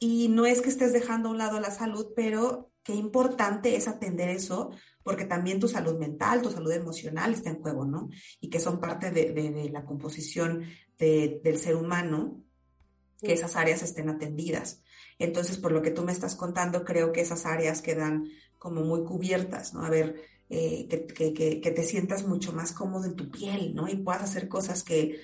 Y 0.00 0.26
no 0.30 0.46
es 0.46 0.62
que 0.62 0.70
estés 0.70 0.92
dejando 0.92 1.28
a 1.28 1.32
un 1.32 1.38
lado 1.38 1.60
la 1.60 1.70
salud, 1.70 2.08
pero 2.16 2.72
qué 2.82 2.92
importante 2.92 3.76
es 3.76 3.86
atender 3.86 4.28
eso, 4.28 4.72
porque 5.04 5.26
también 5.26 5.60
tu 5.60 5.68
salud 5.68 5.96
mental, 5.96 6.42
tu 6.42 6.50
salud 6.50 6.72
emocional 6.72 7.32
está 7.32 7.50
en 7.50 7.62
juego, 7.62 7.84
¿no? 7.84 8.08
Y 8.40 8.50
que 8.50 8.58
son 8.58 8.80
parte 8.80 9.12
de, 9.12 9.70
la 9.72 9.84
composición 9.84 10.64
del 10.98 11.58
ser 11.58 11.76
humano, 11.76 12.42
que 13.22 13.34
esas 13.34 13.54
áreas 13.54 13.84
estén 13.84 14.08
atendidas. 14.08 14.82
Entonces, 15.20 15.56
por 15.56 15.70
lo 15.70 15.82
que 15.82 15.92
tú 15.92 16.02
me 16.02 16.10
estás 16.10 16.34
contando, 16.34 16.84
creo 16.84 17.12
que 17.12 17.20
esas 17.20 17.46
áreas 17.46 17.80
quedan 17.80 18.26
como 18.58 18.82
muy 18.82 19.04
cubiertas, 19.04 19.72
¿no? 19.72 19.84
A 19.84 19.90
ver, 19.90 20.33
eh, 20.56 20.86
que, 20.86 21.70
te 21.72 21.82
sientas 21.82 22.24
mucho 22.28 22.52
más 22.52 22.70
cómodo 22.70 23.06
en 23.06 23.16
tu 23.16 23.28
piel, 23.28 23.74
¿no? 23.74 23.88
Y 23.88 23.96
puedas 23.96 24.22
hacer 24.22 24.48
cosas 24.48 24.84
que, 24.84 25.20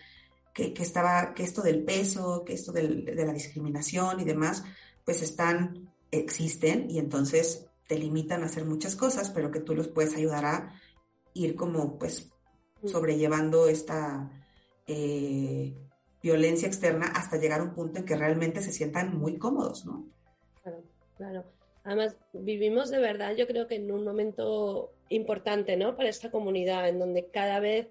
estaba, 0.57 1.35
que 1.35 1.45
esto 1.45 1.62
del 1.62 1.85
peso, 1.85 2.43
que 2.45 2.55
esto 2.55 2.72
de 2.72 3.14
la 3.14 3.33
discriminación 3.33 4.18
y 4.18 4.24
demás, 4.24 4.64
pues 5.05 5.22
están, 5.22 5.89
existen 6.11 6.91
y 6.91 6.99
entonces 6.99 7.66
te 7.87 7.97
limitan 7.97 8.43
a 8.43 8.47
hacer 8.47 8.64
muchas 8.64 8.97
cosas, 8.97 9.31
pero 9.31 9.53
que 9.53 9.61
tú 9.61 9.76
los 9.76 9.87
puedes 9.87 10.16
ayudar 10.16 10.45
a 10.45 10.74
ir 11.33 11.55
como, 11.55 11.97
pues, 11.97 12.28
mm. 12.83 12.89
sobrellevando 12.89 13.68
esta 13.68 14.33
eh, 14.89 15.76
violencia 16.20 16.66
externa 16.66 17.07
hasta 17.07 17.37
llegar 17.37 17.61
a 17.61 17.64
un 17.64 17.74
punto 17.74 18.01
en 18.01 18.05
que 18.05 18.16
realmente 18.16 18.62
se 18.62 18.72
sientan 18.72 19.16
muy 19.16 19.39
cómodos, 19.39 19.87
¿no? 19.87 20.09
Claro, 20.61 20.83
claro. 21.16 21.45
Además, 21.85 22.16
vivimos 22.33 22.91
de 22.91 22.99
verdad, 22.99 23.37
yo 23.37 23.47
creo 23.47 23.68
que 23.68 23.76
en 23.76 23.93
un 23.93 24.05
momento 24.05 24.93
importante, 25.11 25.77
¿no? 25.77 25.97
Para 25.97 26.09
esta 26.09 26.31
comunidad, 26.31 26.89
en 26.89 26.99
donde 26.99 27.27
cada 27.31 27.61
vez 27.61 27.89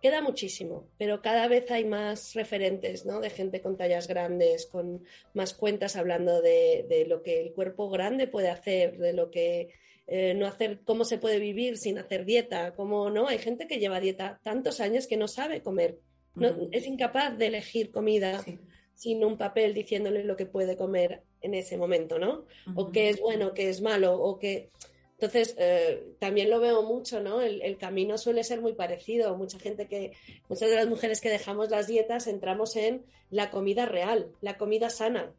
queda 0.00 0.22
muchísimo, 0.22 0.88
pero 0.96 1.20
cada 1.22 1.48
vez 1.48 1.70
hay 1.70 1.84
más 1.84 2.34
referentes, 2.34 3.04
¿no? 3.04 3.20
De 3.20 3.30
gente 3.30 3.60
con 3.60 3.76
tallas 3.76 4.06
grandes, 4.06 4.66
con 4.66 5.04
más 5.34 5.54
cuentas 5.54 5.96
hablando 5.96 6.40
de, 6.40 7.04
lo 7.08 7.22
que 7.22 7.40
el 7.40 7.52
cuerpo 7.52 7.90
grande 7.90 8.28
puede 8.28 8.48
hacer, 8.48 8.98
de 8.98 9.12
lo 9.12 9.30
que 9.30 9.70
eh, 10.06 10.34
no 10.34 10.46
hacer, 10.46 10.80
cómo 10.84 11.04
se 11.04 11.18
puede 11.18 11.40
vivir 11.40 11.78
sin 11.78 11.98
hacer 11.98 12.24
dieta, 12.24 12.74
cómo 12.74 13.10
no. 13.10 13.26
Hay 13.26 13.38
gente 13.38 13.66
que 13.66 13.78
lleva 13.78 13.98
dieta 13.98 14.40
tantos 14.44 14.80
años 14.80 15.06
que 15.06 15.16
no 15.16 15.26
sabe 15.26 15.62
comer, 15.62 15.98
no, 16.36 16.68
es 16.70 16.86
incapaz 16.86 17.36
de 17.36 17.48
elegir 17.48 17.90
comida 17.90 18.44
sin 18.94 19.24
un 19.24 19.36
papel 19.36 19.74
diciéndole 19.74 20.22
lo 20.22 20.36
que 20.36 20.46
puede 20.46 20.76
comer 20.76 21.22
en 21.40 21.54
ese 21.54 21.76
momento, 21.76 22.18
¿no? 22.18 22.46
O 22.74 22.90
qué 22.90 23.08
es 23.08 23.20
bueno, 23.20 23.54
qué 23.54 23.68
es 23.68 23.80
malo, 23.80 24.20
o 24.20 24.38
qué... 24.38 24.70
Entonces, 25.20 25.56
eh, 25.58 26.14
también 26.20 26.48
lo 26.48 26.60
veo 26.60 26.84
mucho, 26.84 27.20
¿no? 27.20 27.40
El, 27.40 27.76
camino 27.76 28.16
suele 28.16 28.44
ser 28.44 28.60
muy 28.60 28.74
parecido. 28.74 29.36
Mucha 29.36 29.58
gente 29.58 29.88
que, 29.88 30.12
muchas 30.48 30.70
de 30.70 30.76
las 30.76 30.86
mujeres 30.86 31.20
que 31.20 31.28
dejamos 31.28 31.70
las 31.70 31.88
dietas 31.88 32.28
entramos 32.28 32.76
en 32.76 33.04
la 33.28 33.50
comida 33.50 33.84
real, 33.84 34.30
la 34.40 34.56
comida 34.56 34.90
sana, 34.90 35.34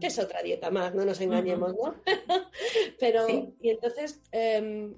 que 0.00 0.06
es 0.06 0.18
otra 0.20 0.40
dieta 0.42 0.70
más, 0.70 0.94
no 0.94 1.04
nos 1.04 1.20
engañemos, 1.20 1.74
¿no? 1.74 1.96
Pero, 3.00 3.26
y 3.60 3.70
entonces, 3.70 4.20
em, 4.30 4.94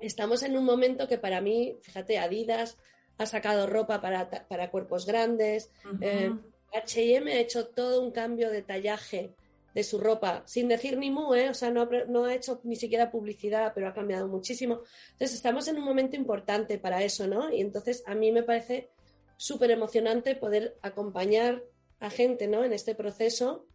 estamos 0.00 0.44
en 0.44 0.56
un 0.56 0.64
momento 0.64 1.08
que 1.08 1.18
para 1.18 1.40
mí, 1.40 1.76
fíjate, 1.82 2.18
Adidas 2.18 2.78
ha 3.18 3.26
sacado 3.26 3.66
ropa 3.66 4.00
para, 4.00 4.70
cuerpos 4.70 5.04
grandes, 5.04 5.72
HM 5.90 7.26
ha 7.26 7.40
hecho 7.40 7.66
todo 7.66 8.00
un 8.00 8.12
cambio 8.12 8.50
de 8.50 8.62
tallaje 8.62 9.34
de 9.74 9.84
su 9.84 9.98
ropa, 9.98 10.42
sin 10.46 10.68
decir 10.68 10.98
ni 10.98 11.10
mu, 11.10 11.34
¿eh? 11.34 11.48
o 11.48 11.54
sea, 11.54 11.70
no, 11.70 11.88
no, 12.08 12.24
ha 12.24 12.34
hecho 12.34 12.60
ni 12.64 12.76
siquiera 12.76 13.10
publicidad, 13.10 13.72
pero 13.74 13.88
ha 13.88 13.94
cambiado 13.94 14.28
muchísimo. 14.28 14.82
Entonces, 15.12 15.34
estamos 15.34 15.66
en 15.68 15.78
un 15.78 15.84
momento 15.84 16.16
importante 16.16 16.78
para 16.78 17.02
eso, 17.02 17.26
¿no? 17.26 17.52
Y 17.52 17.60
entonces 17.60 18.02
a 18.06 18.14
mí 18.14 18.32
me 18.32 18.42
parece 18.42 18.90
súper 19.36 19.70
emocionante 19.70 20.36
poder 20.36 20.76
acompañar 20.82 21.64
a 22.00 22.10
gente, 22.10 22.48
¿no? 22.48 22.64
En 22.64 22.72
este 22.72 22.94
proceso, 22.94 23.66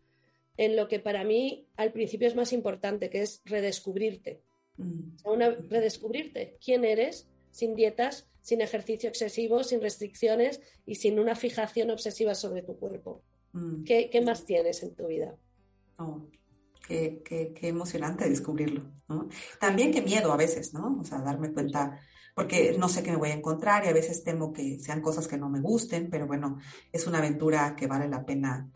en 0.57 0.75
lo 0.75 0.87
que 0.87 0.99
para 0.99 1.23
mí 1.23 1.67
al 1.75 1.91
principio 1.91 2.27
es 2.27 2.35
más 2.35 2.53
importante, 2.53 3.09
que 3.09 3.21
es 3.21 3.41
redescubrirte. 3.45 4.41
Mm. 4.77 5.15
O 5.15 5.19
sea, 5.19 5.31
una, 5.31 5.49
redescubrirte 5.49 6.57
quién 6.63 6.85
eres, 6.85 7.27
sin 7.51 7.75
dietas, 7.75 8.27
sin 8.41 8.61
ejercicio 8.61 9.09
excesivo, 9.09 9.63
sin 9.63 9.81
restricciones 9.81 10.61
y 10.85 10.95
sin 10.95 11.19
una 11.19 11.35
fijación 11.35 11.89
obsesiva 11.89 12.35
sobre 12.35 12.61
tu 12.61 12.77
cuerpo. 12.77 13.23
Mm. 13.51 13.83
¿Qué, 13.83 14.21
más 14.23 14.45
tienes 14.45 14.83
en 14.83 14.95
tu 14.95 15.07
vida? 15.07 15.35
Oh, 15.97 16.27
qué, 16.87 17.53
emocionante 17.61 18.29
descubrirlo. 18.29 18.91
También 19.59 19.91
qué 19.91 20.01
miedo 20.01 20.31
a 20.31 20.37
veces, 20.37 20.73
¿no? 20.73 20.97
O 20.99 21.03
sea, 21.03 21.19
darme 21.19 21.51
cuenta, 21.51 21.99
porque 22.35 22.75
no 22.77 22.87
sé 22.87 23.03
qué 23.03 23.11
me 23.11 23.17
voy 23.17 23.29
a 23.29 23.35
encontrar 23.35 23.85
y 23.85 23.89
a 23.89 23.93
veces 23.93 24.23
temo 24.23 24.53
que 24.53 24.79
sean 24.79 25.01
cosas 25.01 25.27
que 25.27 25.37
no 25.37 25.49
me 25.49 25.59
gusten, 25.59 26.09
pero 26.09 26.27
bueno, 26.27 26.59
es 26.91 27.07
una 27.07 27.17
aventura 27.17 27.75
que 27.75 27.87
vale 27.87 28.07
la 28.07 28.25
pena 28.25 28.69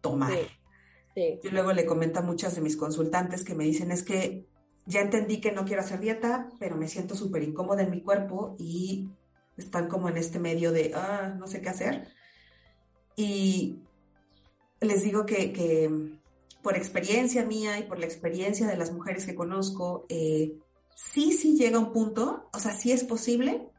tomar. 0.00 0.38
Yo 1.16 1.50
luego 1.50 1.72
le 1.72 1.84
comento 1.84 2.20
a 2.20 2.22
muchas 2.22 2.54
de 2.54 2.60
mis 2.60 2.76
consultantes 2.76 3.44
que 3.44 3.54
me 3.54 3.64
dicen 3.64 3.90
es 3.90 4.04
que 4.04 4.46
ya 4.86 5.00
entendí 5.00 5.40
que 5.40 5.52
no 5.52 5.64
quiero 5.64 5.82
hacer 5.82 6.00
dieta, 6.00 6.48
pero 6.58 6.76
me 6.76 6.88
siento 6.88 7.14
súper 7.14 7.42
incómoda 7.42 7.82
en 7.82 7.90
mi 7.90 8.02
cuerpo 8.02 8.56
y 8.58 9.10
están 9.56 9.88
como 9.88 10.08
en 10.08 10.16
este 10.16 10.38
medio 10.38 10.72
de, 10.72 10.92
ah, 10.94 11.34
no 11.36 11.46
sé 11.46 11.60
qué 11.60 11.68
hacer. 11.68 12.08
Y 13.16 13.80
les 14.80 15.02
digo 15.02 15.26
que, 15.26 15.52
por 16.68 16.76
experiencia 16.76 17.46
mía 17.46 17.78
y 17.78 17.84
por 17.84 17.98
la 17.98 18.04
experiencia 18.04 18.66
de 18.66 18.76
las 18.76 18.92
mujeres 18.92 19.24
que 19.24 19.34
conozco, 19.34 20.04
eh, 20.10 20.52
sí, 20.94 21.32
sí 21.32 21.56
llega 21.56 21.78
un 21.78 21.94
punto, 21.94 22.50
o 22.52 22.58
sea, 22.58 22.72
sí 22.72 22.92
es 22.92 23.04
posible 23.04 23.70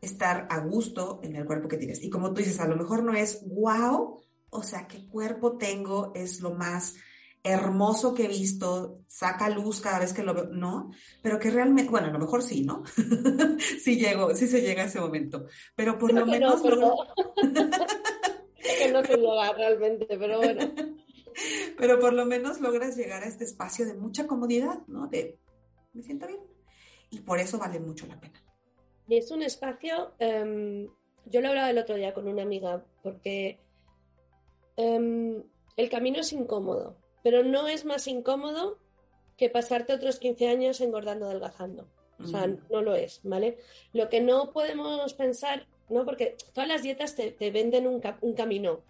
estar 0.00 0.46
a 0.48 0.60
gusto 0.60 1.18
en 1.24 1.34
el 1.34 1.44
cuerpo 1.44 1.66
que 1.66 1.76
tienes. 1.76 2.04
Y 2.04 2.08
como 2.08 2.28
tú 2.28 2.36
dices, 2.36 2.60
a 2.60 2.68
lo 2.68 2.76
mejor 2.76 3.02
no 3.02 3.14
es 3.14 3.44
wow, 3.48 4.20
o 4.48 4.62
sea, 4.62 4.86
qué 4.86 5.08
cuerpo 5.08 5.58
tengo 5.58 6.12
es 6.14 6.40
lo 6.40 6.54
más 6.54 6.94
hermoso 7.42 8.14
que 8.14 8.26
he 8.26 8.28
visto, 8.28 9.00
saca 9.08 9.48
luz 9.48 9.80
cada 9.80 9.98
vez 9.98 10.12
que 10.12 10.22
lo 10.22 10.32
veo, 10.32 10.50
no, 10.52 10.92
pero 11.24 11.40
que 11.40 11.50
realmente, 11.50 11.90
bueno, 11.90 12.06
a 12.06 12.12
lo 12.12 12.20
mejor 12.20 12.44
sí, 12.44 12.62
¿no? 12.62 12.84
sí 13.82 13.96
llego, 13.96 14.36
sí 14.36 14.46
se 14.46 14.62
llega 14.62 14.84
a 14.84 14.86
ese 14.86 15.00
momento, 15.00 15.46
pero 15.74 15.98
por 15.98 16.12
lo 16.12 16.24
menos... 16.26 16.62
No, 16.62 16.96
que 18.78 18.92
no 18.92 19.02
se 19.02 19.16
llega 19.16 19.52
realmente, 19.52 20.06
pero 20.16 20.36
bueno. 20.36 20.72
pero 21.78 21.98
por 21.98 22.12
lo 22.12 22.26
menos 22.26 22.60
logras 22.60 22.96
llegar 22.96 23.22
a 23.22 23.26
este 23.26 23.44
espacio 23.44 23.86
de 23.86 23.94
mucha 23.94 24.26
comodidad, 24.26 24.80
¿no? 24.86 25.06
De, 25.08 25.38
me 25.92 26.02
siento 26.02 26.26
bien. 26.26 26.40
Y 27.10 27.20
por 27.20 27.38
eso 27.38 27.58
vale 27.58 27.80
mucho 27.80 28.06
la 28.06 28.20
pena. 28.20 28.40
Y 29.08 29.16
es 29.16 29.30
un 29.30 29.42
espacio, 29.42 30.12
em, 30.18 30.88
yo 31.26 31.40
lo 31.40 31.48
hablaba 31.48 31.70
el 31.70 31.78
otro 31.78 31.96
día 31.96 32.14
con 32.14 32.28
una 32.28 32.42
amiga, 32.42 32.84
porque 33.02 33.58
Em, 34.80 35.42
el 35.76 35.90
camino 35.90 36.20
es 36.20 36.32
incómodo, 36.32 36.96
pero 37.22 37.42
no 37.42 37.68
es 37.68 37.84
más 37.84 38.06
incómodo 38.06 38.78
que 39.36 39.50
pasarte 39.50 39.92
otros 39.92 40.18
15 40.18 40.48
años 40.48 40.80
engordando, 40.80 41.26
adelgazando. 41.26 41.86
O 42.18 42.26
sea, 42.26 42.46
no 42.46 42.82
lo 42.82 42.94
es, 42.94 43.20
¿vale? 43.22 43.58
Lo 43.94 44.10
que 44.10 44.20
no 44.20 44.52
podemos 44.52 45.14
pensar, 45.14 45.66
¿no? 45.88 46.04
Porque 46.04 46.36
todas 46.52 46.68
las 46.68 46.82
dietas 46.82 47.14
te, 47.14 47.50
venden 47.50 47.86
un, 47.86 48.02
un, 48.20 48.34
camino 48.34 48.82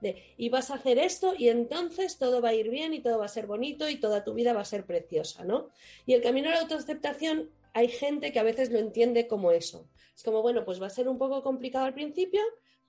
de, 0.00 0.22
y 0.36 0.48
vas 0.48 0.70
a 0.70 0.74
hacer 0.74 0.98
esto 0.98 1.34
y 1.36 1.48
entonces 1.48 2.18
todo 2.18 2.40
va 2.40 2.50
a 2.50 2.54
ir 2.54 2.70
bien 2.70 2.94
y 2.94 3.00
todo 3.00 3.18
va 3.18 3.26
a 3.26 3.28
ser 3.28 3.46
bonito 3.46 3.88
y 3.88 3.96
toda 3.96 4.24
tu 4.24 4.34
vida 4.34 4.52
va 4.52 4.60
a 4.60 4.64
ser 4.64 4.84
preciosa, 4.84 5.44
¿no? 5.44 5.70
Y 6.04 6.14
el 6.14 6.22
camino 6.22 6.48
a 6.48 6.52
la 6.52 6.60
autoaceptación, 6.60 7.50
hay 7.72 7.88
gente 7.88 8.32
que 8.32 8.38
a 8.38 8.42
veces 8.42 8.70
lo 8.70 8.78
entiende 8.78 9.26
como 9.26 9.52
eso. 9.52 9.88
Es 10.14 10.22
como, 10.22 10.42
bueno, 10.42 10.64
pues 10.64 10.80
va 10.80 10.86
a 10.86 10.90
ser 10.90 11.08
un 11.08 11.18
poco 11.18 11.42
complicado 11.42 11.84
al 11.84 11.94
principio, 11.94 12.40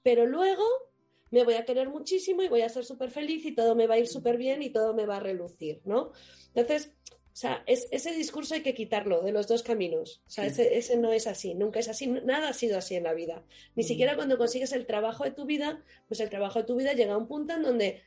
pero 0.02 0.26
luego 0.26 0.64
me 1.30 1.44
voy 1.44 1.56
a 1.56 1.66
querer 1.66 1.90
muchísimo 1.90 2.42
y 2.42 2.48
voy 2.48 2.62
a 2.62 2.70
ser 2.70 2.86
súper 2.86 3.12
feliz 3.12 3.46
y 3.46 3.54
todo 3.54 3.76
me 3.76 3.88
va 3.88 3.96
a 3.96 4.00
ir 4.00 4.08
súper 4.08 4.38
bien 4.38 4.64
y 4.64 4.70
todo 4.70 4.94
me 4.94 5.06
va 5.06 5.18
a 5.18 5.20
relucir, 5.20 5.82
¿no? 5.84 6.12
Entonces, 6.56 6.94
o 7.38 7.40
sea, 7.40 7.64
ese 7.68 8.14
discurso 8.14 8.56
hay 8.56 8.64
que 8.64 8.74
quitarlo 8.74 9.22
de 9.22 9.32
los 9.32 9.48
dos 9.48 9.62
caminos. 9.62 10.24
O 10.26 10.30
sea, 10.32 10.48
ese, 10.48 10.98
no 10.98 11.12
es 11.12 11.28
así, 11.28 11.54
nunca 11.54 11.80
es 11.80 11.88
así, 11.88 12.08
nada 12.08 12.50
ha 12.50 12.54
sido 12.54 12.80
así 12.80 12.96
en 12.96 13.04
la 13.04 13.14
vida. 13.14 13.44
Ni 13.76 13.84
mm. 13.84 13.86
siquiera 13.86 14.16
cuando 14.16 14.40
consigues 14.40 14.72
el 14.72 14.88
trabajo 14.88 15.24
de 15.24 15.30
tu 15.30 15.46
vida, 15.46 15.84
pues 16.08 16.20
el 16.20 16.32
trabajo 16.32 16.58
de 16.58 16.66
tu 16.66 16.76
vida 16.76 16.94
llega 16.94 17.14
a 17.14 17.18
un 17.18 17.28
punto 17.28 17.54
en 17.54 17.62
donde 17.62 18.02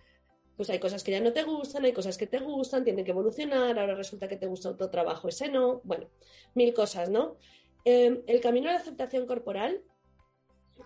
pues 0.57 0.69
hay 0.69 0.81
cosas 0.81 1.05
que 1.05 1.13
ya 1.13 1.21
no 1.21 1.33
te 1.33 1.45
gustan, 1.45 1.85
hay 1.85 1.93
cosas 1.93 2.19
que 2.19 2.27
te 2.27 2.41
gustan, 2.41 2.83
tienen 2.83 3.05
que 3.05 3.13
evolucionar, 3.13 3.79
ahora 3.79 3.95
resulta 3.95 4.27
que 4.27 4.37
te 4.37 4.49
gusta 4.49 4.71
otro 4.71 4.91
trabajo, 4.91 5.29
ese 5.29 5.47
no, 5.49 5.81
bueno, 5.85 6.09
mil 6.57 6.75
cosas, 6.75 7.09
¿no? 7.09 7.37
Eh, 7.85 8.25
el 8.27 8.41
camino 8.41 8.69
a 8.69 8.73
la 8.73 8.81
aceptación 8.81 9.29
corporal 9.29 9.81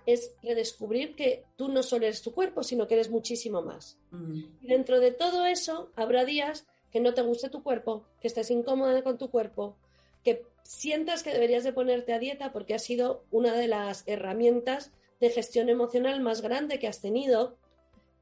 es 0.05 0.35
redescubrir 0.43 1.17
que 1.17 1.47
tú 1.57 1.71
no 1.71 1.83
solo 1.83 2.05
eres 2.05 2.21
tu 2.21 2.35
cuerpo, 2.35 2.63
sino 2.63 2.87
que 2.87 2.93
eres 2.93 3.09
muchísimo 3.09 3.63
más. 3.63 3.99
Mm. 4.11 4.43
Y 4.61 4.67
dentro 4.67 5.01
de 5.01 5.13
todo 5.13 5.47
eso, 5.47 5.93
habrá 5.97 6.27
días 6.27 6.67
que 6.95 7.01
no 7.01 7.13
te 7.13 7.23
guste 7.23 7.49
tu 7.49 7.65
cuerpo, 7.65 8.05
que 8.21 8.29
estés 8.29 8.53
incómoda 8.53 9.03
con 9.03 9.19
tu 9.19 9.29
cuerpo, 9.29 9.77
que 10.23 10.47
sientas 10.63 11.25
que 11.25 11.33
deberías 11.33 11.65
de 11.65 11.73
ponerte 11.73 12.13
a 12.13 12.21
dieta 12.21 12.53
porque 12.53 12.73
ha 12.73 12.79
sido 12.79 13.25
una 13.33 13.53
de 13.53 13.67
las 13.67 14.05
herramientas 14.07 14.93
de 15.19 15.31
gestión 15.31 15.69
emocional 15.69 16.21
más 16.21 16.41
grande 16.41 16.79
que 16.79 16.87
has 16.87 17.01
tenido 17.01 17.57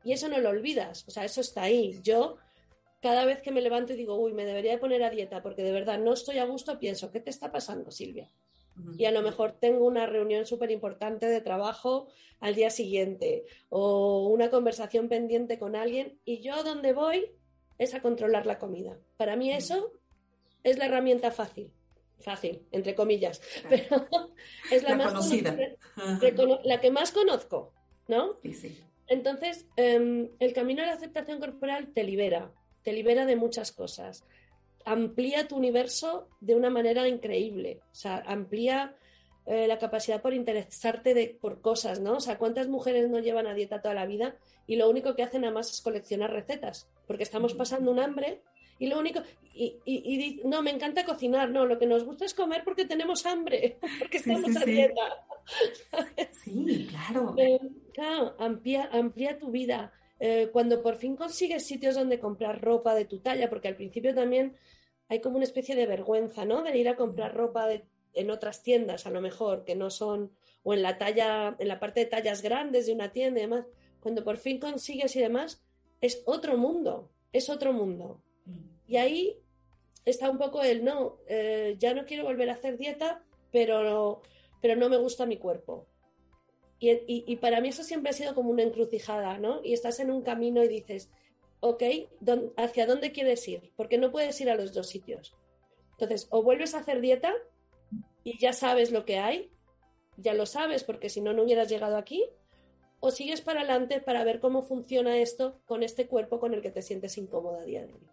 y 0.05 0.13
eso 0.13 0.27
no 0.31 0.39
lo 0.39 0.49
olvidas, 0.49 1.05
o 1.07 1.11
sea, 1.11 1.27
eso 1.27 1.43
está 1.43 1.65
ahí. 1.65 2.01
Yo 2.03 2.39
cada 3.03 3.27
vez 3.27 3.43
que 3.43 3.51
me 3.51 3.61
levanto 3.61 3.93
y 3.93 3.97
digo, 3.97 4.15
uy, 4.15 4.33
me 4.33 4.47
debería 4.47 4.73
de 4.73 4.79
poner 4.79 5.03
a 5.03 5.11
dieta 5.11 5.43
porque 5.43 5.63
de 5.63 5.73
verdad 5.73 5.99
no 5.99 6.15
estoy 6.15 6.39
a 6.39 6.47
gusto, 6.47 6.79
pienso, 6.79 7.11
¿qué 7.11 7.21
te 7.21 7.29
está 7.29 7.53
pasando, 7.53 7.91
Silvia? 7.91 8.31
y 8.97 9.05
a 9.05 9.11
lo 9.11 9.21
mejor 9.21 9.53
tengo 9.53 9.85
una 9.85 10.07
reunión 10.07 10.47
súper 10.47 10.71
importante 10.71 11.27
de 11.27 11.43
trabajo 11.43 12.09
al 12.41 12.55
día 12.55 12.71
siguiente 12.71 13.45
o 13.69 14.29
una 14.29 14.49
conversación 14.49 15.11
pendiente 15.11 15.59
con 15.59 15.77
alguien 15.77 16.19
y 16.25 16.41
yo 16.41 16.65
donde 16.65 16.95
voy 16.95 17.33
es 17.83 17.95
a 17.95 18.03
controlar 18.03 18.47
la 18.47 18.59
comida. 18.59 18.99
Para 19.17 19.37
mí 19.37 19.53
eso 19.53 19.93
es 20.63 20.79
la 20.79 20.87
herramienta 20.87 21.31
fácil, 21.31 21.73
fácil, 22.21 22.63
entre 22.71 22.95
comillas, 22.95 23.41
pero 23.69 24.07
es 24.71 24.83
la, 24.83 24.95
más 24.95 25.09
conocida, 25.09 25.57
la 26.65 26.81
que 26.81 26.91
más 26.91 27.13
conozco, 27.13 27.73
¿no? 28.09 28.39
Entonces, 29.09 29.67
em, 29.77 30.31
el 30.39 30.53
camino 30.53 30.83
a 30.83 30.87
la 30.87 30.93
aceptación 30.93 31.41
corporal 31.41 31.93
te 31.93 32.05
libera, 32.05 32.53
te 32.83 32.93
libera 32.93 33.27
de 33.27 33.37
muchas 33.37 33.73
cosas. 33.73 34.25
Amplía 34.85 35.49
tu 35.49 35.57
universo 35.57 36.29
de 36.41 36.55
una 36.55 36.71
manera 36.71 37.07
increíble. 37.07 37.81
O 37.93 37.95
sea, 37.95 38.23
amplía 38.27 38.97
eh, 39.47 39.67
la 39.67 39.79
capacidad 39.79 40.23
por 40.23 40.35
interesarte 40.35 41.15
de, 41.15 41.37
por 41.41 41.61
cosas, 41.61 42.01
¿no? 42.01 42.17
O 42.17 42.21
sea, 42.21 42.39
¿cuántas 42.39 42.69
mujeres 42.69 43.09
no 43.09 43.19
llevan 43.19 43.47
a 43.47 43.55
dieta 43.55 43.83
toda 43.83 43.95
la 43.95 44.07
vida 44.07 44.37
y 44.67 44.77
lo 44.77 44.89
único 44.89 45.17
que 45.17 45.23
hacen 45.23 45.45
además 45.45 45.71
es 45.71 45.81
coleccionar 45.81 46.33
recetas? 46.33 46.89
Porque 47.07 47.25
estamos 47.25 47.55
pasando 47.55 47.91
un 47.91 47.99
hambre 47.99 48.43
y 48.79 48.87
lo 48.87 48.99
único, 48.99 49.21
y, 49.55 49.79
y, 49.85 50.41
no, 50.45 50.63
me 50.63 50.71
encanta 50.71 51.05
cocinar, 51.05 51.51
no, 51.51 51.67
lo 51.67 51.79
que 51.79 51.87
nos 51.87 52.05
gusta 52.05 52.25
es 52.25 52.35
comer 52.35 52.65
porque 52.65 52.85
tenemos 52.85 53.27
hambre, 53.27 53.79
porque 53.99 54.17
estamos 54.17 54.57
a 54.57 54.65
dieta. 54.65 55.25
Sí, 56.33 56.89
claro. 56.91 57.35
Eh, 57.39 57.61
claro, 57.93 58.35
amplía, 58.39 58.89
amplía 58.93 59.39
tu 59.39 59.51
vida. 59.51 59.93
Eh, 60.19 60.51
cuando 60.53 60.83
por 60.83 60.97
fin 60.97 61.17
consigues 61.17 61.67
sitios 61.67 61.95
donde 61.95 62.19
comprar 62.19 62.61
ropa 62.61 62.95
de 62.95 63.05
tu 63.05 63.19
talla, 63.19 63.49
porque 63.51 63.69
al 63.69 63.77
principio 63.77 64.15
también 64.15 64.57
hay 65.09 65.21
como 65.21 65.37
una 65.37 65.45
especie 65.45 65.77
de 65.77 65.87
vergüenza, 65.87 66.45
¿no? 66.45 66.63
De 66.63 66.77
ir 66.77 66.89
a 66.89 66.97
comprar 66.97 67.35
ropa 67.35 67.67
en 68.15 68.31
otras 68.31 68.63
tiendas, 68.63 69.07
a 69.07 69.11
lo 69.11 69.21
mejor, 69.21 69.65
que 69.65 69.75
no 69.75 69.91
son, 69.91 70.33
o 70.63 70.75
en 70.75 70.83
la 70.83 70.99
talla, 70.99 71.57
en 71.59 71.69
la 71.69 71.81
parte 71.81 72.01
de 72.01 72.07
tallas 72.07 72.43
grandes 72.43 72.87
de 72.87 72.93
una 72.93 73.13
tienda 73.13 73.41
y 73.41 73.43
demás. 73.43 73.67
Cuando 74.01 74.25
por 74.25 74.37
fin 74.37 74.59
consigues 74.59 75.15
y 75.17 75.21
demás, 75.21 75.63
es 76.01 76.23
otro 76.27 76.57
mundo, 76.57 77.11
es 77.33 77.49
otro 77.49 77.73
mundo. 77.73 78.21
Y 78.87 78.97
ahí 78.97 79.39
está 80.05 80.31
un 80.31 80.39
poco 80.39 80.63
el 80.63 80.85
no, 80.85 81.19
eh, 81.27 81.77
ya 81.79 81.95
no 81.95 82.05
quiero 82.05 82.25
volver 82.25 82.51
a 82.51 82.55
hacer 82.55 82.77
dieta, 82.77 83.23
pero, 83.51 84.23
pero 84.61 84.77
no 84.77 84.89
me 84.89 84.97
gusta 84.97 85.27
mi 85.27 85.37
cuerpo. 85.37 85.87
Y, 86.85 87.37
para 87.37 87.61
mí 87.61 87.69
eso 87.69 87.85
siempre 87.85 88.11
ha 88.11 88.13
sido 88.13 88.35
como 88.35 88.51
una 88.51 88.65
encrucijada, 88.65 89.39
¿no? 89.39 89.61
Y 89.63 89.73
estás 89.73 90.01
en 90.01 90.11
un 90.11 90.23
camino 90.23 90.65
y 90.65 90.69
dices, 90.69 91.11
ok, 91.61 91.81
¿hacia 92.57 92.87
dónde 92.87 93.13
quieres 93.13 93.47
ir? 93.47 93.73
Porque 93.77 93.99
no 93.99 94.11
puedes 94.11 94.41
ir 94.41 94.51
a 94.51 94.57
los 94.57 94.75
dos 94.75 94.89
sitios. 94.89 95.37
Entonces, 95.93 96.27
o 96.31 96.43
vuelves 96.43 96.75
a 96.75 96.79
hacer 96.79 97.01
dieta 97.01 97.33
y 98.25 98.39
ya 98.39 98.53
sabes 98.53 98.93
lo 98.93 99.05
que 99.05 99.19
hay, 99.19 99.51
ya 100.17 100.35
lo 100.35 100.47
sabes 100.47 100.85
porque 100.85 101.09
si 101.09 101.21
no, 101.21 101.33
no 101.33 101.43
hubieras 101.43 101.69
llegado 101.69 101.97
aquí, 101.97 102.25
o 103.01 103.11
sigues 103.11 103.41
para 103.41 103.61
adelante 103.61 104.01
para 104.01 104.25
ver 104.25 104.39
cómo 104.39 104.63
funciona 104.63 105.19
esto 105.19 105.61
con 105.65 105.83
este 105.83 106.07
cuerpo 106.07 106.39
con 106.39 106.55
el 106.55 106.63
que 106.63 106.71
te 106.71 106.83
sientes 106.83 107.19
incómoda 107.19 107.63
a 107.63 107.65
día 107.65 107.85
de 107.85 107.95
hoy. 107.95 108.09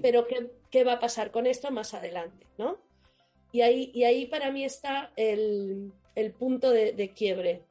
Pero 0.00 0.26
¿qué, 0.26 0.50
¿qué, 0.70 0.84
va 0.84 0.94
a 0.94 1.00
pasar 1.00 1.30
con 1.30 1.46
esto 1.46 1.70
más 1.70 1.94
adelante, 1.94 2.46
¿no? 2.58 2.78
Y 3.50 3.62
ahí, 3.62 3.90
y 3.94 4.04
ahí 4.04 4.26
para 4.26 4.50
mí 4.50 4.64
está 4.64 5.12
el, 5.16 5.92
el 6.14 6.32
punto 6.32 6.70
de, 6.70 7.12
quiebre. 7.14 7.64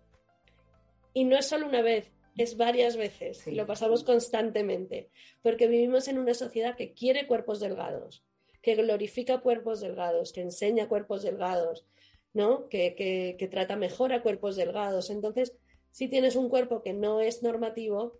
Y 1.13 1.25
no 1.25 1.37
es 1.37 1.45
solo 1.45 1.67
una 1.67 1.81
vez, 1.81 2.11
es 2.37 2.57
varias 2.57 2.97
veces. 2.97 3.45
Lo 3.47 3.65
pasamos 3.65 4.03
constantemente, 4.03 5.09
porque 5.41 5.67
vivimos 5.67 6.07
en 6.07 6.19
una 6.19 6.33
sociedad 6.33 6.75
que 6.75 6.93
quiere 6.93 7.27
cuerpos 7.27 7.59
delgados, 7.59 8.23
que 8.63 8.75
glorifica 8.75 9.41
cuerpos 9.41 9.81
delgados, 9.81 10.31
que 10.33 10.41
enseña 10.41 10.87
cuerpos 10.87 11.21
delgados, 11.21 11.85
¿no? 12.33 12.67
Que, 12.69 12.95
que 13.37 13.47
trata 13.49 13.75
mejor 13.75 14.13
a 14.13 14.23
cuerpos 14.23 14.55
delgados. 14.55 15.09
Entonces, 15.09 15.53
si 15.91 16.07
tienes 16.07 16.35
un 16.35 16.49
cuerpo 16.49 16.81
que 16.81 16.93
no 16.93 17.19
es 17.19 17.43
normativo, 17.43 18.19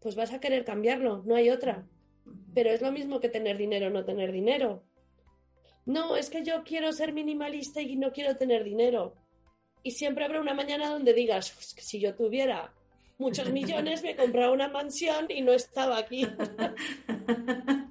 pues 0.00 0.14
vas 0.14 0.32
a 0.32 0.38
querer 0.38 0.64
cambiarlo, 0.64 1.22
no 1.24 1.34
hay 1.34 1.50
otra. 1.50 1.88
Pero 2.54 2.70
es 2.70 2.82
lo 2.82 2.92
mismo 2.92 3.18
que 3.18 3.30
tener 3.30 3.56
dinero 3.56 3.86
o 3.86 3.90
no 3.90 4.04
tener 4.04 4.30
dinero. 4.30 4.84
no, 5.86 6.16
es 6.16 6.28
que 6.30 6.44
yo 6.44 6.62
quiero 6.62 6.92
ser 6.92 7.12
minimalista 7.12 7.80
y 7.80 7.96
no 7.96 8.12
quiero 8.12 8.36
tener 8.36 8.64
dinero. 8.64 9.14
Y 9.82 9.92
siempre 9.92 10.24
habrá 10.24 10.40
una 10.40 10.52
mañana 10.52 10.90
donde 10.90 11.14
digas, 11.14 11.52
pues 11.52 11.72
que 11.72 11.80
si 11.80 12.00
yo 12.00 12.14
tuviera 12.14 12.74
muchos 13.18 13.50
millones, 13.50 14.02
me 14.02 14.14
compraba 14.14 14.52
una 14.52 14.68
mansión 14.68 15.26
y 15.30 15.40
no 15.40 15.52
estaba 15.52 15.96
aquí. 15.96 16.26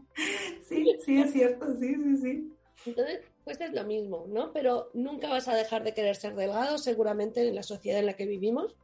Sí, 0.75 0.95
sí, 1.05 1.21
es 1.21 1.31
cierto, 1.31 1.77
sí, 1.79 1.95
sí, 1.95 2.17
sí. 2.17 2.51
Entonces, 2.85 3.21
pues 3.43 3.59
es 3.61 3.73
lo 3.73 3.83
mismo, 3.83 4.25
¿no? 4.27 4.51
Pero 4.51 4.89
nunca 4.93 5.29
vas 5.29 5.47
a 5.47 5.55
dejar 5.55 5.83
de 5.83 5.93
querer 5.93 6.15
ser 6.15 6.35
delgado, 6.35 6.77
seguramente 6.77 7.47
en 7.47 7.55
la 7.55 7.63
sociedad 7.63 7.99
en 7.99 8.07
la 8.07 8.15
que 8.15 8.25
vivimos. 8.25 8.75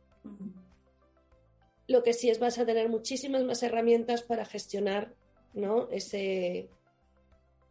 Lo 1.88 2.04
que 2.04 2.14
sí 2.14 2.30
es 2.30 2.40
vas 2.40 2.58
a 2.58 2.66
tener 2.66 2.90
muchísimas 2.90 3.44
más 3.44 3.64
herramientas 3.64 4.24
para 4.24 4.46
gestionar, 4.46 5.14
¿no? 5.54 5.90
Ese, 5.90 6.70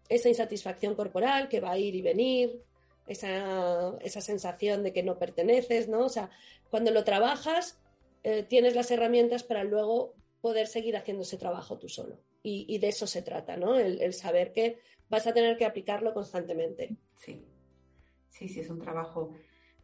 esa 0.08 0.28
insatisfacción 0.28 0.94
corporal 0.94 1.48
que 1.48 1.60
va 1.60 1.72
a 1.72 1.78
ir 1.78 1.94
y 1.94 2.02
venir, 2.02 2.62
esa, 3.06 3.96
esa 4.00 4.20
sensación 4.20 4.82
de 4.82 4.92
que 4.92 5.02
no 5.02 5.18
perteneces, 5.18 5.88
¿no? 5.88 6.04
O 6.04 6.08
sea, 6.08 6.30
cuando 6.70 6.90
lo 6.90 7.02
trabajas, 7.04 7.78
eh, 8.22 8.42
tienes 8.42 8.74
las 8.74 8.90
herramientas 8.90 9.42
para 9.42 9.64
luego 9.64 10.14
poder 10.40 10.66
seguir 10.66 10.96
haciendo 10.96 11.22
ese 11.22 11.38
trabajo 11.38 11.78
tú 11.78 11.88
solo. 11.88 12.18
Y, 12.42 12.78
de 12.78 12.88
eso 12.88 13.06
se 13.06 13.20
trata, 13.20 13.56
¿no? 13.56 13.78
El, 13.78 14.14
saber 14.14 14.52
que 14.52 14.80
vas 15.10 15.26
a 15.26 15.34
tener 15.34 15.58
que 15.58 15.66
aplicarlo 15.66 16.14
constantemente. 16.14 16.96
Sí, 17.16 17.44
sí, 18.30 18.48
sí, 18.48 18.60
es 18.60 18.70
un 18.70 18.78
trabajo, 18.78 19.34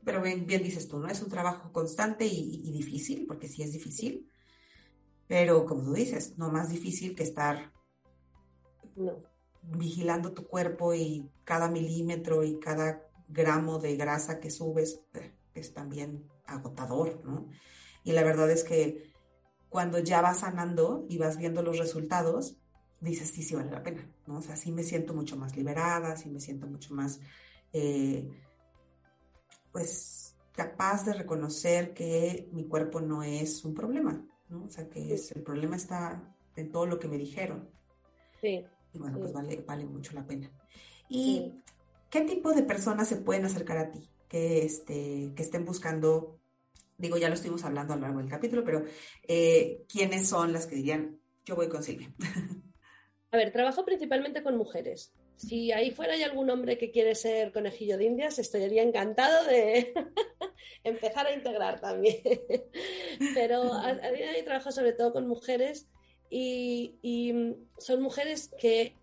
pero 0.05 0.23
bien, 0.23 0.47
dices 0.47 0.89
tú, 0.89 0.99
¿no? 0.99 1.09
Es 1.09 1.21
un 1.21 1.29
trabajo 1.29 1.71
constante 1.73 2.25
y, 2.25 2.73
difícil, 2.73 3.27
porque 3.27 3.49
sí 3.49 3.63
es 3.63 3.73
difícil, 3.73 4.31
pero 5.27 5.67
como 5.67 5.85
tú 5.85 5.93
dices, 5.93 6.39
no 6.39 6.51
más 6.51 6.71
difícil 6.71 7.15
que 7.15 7.25
estar 7.25 7.73
vigilando 9.63 10.33
tu 10.33 10.47
cuerpo 10.47 10.95
y 10.95 11.31
cada 11.45 11.69
milímetro 11.69 12.43
y 12.43 12.59
cada 12.59 13.07
gramo 13.29 13.79
de 13.79 13.97
grasa 13.97 14.41
que 14.41 14.51
subes 14.51 15.03
eh, 15.15 15.35
es 15.55 15.75
también 15.75 16.27
agotador, 16.47 17.23
¿no? 17.25 17.51
Y 18.05 18.13
la 18.13 18.23
verdad 18.23 18.51
es 18.51 18.63
que 18.63 19.16
cuando 19.77 19.99
ya 19.99 20.23
vas 20.23 20.39
sanando 20.39 21.05
y 21.07 21.19
vas 21.19 21.37
viendo 21.37 21.61
los 21.61 21.77
resultados, 21.77 22.57
dices, 22.99 23.29
sí, 23.29 23.43
sí 23.43 23.55
vale 23.55 23.71
la 23.71 23.83
pena, 23.83 24.11
¿no? 24.27 24.39
O 24.39 24.41
sea, 24.41 24.57
sí 24.57 24.73
me 24.73 24.83
siento 24.83 25.13
mucho 25.13 25.37
más 25.37 25.55
liberada, 25.55 26.17
sí 26.17 26.31
me 26.31 26.41
siento 26.41 26.67
mucho 26.67 26.95
más, 26.95 27.21
eh, 27.75 28.27
pues, 29.73 30.35
capaz 30.53 31.05
de 31.05 31.13
reconocer 31.13 31.93
que 31.93 32.49
mi 32.53 32.65
cuerpo 32.65 33.03
no 33.03 33.23
es 33.23 33.67
un 33.67 33.75
problema, 33.75 34.25
¿no? 34.49 34.65
O 34.65 34.71
sea, 34.71 34.89
que 34.89 35.15
el 35.15 35.43
problema 35.43 35.77
está 35.77 36.35
en 36.57 36.73
todo 36.73 36.87
lo 36.87 36.99
que 36.99 37.09
me 37.09 37.19
dijeron. 37.19 37.69
Sí. 38.41 38.65
Y 38.95 38.99
bueno, 38.99 39.19
pues 39.19 39.35
vale, 39.35 39.63
vale 39.69 39.85
mucho 39.85 40.15
la 40.15 40.27
pena. 40.27 40.51
¿Y 41.11 41.53
qué 42.09 42.23
tipo 42.23 42.55
de 42.55 42.63
personas 42.63 43.09
se 43.09 43.17
pueden 43.17 43.45
acercar 43.45 43.77
a 43.77 43.91
ti? 43.91 44.09
Que, 44.27 44.65
este, 44.65 45.35
que 45.37 45.43
estén 45.43 45.67
buscando 45.67 46.36
digo, 46.99 47.17
ya 47.19 47.29
lo 47.29 47.35
estuvimos 47.35 47.65
hablando 47.65 47.93
a 47.93 47.97
lo 47.97 48.03
largo 48.03 48.19
del 48.19 48.29
capítulo, 48.29 48.65
pero 48.65 48.85
eh, 49.27 49.85
¿quiénes 49.89 50.29
son 50.29 50.53
las 50.53 50.67
que 50.67 50.77
dirían, 50.77 51.19
yo 51.45 51.57
voy 51.57 51.69
con 51.69 51.83
Silvia? 51.83 52.13
A 53.33 53.37
ver, 53.37 53.53
trabajo 53.53 53.85
principalmente 53.85 54.43
con 54.43 54.57
mujeres. 54.57 55.13
Si 55.37 55.71
ahí 55.71 55.91
fuera 55.91 56.15
hay 56.15 56.23
algún 56.23 56.49
hombre 56.49 56.79
que 56.79 56.91
quiere 56.91 57.15
ser 57.15 57.53
conejillo 57.53 57.99
de 57.99 58.05
indias, 58.05 58.39
estaría 58.39 58.83
encantado 58.83 59.45
de 59.45 59.93
empezar 60.85 61.27
a 61.27 61.35
integrar 61.35 61.81
también. 61.81 62.23
Pero 63.35 63.75
a, 63.75 63.93
día 63.93 64.31
de 64.31 64.39
hoy 64.39 64.45
trabajo 64.45 64.73
sobre 64.73 64.93
todo 64.93 65.13
con 65.13 65.27
mujeres 65.27 65.89
y, 66.31 66.99
y, 67.03 67.57
son 67.79 68.01
mujeres 68.01 68.51
que 68.59 68.95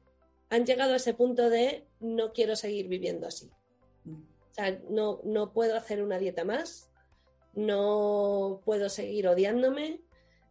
han 0.49 0.65
llegado 0.65 0.93
a 0.93 0.97
ese 0.97 1.13
punto 1.13 1.49
de 1.49 1.85
no 1.99 2.33
quiero 2.33 2.55
seguir 2.55 2.87
viviendo 2.87 3.27
así. 3.27 3.51
Mm. 4.05 4.23
O 4.51 4.53
sea, 4.53 4.79
no, 4.89 5.21
no 5.23 5.53
puedo 5.53 5.75
hacer 5.75 6.01
una 6.01 6.17
dieta 6.17 6.43
más, 6.43 6.89
no 7.53 8.61
puedo 8.65 8.89
seguir 8.89 9.27
odiándome, 9.27 10.01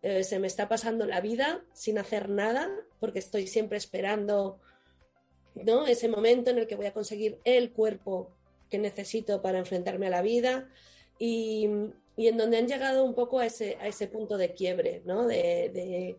eh, 0.03 0.25
se 0.25 0.39
me 0.39 0.47
está 0.47 0.69
pasando 0.69 1.07
la 1.07 1.21
vida 1.21 1.65
sin 1.73 1.99
hacer 1.99 2.29
nada, 2.29 2.71
porque 2.99 3.21
estoy 3.21 3.47
siempre 3.47 3.79
esperando 3.79 4.59
¿no? 5.55 5.87
ese 5.87 6.09
momento 6.09 6.51
en 6.51 6.59
el 6.59 6.67
que 6.67 6.77
voy 6.77 6.87
a 6.87 6.93
conseguir 6.93 7.39
el 7.45 7.73
cuerpo 7.73 8.31
que 8.69 8.79
necesito 8.79 9.43
para 9.43 9.59
enfrentarme 9.59 10.07
a 10.09 10.11
la 10.11 10.23
vida 10.23 10.69
y, 11.19 11.65
en 12.17 12.37
donde 12.37 12.59
han 12.59 12.67
llegado 12.67 13.05
un 13.05 13.15
poco 13.15 13.39
a 13.39 13.47
ese, 13.47 13.77
a 13.81 13.87
ese 13.87 14.07
punto 14.07 14.37
de 14.37 14.55
quiebre, 14.55 15.03
¿no? 15.05 15.27
de, 15.27 16.17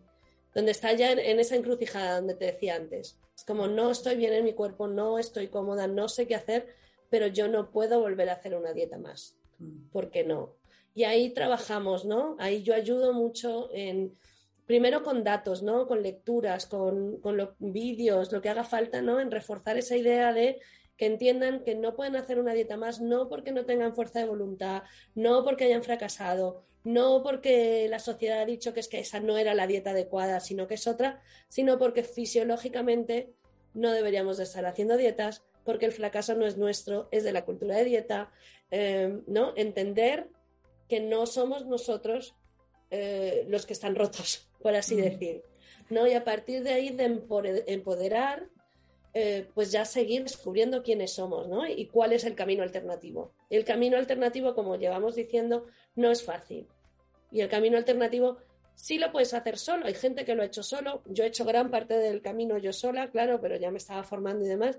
donde 0.54 0.70
está 0.70 0.92
ya 0.92 1.12
en, 1.12 1.40
esa 1.40 1.56
encrucijada 1.56 2.16
donde 2.16 2.34
te 2.34 2.46
decía 2.46 2.76
antes. 2.76 3.18
Es 3.36 3.44
como 3.44 3.66
no 3.66 3.90
estoy 3.90 4.16
bien 4.16 4.32
en 4.32 4.44
mi 4.44 4.54
cuerpo, 4.54 4.86
no 4.86 5.18
estoy 5.18 5.48
cómoda, 5.48 5.88
no 5.88 6.08
sé 6.08 6.26
qué 6.26 6.36
hacer, 6.36 6.74
pero 7.10 7.26
yo 7.26 7.48
no 7.48 7.70
puedo 7.70 8.00
volver 8.00 8.30
a 8.30 8.34
hacer 8.34 8.54
una 8.54 8.72
dieta 8.72 8.96
más. 8.96 9.36
Mm. 9.58 9.88
¿Por 9.90 10.10
qué 10.10 10.24
no? 10.24 10.54
Y 10.94 11.04
ahí 11.04 11.30
trabajamos, 11.30 12.04
¿no? 12.04 12.36
Ahí 12.38 12.62
yo 12.62 12.74
ayudo 12.74 13.12
mucho 13.12 13.68
en, 13.72 14.16
primero 14.66 15.02
con 15.02 15.24
datos, 15.24 15.62
¿no? 15.62 15.86
Con 15.86 16.02
lecturas, 16.02 16.66
con, 16.66 17.20
los 17.22 17.50
vídeos, 17.58 18.32
lo 18.32 18.40
que 18.40 18.48
haga 18.48 18.64
falta, 18.64 19.02
¿no? 19.02 19.20
En 19.20 19.30
reforzar 19.30 19.76
esa 19.76 19.96
idea 19.96 20.32
de 20.32 20.60
que 20.96 21.06
entiendan 21.06 21.64
que 21.64 21.74
no 21.74 21.96
pueden 21.96 22.16
hacer 22.16 22.38
una 22.38 22.54
dieta 22.54 22.76
más, 22.76 23.00
no 23.00 23.28
porque 23.28 23.52
no 23.52 23.66
tengan 23.66 23.94
fuerza 23.94 24.20
de 24.20 24.26
voluntad, 24.26 24.84
no 25.14 25.42
porque 25.42 25.64
hayan 25.64 25.82
fracasado, 25.82 26.62
no 26.84 27.22
porque 27.22 27.88
la 27.88 27.98
sociedad 27.98 28.40
ha 28.40 28.46
dicho 28.46 28.72
que 28.72 28.80
es 28.80 28.88
que 28.88 29.00
esa 29.00 29.18
no 29.18 29.36
era 29.36 29.54
la 29.54 29.66
dieta 29.66 29.90
adecuada, 29.90 30.38
sino 30.38 30.68
que 30.68 30.74
es 30.74 30.86
otra, 30.86 31.20
sino 31.48 31.78
porque 31.78 32.04
fisiológicamente 32.04 33.34
no 33.74 33.90
deberíamos 33.90 34.36
de 34.36 34.44
estar 34.44 34.64
haciendo 34.66 34.96
dietas, 34.96 35.42
porque 35.64 35.86
el 35.86 35.92
fracaso 35.92 36.34
no 36.36 36.46
es 36.46 36.56
nuestro, 36.56 37.08
es 37.10 37.24
de 37.24 37.32
la 37.32 37.44
cultura 37.44 37.76
de 37.76 37.84
dieta, 37.84 38.30
eh, 38.70 39.20
¿no? 39.26 39.52
Entender 39.56 40.28
que 40.88 41.00
no 41.00 41.26
somos 41.26 41.66
nosotros 41.66 42.34
eh, 42.90 43.44
los 43.48 43.66
que 43.66 43.72
están 43.72 43.94
rotos, 43.94 44.48
por 44.62 44.74
así 44.74 44.96
decir. 44.96 45.42
¿no? 45.90 46.06
Y 46.06 46.14
a 46.14 46.24
partir 46.24 46.62
de 46.62 46.72
ahí 46.72 46.90
de 46.90 47.04
empoderar, 47.66 48.48
eh, 49.12 49.48
pues 49.54 49.70
ya 49.70 49.84
seguir 49.84 50.22
descubriendo 50.22 50.82
quiénes 50.82 51.12
somos 51.12 51.48
¿no? 51.48 51.66
y 51.66 51.86
cuál 51.86 52.12
es 52.12 52.24
el 52.24 52.34
camino 52.34 52.62
alternativo. 52.62 53.32
El 53.50 53.64
camino 53.64 53.96
alternativo, 53.96 54.54
como 54.54 54.76
llevamos 54.76 55.14
diciendo, 55.14 55.66
no 55.94 56.10
es 56.10 56.22
fácil. 56.22 56.66
Y 57.30 57.40
el 57.40 57.48
camino 57.48 57.76
alternativo 57.76 58.38
sí 58.74 58.98
lo 58.98 59.12
puedes 59.12 59.34
hacer 59.34 59.58
solo. 59.58 59.86
Hay 59.86 59.94
gente 59.94 60.24
que 60.24 60.34
lo 60.34 60.42
ha 60.42 60.46
hecho 60.46 60.62
solo. 60.62 61.02
Yo 61.06 61.24
he 61.24 61.28
hecho 61.28 61.44
gran 61.44 61.70
parte 61.70 61.96
del 61.98 62.22
camino 62.22 62.58
yo 62.58 62.72
sola, 62.72 63.10
claro, 63.10 63.40
pero 63.40 63.56
ya 63.56 63.70
me 63.70 63.78
estaba 63.78 64.04
formando 64.04 64.44
y 64.44 64.48
demás. 64.48 64.78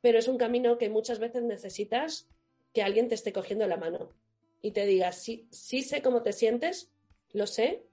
Pero 0.00 0.18
es 0.18 0.28
un 0.28 0.38
camino 0.38 0.78
que 0.78 0.88
muchas 0.88 1.18
veces 1.18 1.42
necesitas 1.42 2.28
que 2.72 2.82
alguien 2.82 3.08
te 3.08 3.14
esté 3.14 3.32
cogiendo 3.32 3.66
la 3.66 3.76
mano 3.76 4.10
y 4.62 4.72
te 4.72 4.86
diga, 4.86 5.12
sí, 5.12 5.48
sí 5.50 5.82
sé 5.82 6.02
cómo 6.02 6.22
te 6.22 6.32
sientes, 6.32 6.90
lo 7.32 7.46
sé, 7.46 7.84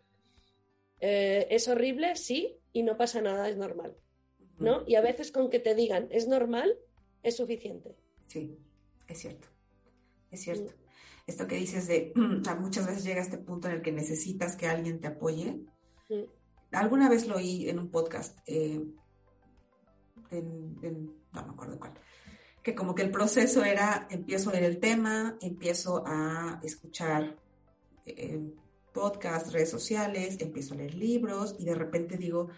eh, 0.99 1.47
es 1.49 1.67
horrible, 1.67 2.15
sí, 2.15 2.57
y 2.73 2.83
no 2.83 2.97
pasa 2.97 3.21
nada, 3.21 3.49
es 3.49 3.57
normal. 3.57 3.95
¿no? 4.59 4.83
Y 4.87 4.95
a 4.95 5.01
veces 5.01 5.31
con 5.31 5.49
que 5.49 5.59
te 5.59 5.75
digan, 5.75 6.07
es 6.11 6.27
normal, 6.27 6.77
es 7.23 7.37
suficiente. 7.37 7.95
Sí, 8.27 8.57
es 9.07 9.19
cierto, 9.19 9.47
es 10.31 10.41
cierto. 10.41 10.71
Mm. 10.71 10.87
Esto 11.27 11.47
que 11.47 11.55
dices 11.55 11.87
de, 11.87 12.13
muchas 12.59 12.87
veces 12.87 13.03
llega 13.03 13.19
a 13.19 13.23
este 13.23 13.37
punto 13.37 13.67
en 13.67 13.75
el 13.75 13.81
que 13.81 13.91
necesitas 13.91 14.55
que 14.55 14.67
alguien 14.67 14.99
te 14.99 15.07
apoye. 15.07 15.59
Mm. 16.09 16.23
Alguna 16.71 17.09
vez 17.09 17.27
lo 17.27 17.35
oí 17.35 17.69
en 17.69 17.79
un 17.79 17.89
podcast, 17.89 18.37
eh, 18.45 18.83
no 20.31 21.45
me 21.45 21.51
acuerdo 21.53 21.79
cuál, 21.79 21.93
que 22.67 22.75
como 22.75 22.93
que 22.93 23.01
el 23.01 23.11
proceso 23.11 23.63
era, 23.63 24.09
empiezo 24.09 24.49
a 24.49 24.51
leer 24.51 24.65
el 24.65 24.79
tema, 24.79 25.37
empiezo 25.39 26.03
a 26.05 26.59
escuchar 26.61 27.37
eh, 28.05 28.41
podcasts, 28.91 29.53
redes 29.53 29.69
sociales, 29.69 30.35
empiezo 30.41 30.73
a 30.73 30.77
leer 30.77 30.93
libros 30.93 31.55
y 31.59 31.63
de 31.63 31.73
repente 31.73 32.17
digo, 32.17 32.49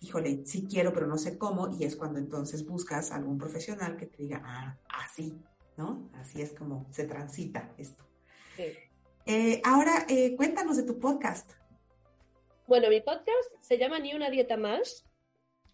híjole, 0.00 0.44
sí 0.44 0.66
quiero, 0.68 0.92
pero 0.92 1.06
no 1.06 1.18
sé 1.18 1.38
cómo, 1.38 1.68
y 1.72 1.84
es 1.84 1.94
cuando 1.94 2.18
entonces 2.18 2.66
buscas 2.66 3.12
a 3.12 3.14
algún 3.14 3.38
profesional 3.38 3.96
que 3.96 4.06
te 4.06 4.24
diga, 4.24 4.42
ah, 4.44 4.76
así, 4.88 5.40
¿no? 5.76 6.10
Así 6.14 6.42
es 6.42 6.52
como 6.52 6.88
se 6.90 7.04
transita 7.04 7.72
esto. 7.78 8.04
Eh, 9.24 9.62
ahora, 9.62 10.04
eh, 10.08 10.34
cuéntanos 10.34 10.76
de 10.78 10.82
tu 10.82 10.98
podcast. 10.98 11.48
Bueno, 12.66 12.88
mi 12.88 13.00
podcast 13.00 13.54
se 13.60 13.78
llama 13.78 14.00
Ni 14.00 14.14
una 14.14 14.30
dieta 14.30 14.56
más 14.56 15.06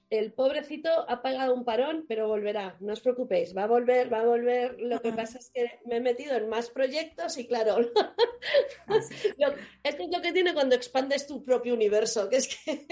el 0.08 0.32
pobrecito 0.32 0.88
ha 1.08 1.20
pagado 1.20 1.52
un 1.52 1.64
parón, 1.64 2.04
pero 2.06 2.28
volverá, 2.28 2.76
no 2.80 2.92
os 2.92 3.00
preocupéis, 3.00 3.56
va 3.56 3.64
a 3.64 3.66
volver, 3.66 4.12
va 4.12 4.20
a 4.20 4.26
volver. 4.26 4.78
Lo 4.78 5.00
que 5.02 5.12
pasa 5.12 5.38
es 5.38 5.50
que 5.50 5.80
me 5.84 5.96
he 5.96 6.00
metido 6.00 6.36
en 6.36 6.48
más 6.48 6.70
proyectos 6.70 7.36
y 7.38 7.46
claro, 7.46 7.78
es 8.88 9.98
lo 9.98 10.22
que 10.22 10.32
tiene 10.32 10.54
cuando 10.54 10.76
expandes 10.76 11.26
tu 11.26 11.42
propio 11.42 11.74
universo, 11.74 12.28
que 12.28 12.36
es 12.36 12.48
que 12.48 12.86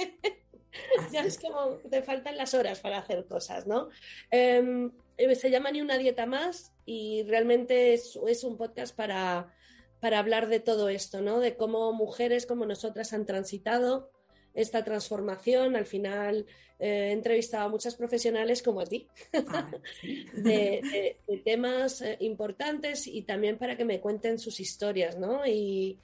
ya 1.13 1.25
es 1.25 1.39
como 1.39 1.77
te 1.89 2.03
faltan 2.03 2.37
las 2.37 2.53
horas 2.53 2.81
para 2.81 2.99
hacer 2.99 3.27
cosas, 3.27 3.67
¿no? 3.67 3.91
Em, 4.31 4.91
eh, 5.17 5.35
se 5.37 5.51
llama 5.51 5.71
Ni 5.71 5.81
una 5.81 5.99
dieta 5.99 6.27
más 6.27 6.73
y 6.85 7.23
realmente 7.29 7.95
es, 7.95 8.19
es 8.27 8.43
un 8.43 8.57
podcast 8.57 8.95
para, 8.95 9.55
para 10.01 10.19
hablar 10.19 10.49
de 10.49 10.59
todo 10.59 10.89
esto, 10.89 11.21
¿no? 11.21 11.39
De 11.39 11.57
cómo 11.57 11.93
mujeres 11.93 12.45
como 12.45 12.67
nosotras 12.67 13.13
han 13.13 13.25
transitado 13.25 14.11
esta 14.55 14.85
transformación. 14.85 15.77
Al 15.77 15.87
final 15.87 16.47
eh, 16.79 17.09
he 17.09 17.13
entrevistado 17.13 17.65
a 17.67 17.69
muchas 17.69 17.97
profesionales 17.97 18.63
como 18.63 18.81
a 18.81 18.87
ti 18.87 19.09
ah, 19.49 19.71
de, 20.35 21.17
temas 21.45 22.03
eh, 22.03 22.17
importantes 22.21 23.07
y 23.07 23.23
también 23.23 23.59
para 23.59 23.77
que 23.77 23.85
me 23.85 24.01
cuenten 24.01 24.39
sus 24.39 24.61
historias, 24.61 25.19
¿no? 25.19 25.47
Y, 25.47 25.99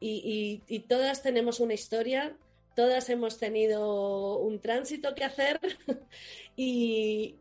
y, 0.00 0.84
todas 0.88 1.22
tenemos 1.22 1.60
una 1.60 1.74
historia, 1.74 2.36
todas 2.74 3.08
hemos 3.08 3.38
tenido 3.38 4.38
un 4.38 4.60
tránsito 4.60 5.14
que 5.14 5.24
hacer 5.24 5.58
y, 6.56 7.36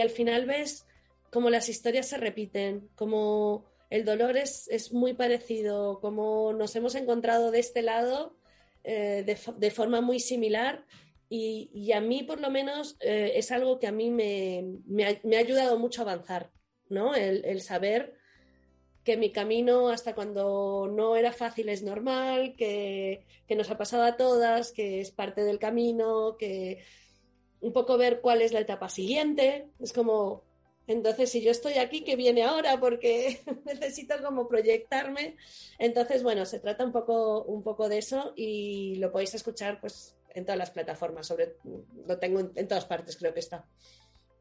al 0.00 0.10
final 0.10 0.46
ves 0.46 0.86
como 1.30 1.50
las 1.50 1.68
historias 1.68 2.08
se 2.08 2.16
repiten, 2.16 2.88
como 2.96 3.64
el 3.88 4.04
dolor 4.04 4.36
es, 4.36 4.68
es 4.68 4.92
muy 4.92 5.14
parecido, 5.14 6.00
como 6.00 6.52
nos 6.52 6.74
hemos 6.76 6.94
encontrado 6.94 7.50
de 7.50 7.60
este 7.60 7.82
lado 7.82 8.39
eh, 8.84 9.24
de, 9.24 9.70
forma 9.70 10.00
muy 10.00 10.20
similar 10.20 10.84
y, 11.28 11.92
a 11.92 12.00
mí 12.00 12.22
por 12.22 12.40
lo 12.40 12.50
menos 12.50 12.96
eh, 13.00 13.32
es 13.36 13.50
algo 13.52 13.78
que 13.78 13.86
a 13.86 13.92
mí 13.92 14.10
me, 14.10 14.64
me, 14.86 15.04
ha, 15.04 15.38
ayudado 15.38 15.78
mucho 15.78 16.00
a 16.02 16.04
avanzar, 16.04 16.50
¿no? 16.88 17.14
El, 17.14 17.60
saber 17.60 18.14
que 19.04 19.16
mi 19.16 19.30
camino 19.30 19.88
hasta 19.88 20.14
cuando 20.14 20.90
no 20.92 21.16
era 21.16 21.32
fácil 21.32 21.68
es 21.68 21.82
normal, 21.82 22.54
que, 22.56 23.26
que, 23.46 23.54
nos 23.54 23.70
ha 23.70 23.78
pasado 23.78 24.02
a 24.02 24.16
todas, 24.16 24.72
que 24.72 25.00
es 25.00 25.10
parte 25.10 25.44
del 25.44 25.58
camino, 25.58 26.36
que 26.38 26.82
un 27.60 27.72
poco 27.72 27.98
ver 27.98 28.20
cuál 28.20 28.42
es 28.42 28.52
la 28.52 28.60
etapa 28.60 28.88
siguiente. 28.88 29.68
Es 29.78 29.92
como, 29.92 30.44
entonces, 30.90 31.30
si 31.30 31.40
yo 31.40 31.52
estoy 31.52 31.74
aquí, 31.74 32.02
¿qué 32.02 32.16
viene 32.16 32.42
ahora? 32.42 32.80
Porque 32.80 33.40
necesito 33.64 34.14
como 34.24 34.48
proyectarme. 34.48 35.36
Entonces, 35.78 36.24
bueno, 36.24 36.44
se 36.44 36.58
trata 36.58 36.84
un 36.84 36.90
poco, 36.90 37.44
un 37.44 37.62
poco 37.62 37.88
de 37.88 37.98
eso 37.98 38.32
y 38.34 38.96
lo 38.96 39.12
podéis 39.12 39.34
escuchar 39.34 39.80
pues 39.80 40.16
en 40.34 40.44
todas 40.44 40.58
las 40.58 40.72
plataformas. 40.72 41.28
Sobre, 41.28 41.54
lo 42.06 42.18
tengo 42.18 42.40
en, 42.40 42.66
todas 42.66 42.86
partes, 42.86 43.16
creo 43.16 43.32
que 43.32 43.38
está. 43.38 43.64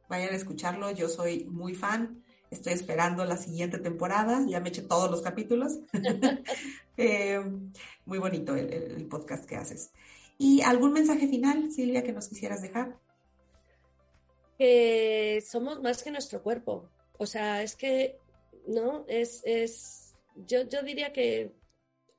Vayan 0.08 0.34
a 0.34 0.38
escucharlo, 0.38 0.90
yo 0.90 1.08
soy 1.08 1.46
muy 1.46 1.76
fan. 1.76 2.24
Estoy 2.50 2.74
esperando 2.74 3.26
la 3.26 3.38
siguiente 3.38 3.78
temporada, 3.78 4.44
ya 4.48 4.60
me 4.60 4.70
eché 4.70 4.82
todos 4.82 5.12
los 5.12 5.22
capítulos. 5.22 5.80
Eh, 7.02 7.40
muy 8.04 8.18
bonito 8.18 8.58
el 8.58 9.08
podcast 9.08 9.46
que 9.46 9.56
haces. 9.56 9.94
¿Y 10.38 10.60
algún 10.64 10.92
mensaje 10.92 11.30
final, 11.30 11.72
Silvia, 11.72 12.04
que 12.04 12.12
nos 12.12 12.28
quisieras 12.28 12.62
dejar? 12.62 13.00
Que 14.60 15.42
somos 15.42 15.82
más 15.82 16.04
que 16.04 16.12
nuestro 16.12 16.44
cuerpo. 16.44 16.92
O 17.18 17.26
sea, 17.26 17.64
es 17.64 17.78
que, 17.78 18.18
¿no? 18.68 19.06
Es, 19.08 19.42
es, 19.46 20.18
yo, 20.36 20.68
yo 20.68 20.84
diría 20.84 21.14
que 21.14 21.54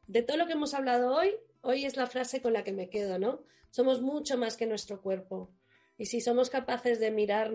de 0.07 0.22
todo 0.22 0.38
lo 0.38 0.47
que 0.47 0.55
hemos 0.55 0.72
hablado 0.72 1.14
hoy, 1.14 1.34
hoy 1.61 1.84
es 1.84 1.99
la 1.99 2.07
frase 2.07 2.41
con 2.41 2.55
la 2.55 2.64
que 2.64 2.72
me 2.72 2.88
quedo, 2.88 3.18
¿no? 3.18 3.45
Somos 3.68 4.01
mucho 4.01 4.38
más 4.38 4.57
que 4.57 4.66
nuestro 4.66 5.03
cuerpo. 5.03 5.53
Y 5.99 6.07
si 6.07 6.22
somos 6.22 6.49
capaces 6.49 6.99
de 6.99 7.11
mirar, 7.11 7.53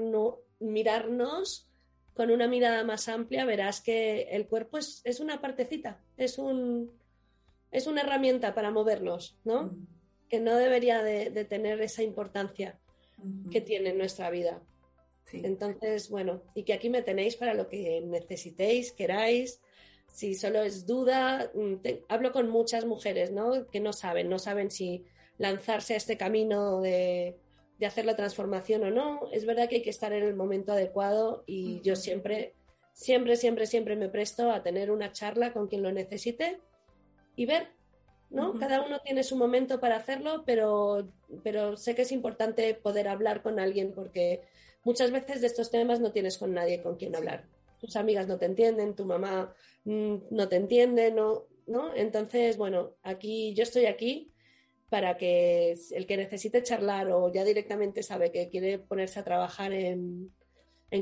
mirarnos 0.60 1.68
con 2.14 2.30
una 2.30 2.48
mirada 2.48 2.84
más 2.84 3.10
amplia, 3.10 3.44
verás 3.44 3.82
que 3.82 4.28
el 4.34 4.48
cuerpo 4.48 4.78
es, 4.78 5.02
es 5.04 5.20
una 5.20 5.42
partecita, 5.42 6.00
es, 6.16 6.38
un, 6.38 6.92
es 7.72 7.88
una 7.88 8.02
herramienta 8.02 8.54
para 8.54 8.70
movernos, 8.70 9.36
¿no? 9.44 9.76
Que 10.30 10.40
no 10.40 10.56
debería 10.56 11.02
de, 11.02 11.32
de 11.32 11.44
tener 11.44 11.82
esa 11.82 12.04
importancia 12.04 12.80
que 13.52 13.62
tiene 13.62 13.90
en 13.90 13.98
nuestra 13.98 14.30
vida. 14.30 14.62
Entonces, 15.34 16.10
bueno, 16.10 16.42
y 16.54 16.64
que 16.64 16.74
aquí 16.74 16.90
me 16.90 17.02
tenéis 17.02 17.36
para 17.36 17.54
lo 17.54 17.68
que 17.68 18.02
necesitéis, 18.02 18.92
queráis. 18.92 19.62
Si 20.08 20.36
solo 20.36 20.62
es 20.62 20.86
duda, 20.86 21.52
mm, 21.54 21.76
hablo 22.08 22.32
con 22.32 22.50
muchas 22.50 22.86
mujeres, 22.86 23.32
¿no? 23.32 23.68
Que 23.68 23.80
no 23.80 23.92
saben, 23.92 24.30
no 24.30 24.40
saben 24.40 24.72
si 24.72 25.04
lanzarse 25.38 25.94
a 25.94 25.98
este 25.98 26.18
camino 26.18 26.82
de, 26.82 27.38
hacer 27.86 28.06
la 28.06 28.16
transformación 28.16 28.84
o 28.84 28.92
no. 28.92 29.30
Es 29.32 29.46
verdad 29.46 29.68
que 29.68 29.78
hay 29.78 29.82
que 29.82 29.90
estar 29.90 30.14
en 30.14 30.24
el 30.24 30.36
momento 30.36 30.72
adecuado 30.72 31.44
y 31.46 31.82
yo 31.82 31.96
siempre, 31.96 32.54
siempre, 32.94 33.36
siempre, 33.36 33.66
siempre 33.66 33.96
me 33.96 34.10
presto 34.10 34.52
a 34.52 34.64
tener 34.64 34.92
una 34.92 35.12
charla 35.12 35.52
con 35.52 35.68
quien 35.68 35.84
lo 35.84 35.92
necesite 35.92 36.60
y 37.36 37.46
ver, 37.46 37.68
¿no? 38.30 38.58
Cada 38.58 38.82
uno 38.82 39.00
tiene 39.00 39.24
su 39.24 39.36
momento 39.36 39.80
para 39.82 39.98
hacerlo, 39.98 40.44
pero, 40.46 41.10
pero 41.44 41.76
sé 41.76 41.96
que 41.96 42.04
es 42.04 42.12
importante 42.12 42.74
poder 42.76 43.10
hablar 43.10 43.42
con 43.42 43.60
alguien 43.60 43.92
porque 43.94 44.42
muchas 44.86 45.12
veces 45.12 45.42
de 45.42 45.48
estos 45.48 45.70
temas 45.70 46.00
no 46.00 46.14
tienes 46.14 46.38
con 46.38 46.54
nadie 46.54 46.82
con 46.82 46.96
quien 46.96 47.16
hablar. 47.16 47.46
Tus 47.82 47.98
amigas 47.98 48.28
no 48.28 48.38
te 48.38 48.46
entienden, 48.46 48.96
tu 48.96 49.04
mamá 49.06 49.54
mm, 49.84 50.16
no 50.32 50.48
te 50.48 50.56
entiende, 50.56 51.12
¿no? 51.12 51.48
¿no? 51.68 51.94
Entonces, 51.94 52.58
bueno, 52.58 52.96
aquí 53.04 53.54
yo 53.54 53.64
estoy 53.64 53.86
aquí 53.88 54.32
para 54.90 55.18
que 55.18 55.76
el 55.92 56.06
que 56.06 56.18
necesite 56.18 56.64
charlar 56.64 57.12
o 57.12 57.32
ya 57.34 57.44
directamente 57.44 58.04
sabe 58.04 58.32
que 58.32 58.50
quiere 58.50 58.80
ponerse 58.80 59.20
a 59.20 59.24
trabajar 59.24 59.74
en, 59.74 60.32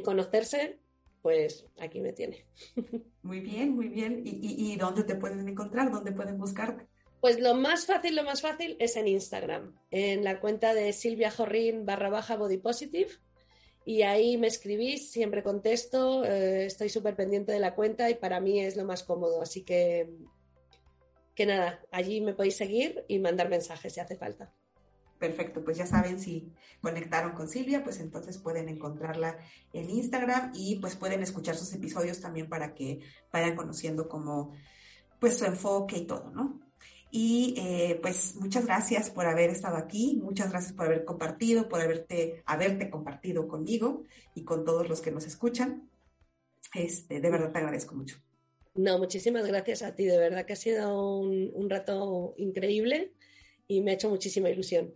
conocerse, 0.03 0.79
pues 1.21 1.67
aquí 1.79 1.99
me 1.99 2.13
tiene. 2.13 2.45
Muy 3.21 3.39
bien, 3.39 3.75
muy 3.75 3.87
bien. 3.87 4.21
¿Y, 4.25 4.75
dónde 4.75 5.03
te 5.03 5.15
pueden 5.15 5.47
encontrar? 5.47 5.89
¿Dónde 5.89 6.11
pueden 6.11 6.37
buscarte? 6.37 6.87
Pues 7.21 7.39
lo 7.39 7.53
más 7.53 7.85
fácil, 7.85 8.17
lo 8.17 8.23
más 8.23 8.41
fácil 8.41 8.75
es 8.79 8.97
en 8.97 9.07
Instagram, 9.07 9.79
en 9.91 10.25
la 10.25 10.41
cuenta 10.41 10.73
de 10.73 10.91
Silvia 10.91 11.31
Jorrín 11.31 11.85
barra 11.85 12.09
baja 12.09 12.35
body 12.35 12.57
positive 12.57 13.11
y 13.85 14.03
ahí 14.03 14.37
me 14.37 14.47
escribís, 14.47 15.11
siempre 15.11 15.43
contesto, 15.43 16.23
eh, 16.23 16.65
estoy 16.65 16.89
súper 16.89 17.15
pendiente 17.15 17.51
de 17.51 17.59
la 17.59 17.75
cuenta 17.75 18.09
y 18.09 18.15
para 18.15 18.39
mí 18.39 18.61
es 18.61 18.77
lo 18.77 18.85
más 18.85 19.03
cómodo. 19.03 19.41
Así 19.41 19.63
que, 19.63 20.09
que 21.35 21.45
nada, 21.45 21.81
allí 21.91 22.21
me 22.21 22.33
podéis 22.33 22.55
seguir 22.55 23.03
y 23.07 23.19
mandar 23.19 23.49
mensajes 23.49 23.93
si 23.93 23.99
hace 23.99 24.15
falta. 24.15 24.53
Perfecto, 25.19 25.63
pues 25.63 25.77
ya 25.77 25.85
saben 25.85 26.19
si 26.19 26.51
conectaron 26.81 27.31
con 27.33 27.47
Silvia, 27.47 27.83
pues 27.83 27.99
entonces 27.99 28.37
pueden 28.37 28.67
encontrarla 28.67 29.37
en 29.71 29.89
Instagram 29.89 30.51
y 30.53 30.77
pues 30.79 30.95
pueden 30.95 31.21
escuchar 31.21 31.55
sus 31.55 31.73
episodios 31.73 32.19
también 32.19 32.49
para 32.49 32.73
que 32.73 32.99
vayan 33.31 33.55
conociendo 33.55 34.09
como 34.09 34.51
pues 35.19 35.37
su 35.37 35.45
enfoque 35.45 35.97
y 35.97 36.05
todo, 36.05 36.31
¿no? 36.31 36.59
Y 37.15 37.53
eh, 37.57 37.99
pues 38.01 38.37
muchas 38.37 38.65
gracias 38.65 39.11
por 39.11 39.27
haber 39.27 39.51
estado 39.51 39.77
aquí, 39.77 40.19
muchas 40.19 40.49
gracias 40.49 40.73
por 40.73 40.87
haber 40.87 41.05
compartido, 41.05 41.69
por 41.69 41.79
haberte, 41.79 42.41
haberte 42.47 42.89
compartido 42.89 43.47
conmigo 43.47 44.01
y 44.33 44.43
con 44.43 44.65
todos 44.65 44.89
los 44.89 44.99
que 44.99 45.11
nos 45.11 45.27
escuchan. 45.27 45.87
Este, 46.73 47.21
de 47.21 47.29
verdad 47.29 47.51
te 47.51 47.59
agradezco 47.59 47.93
mucho. 47.93 48.17
No, 48.73 48.97
muchísimas 48.97 49.45
gracias 49.45 49.83
a 49.83 49.93
ti, 49.93 50.05
de 50.05 50.17
verdad 50.17 50.43
que 50.47 50.53
ha 50.53 50.55
sido 50.55 51.19
un, 51.19 51.69
rato 51.69 52.33
increíble 52.37 53.13
y 53.67 53.81
me 53.81 53.91
ha 53.91 53.93
hecho 53.93 54.09
muchísima 54.09 54.49
ilusión. 54.49 54.91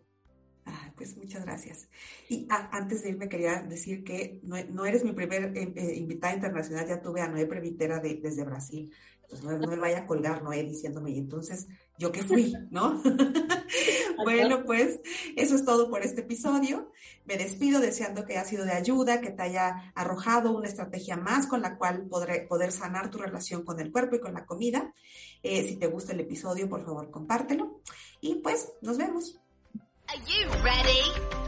Ah, 0.66 0.92
pues 0.98 1.16
muchas 1.18 1.46
gracias. 1.46 1.88
Y 2.30 2.48
antes 2.50 3.04
de 3.04 3.10
irme 3.10 3.30
quería 3.30 3.62
decir 3.62 4.04
que 4.04 4.40
no, 4.42 4.86
eres 4.88 5.04
mi 5.04 5.12
primer 5.12 5.56
eh, 5.56 5.72
eh, 5.76 5.94
invitada 5.94 6.34
internacional, 6.34 6.88
ya 6.88 7.00
tuve 7.00 7.22
a 7.22 7.28
Noé 7.28 7.46
Previtera 7.46 8.00
de, 8.00 8.16
desde 8.16 8.44
Brasil. 8.44 8.92
Entonces 9.22 9.46
no, 9.46 9.56
no 9.60 9.68
me 9.68 9.76
vaya 9.76 10.00
a 10.00 10.08
colgar 10.08 10.42
Noé 10.42 10.64
diciéndome, 10.64 11.12
y 11.12 11.20
entonces 11.20 11.68
yo 11.98 12.12
que 12.12 12.24
fui, 12.24 12.54
¿no? 12.70 13.02
bueno, 14.24 14.64
pues 14.66 15.00
eso 15.36 15.56
es 15.56 15.66
todo 15.66 15.90
por 15.90 16.04
este 16.04 16.22
episodio. 16.22 16.92
Me 17.26 17.38
despido 17.38 17.80
deseando 17.80 18.26
que 18.26 18.34
haya 18.38 18.48
sido 18.48 18.66
de 18.66 18.74
ayuda, 18.74 19.20
que 19.20 19.32
te 19.32 19.42
haya 19.42 19.92
arrojado 19.96 20.56
una 20.56 20.68
estrategia 20.68 21.18
más 21.18 21.48
con 21.48 21.62
la 21.62 21.78
cual 21.78 22.08
podré, 22.08 22.42
poder 22.42 22.72
sanar 22.72 23.10
tu 23.10 23.18
relación 23.18 23.64
con 23.64 23.80
el 23.80 23.92
cuerpo 23.92 24.16
y 24.16 24.20
con 24.20 24.34
la 24.34 24.46
comida. 24.46 24.94
Eh, 25.42 25.64
si 25.68 25.78
te 25.78 25.88
gusta 25.88 26.14
el 26.14 26.20
episodio, 26.20 26.70
por 26.70 26.86
favor, 26.86 27.10
compártelo. 27.10 27.82
Y 28.22 28.36
pues 28.36 28.72
nos 28.82 28.98
vemos. 28.98 29.40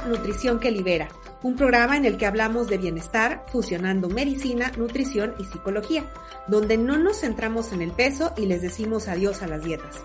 Nutrición 0.08 0.60
que 0.60 0.72
libera, 0.72 1.08
un 1.43 1.56
programa 1.56 1.95
en 1.95 2.04
el 2.04 2.18
que 2.18 2.26
hablamos 2.26 2.68
de 2.68 2.78
bienestar 2.78 3.45
fusionando 3.47 4.10
medicina, 4.10 4.72
nutrición 4.78 5.34
y 5.39 5.45
psicología, 5.45 6.12
donde 6.47 6.78
no 6.78 6.97
nos 6.97 7.22
centramos 7.22 7.72
en 7.72 7.82
el 7.82 7.91
peso 7.91 8.34
y 8.36 8.47
les 8.47 8.62
decimos 8.62 9.08
adiós 9.08 9.41
a 9.43 9.47
las 9.47 9.64
dietas 9.64 10.04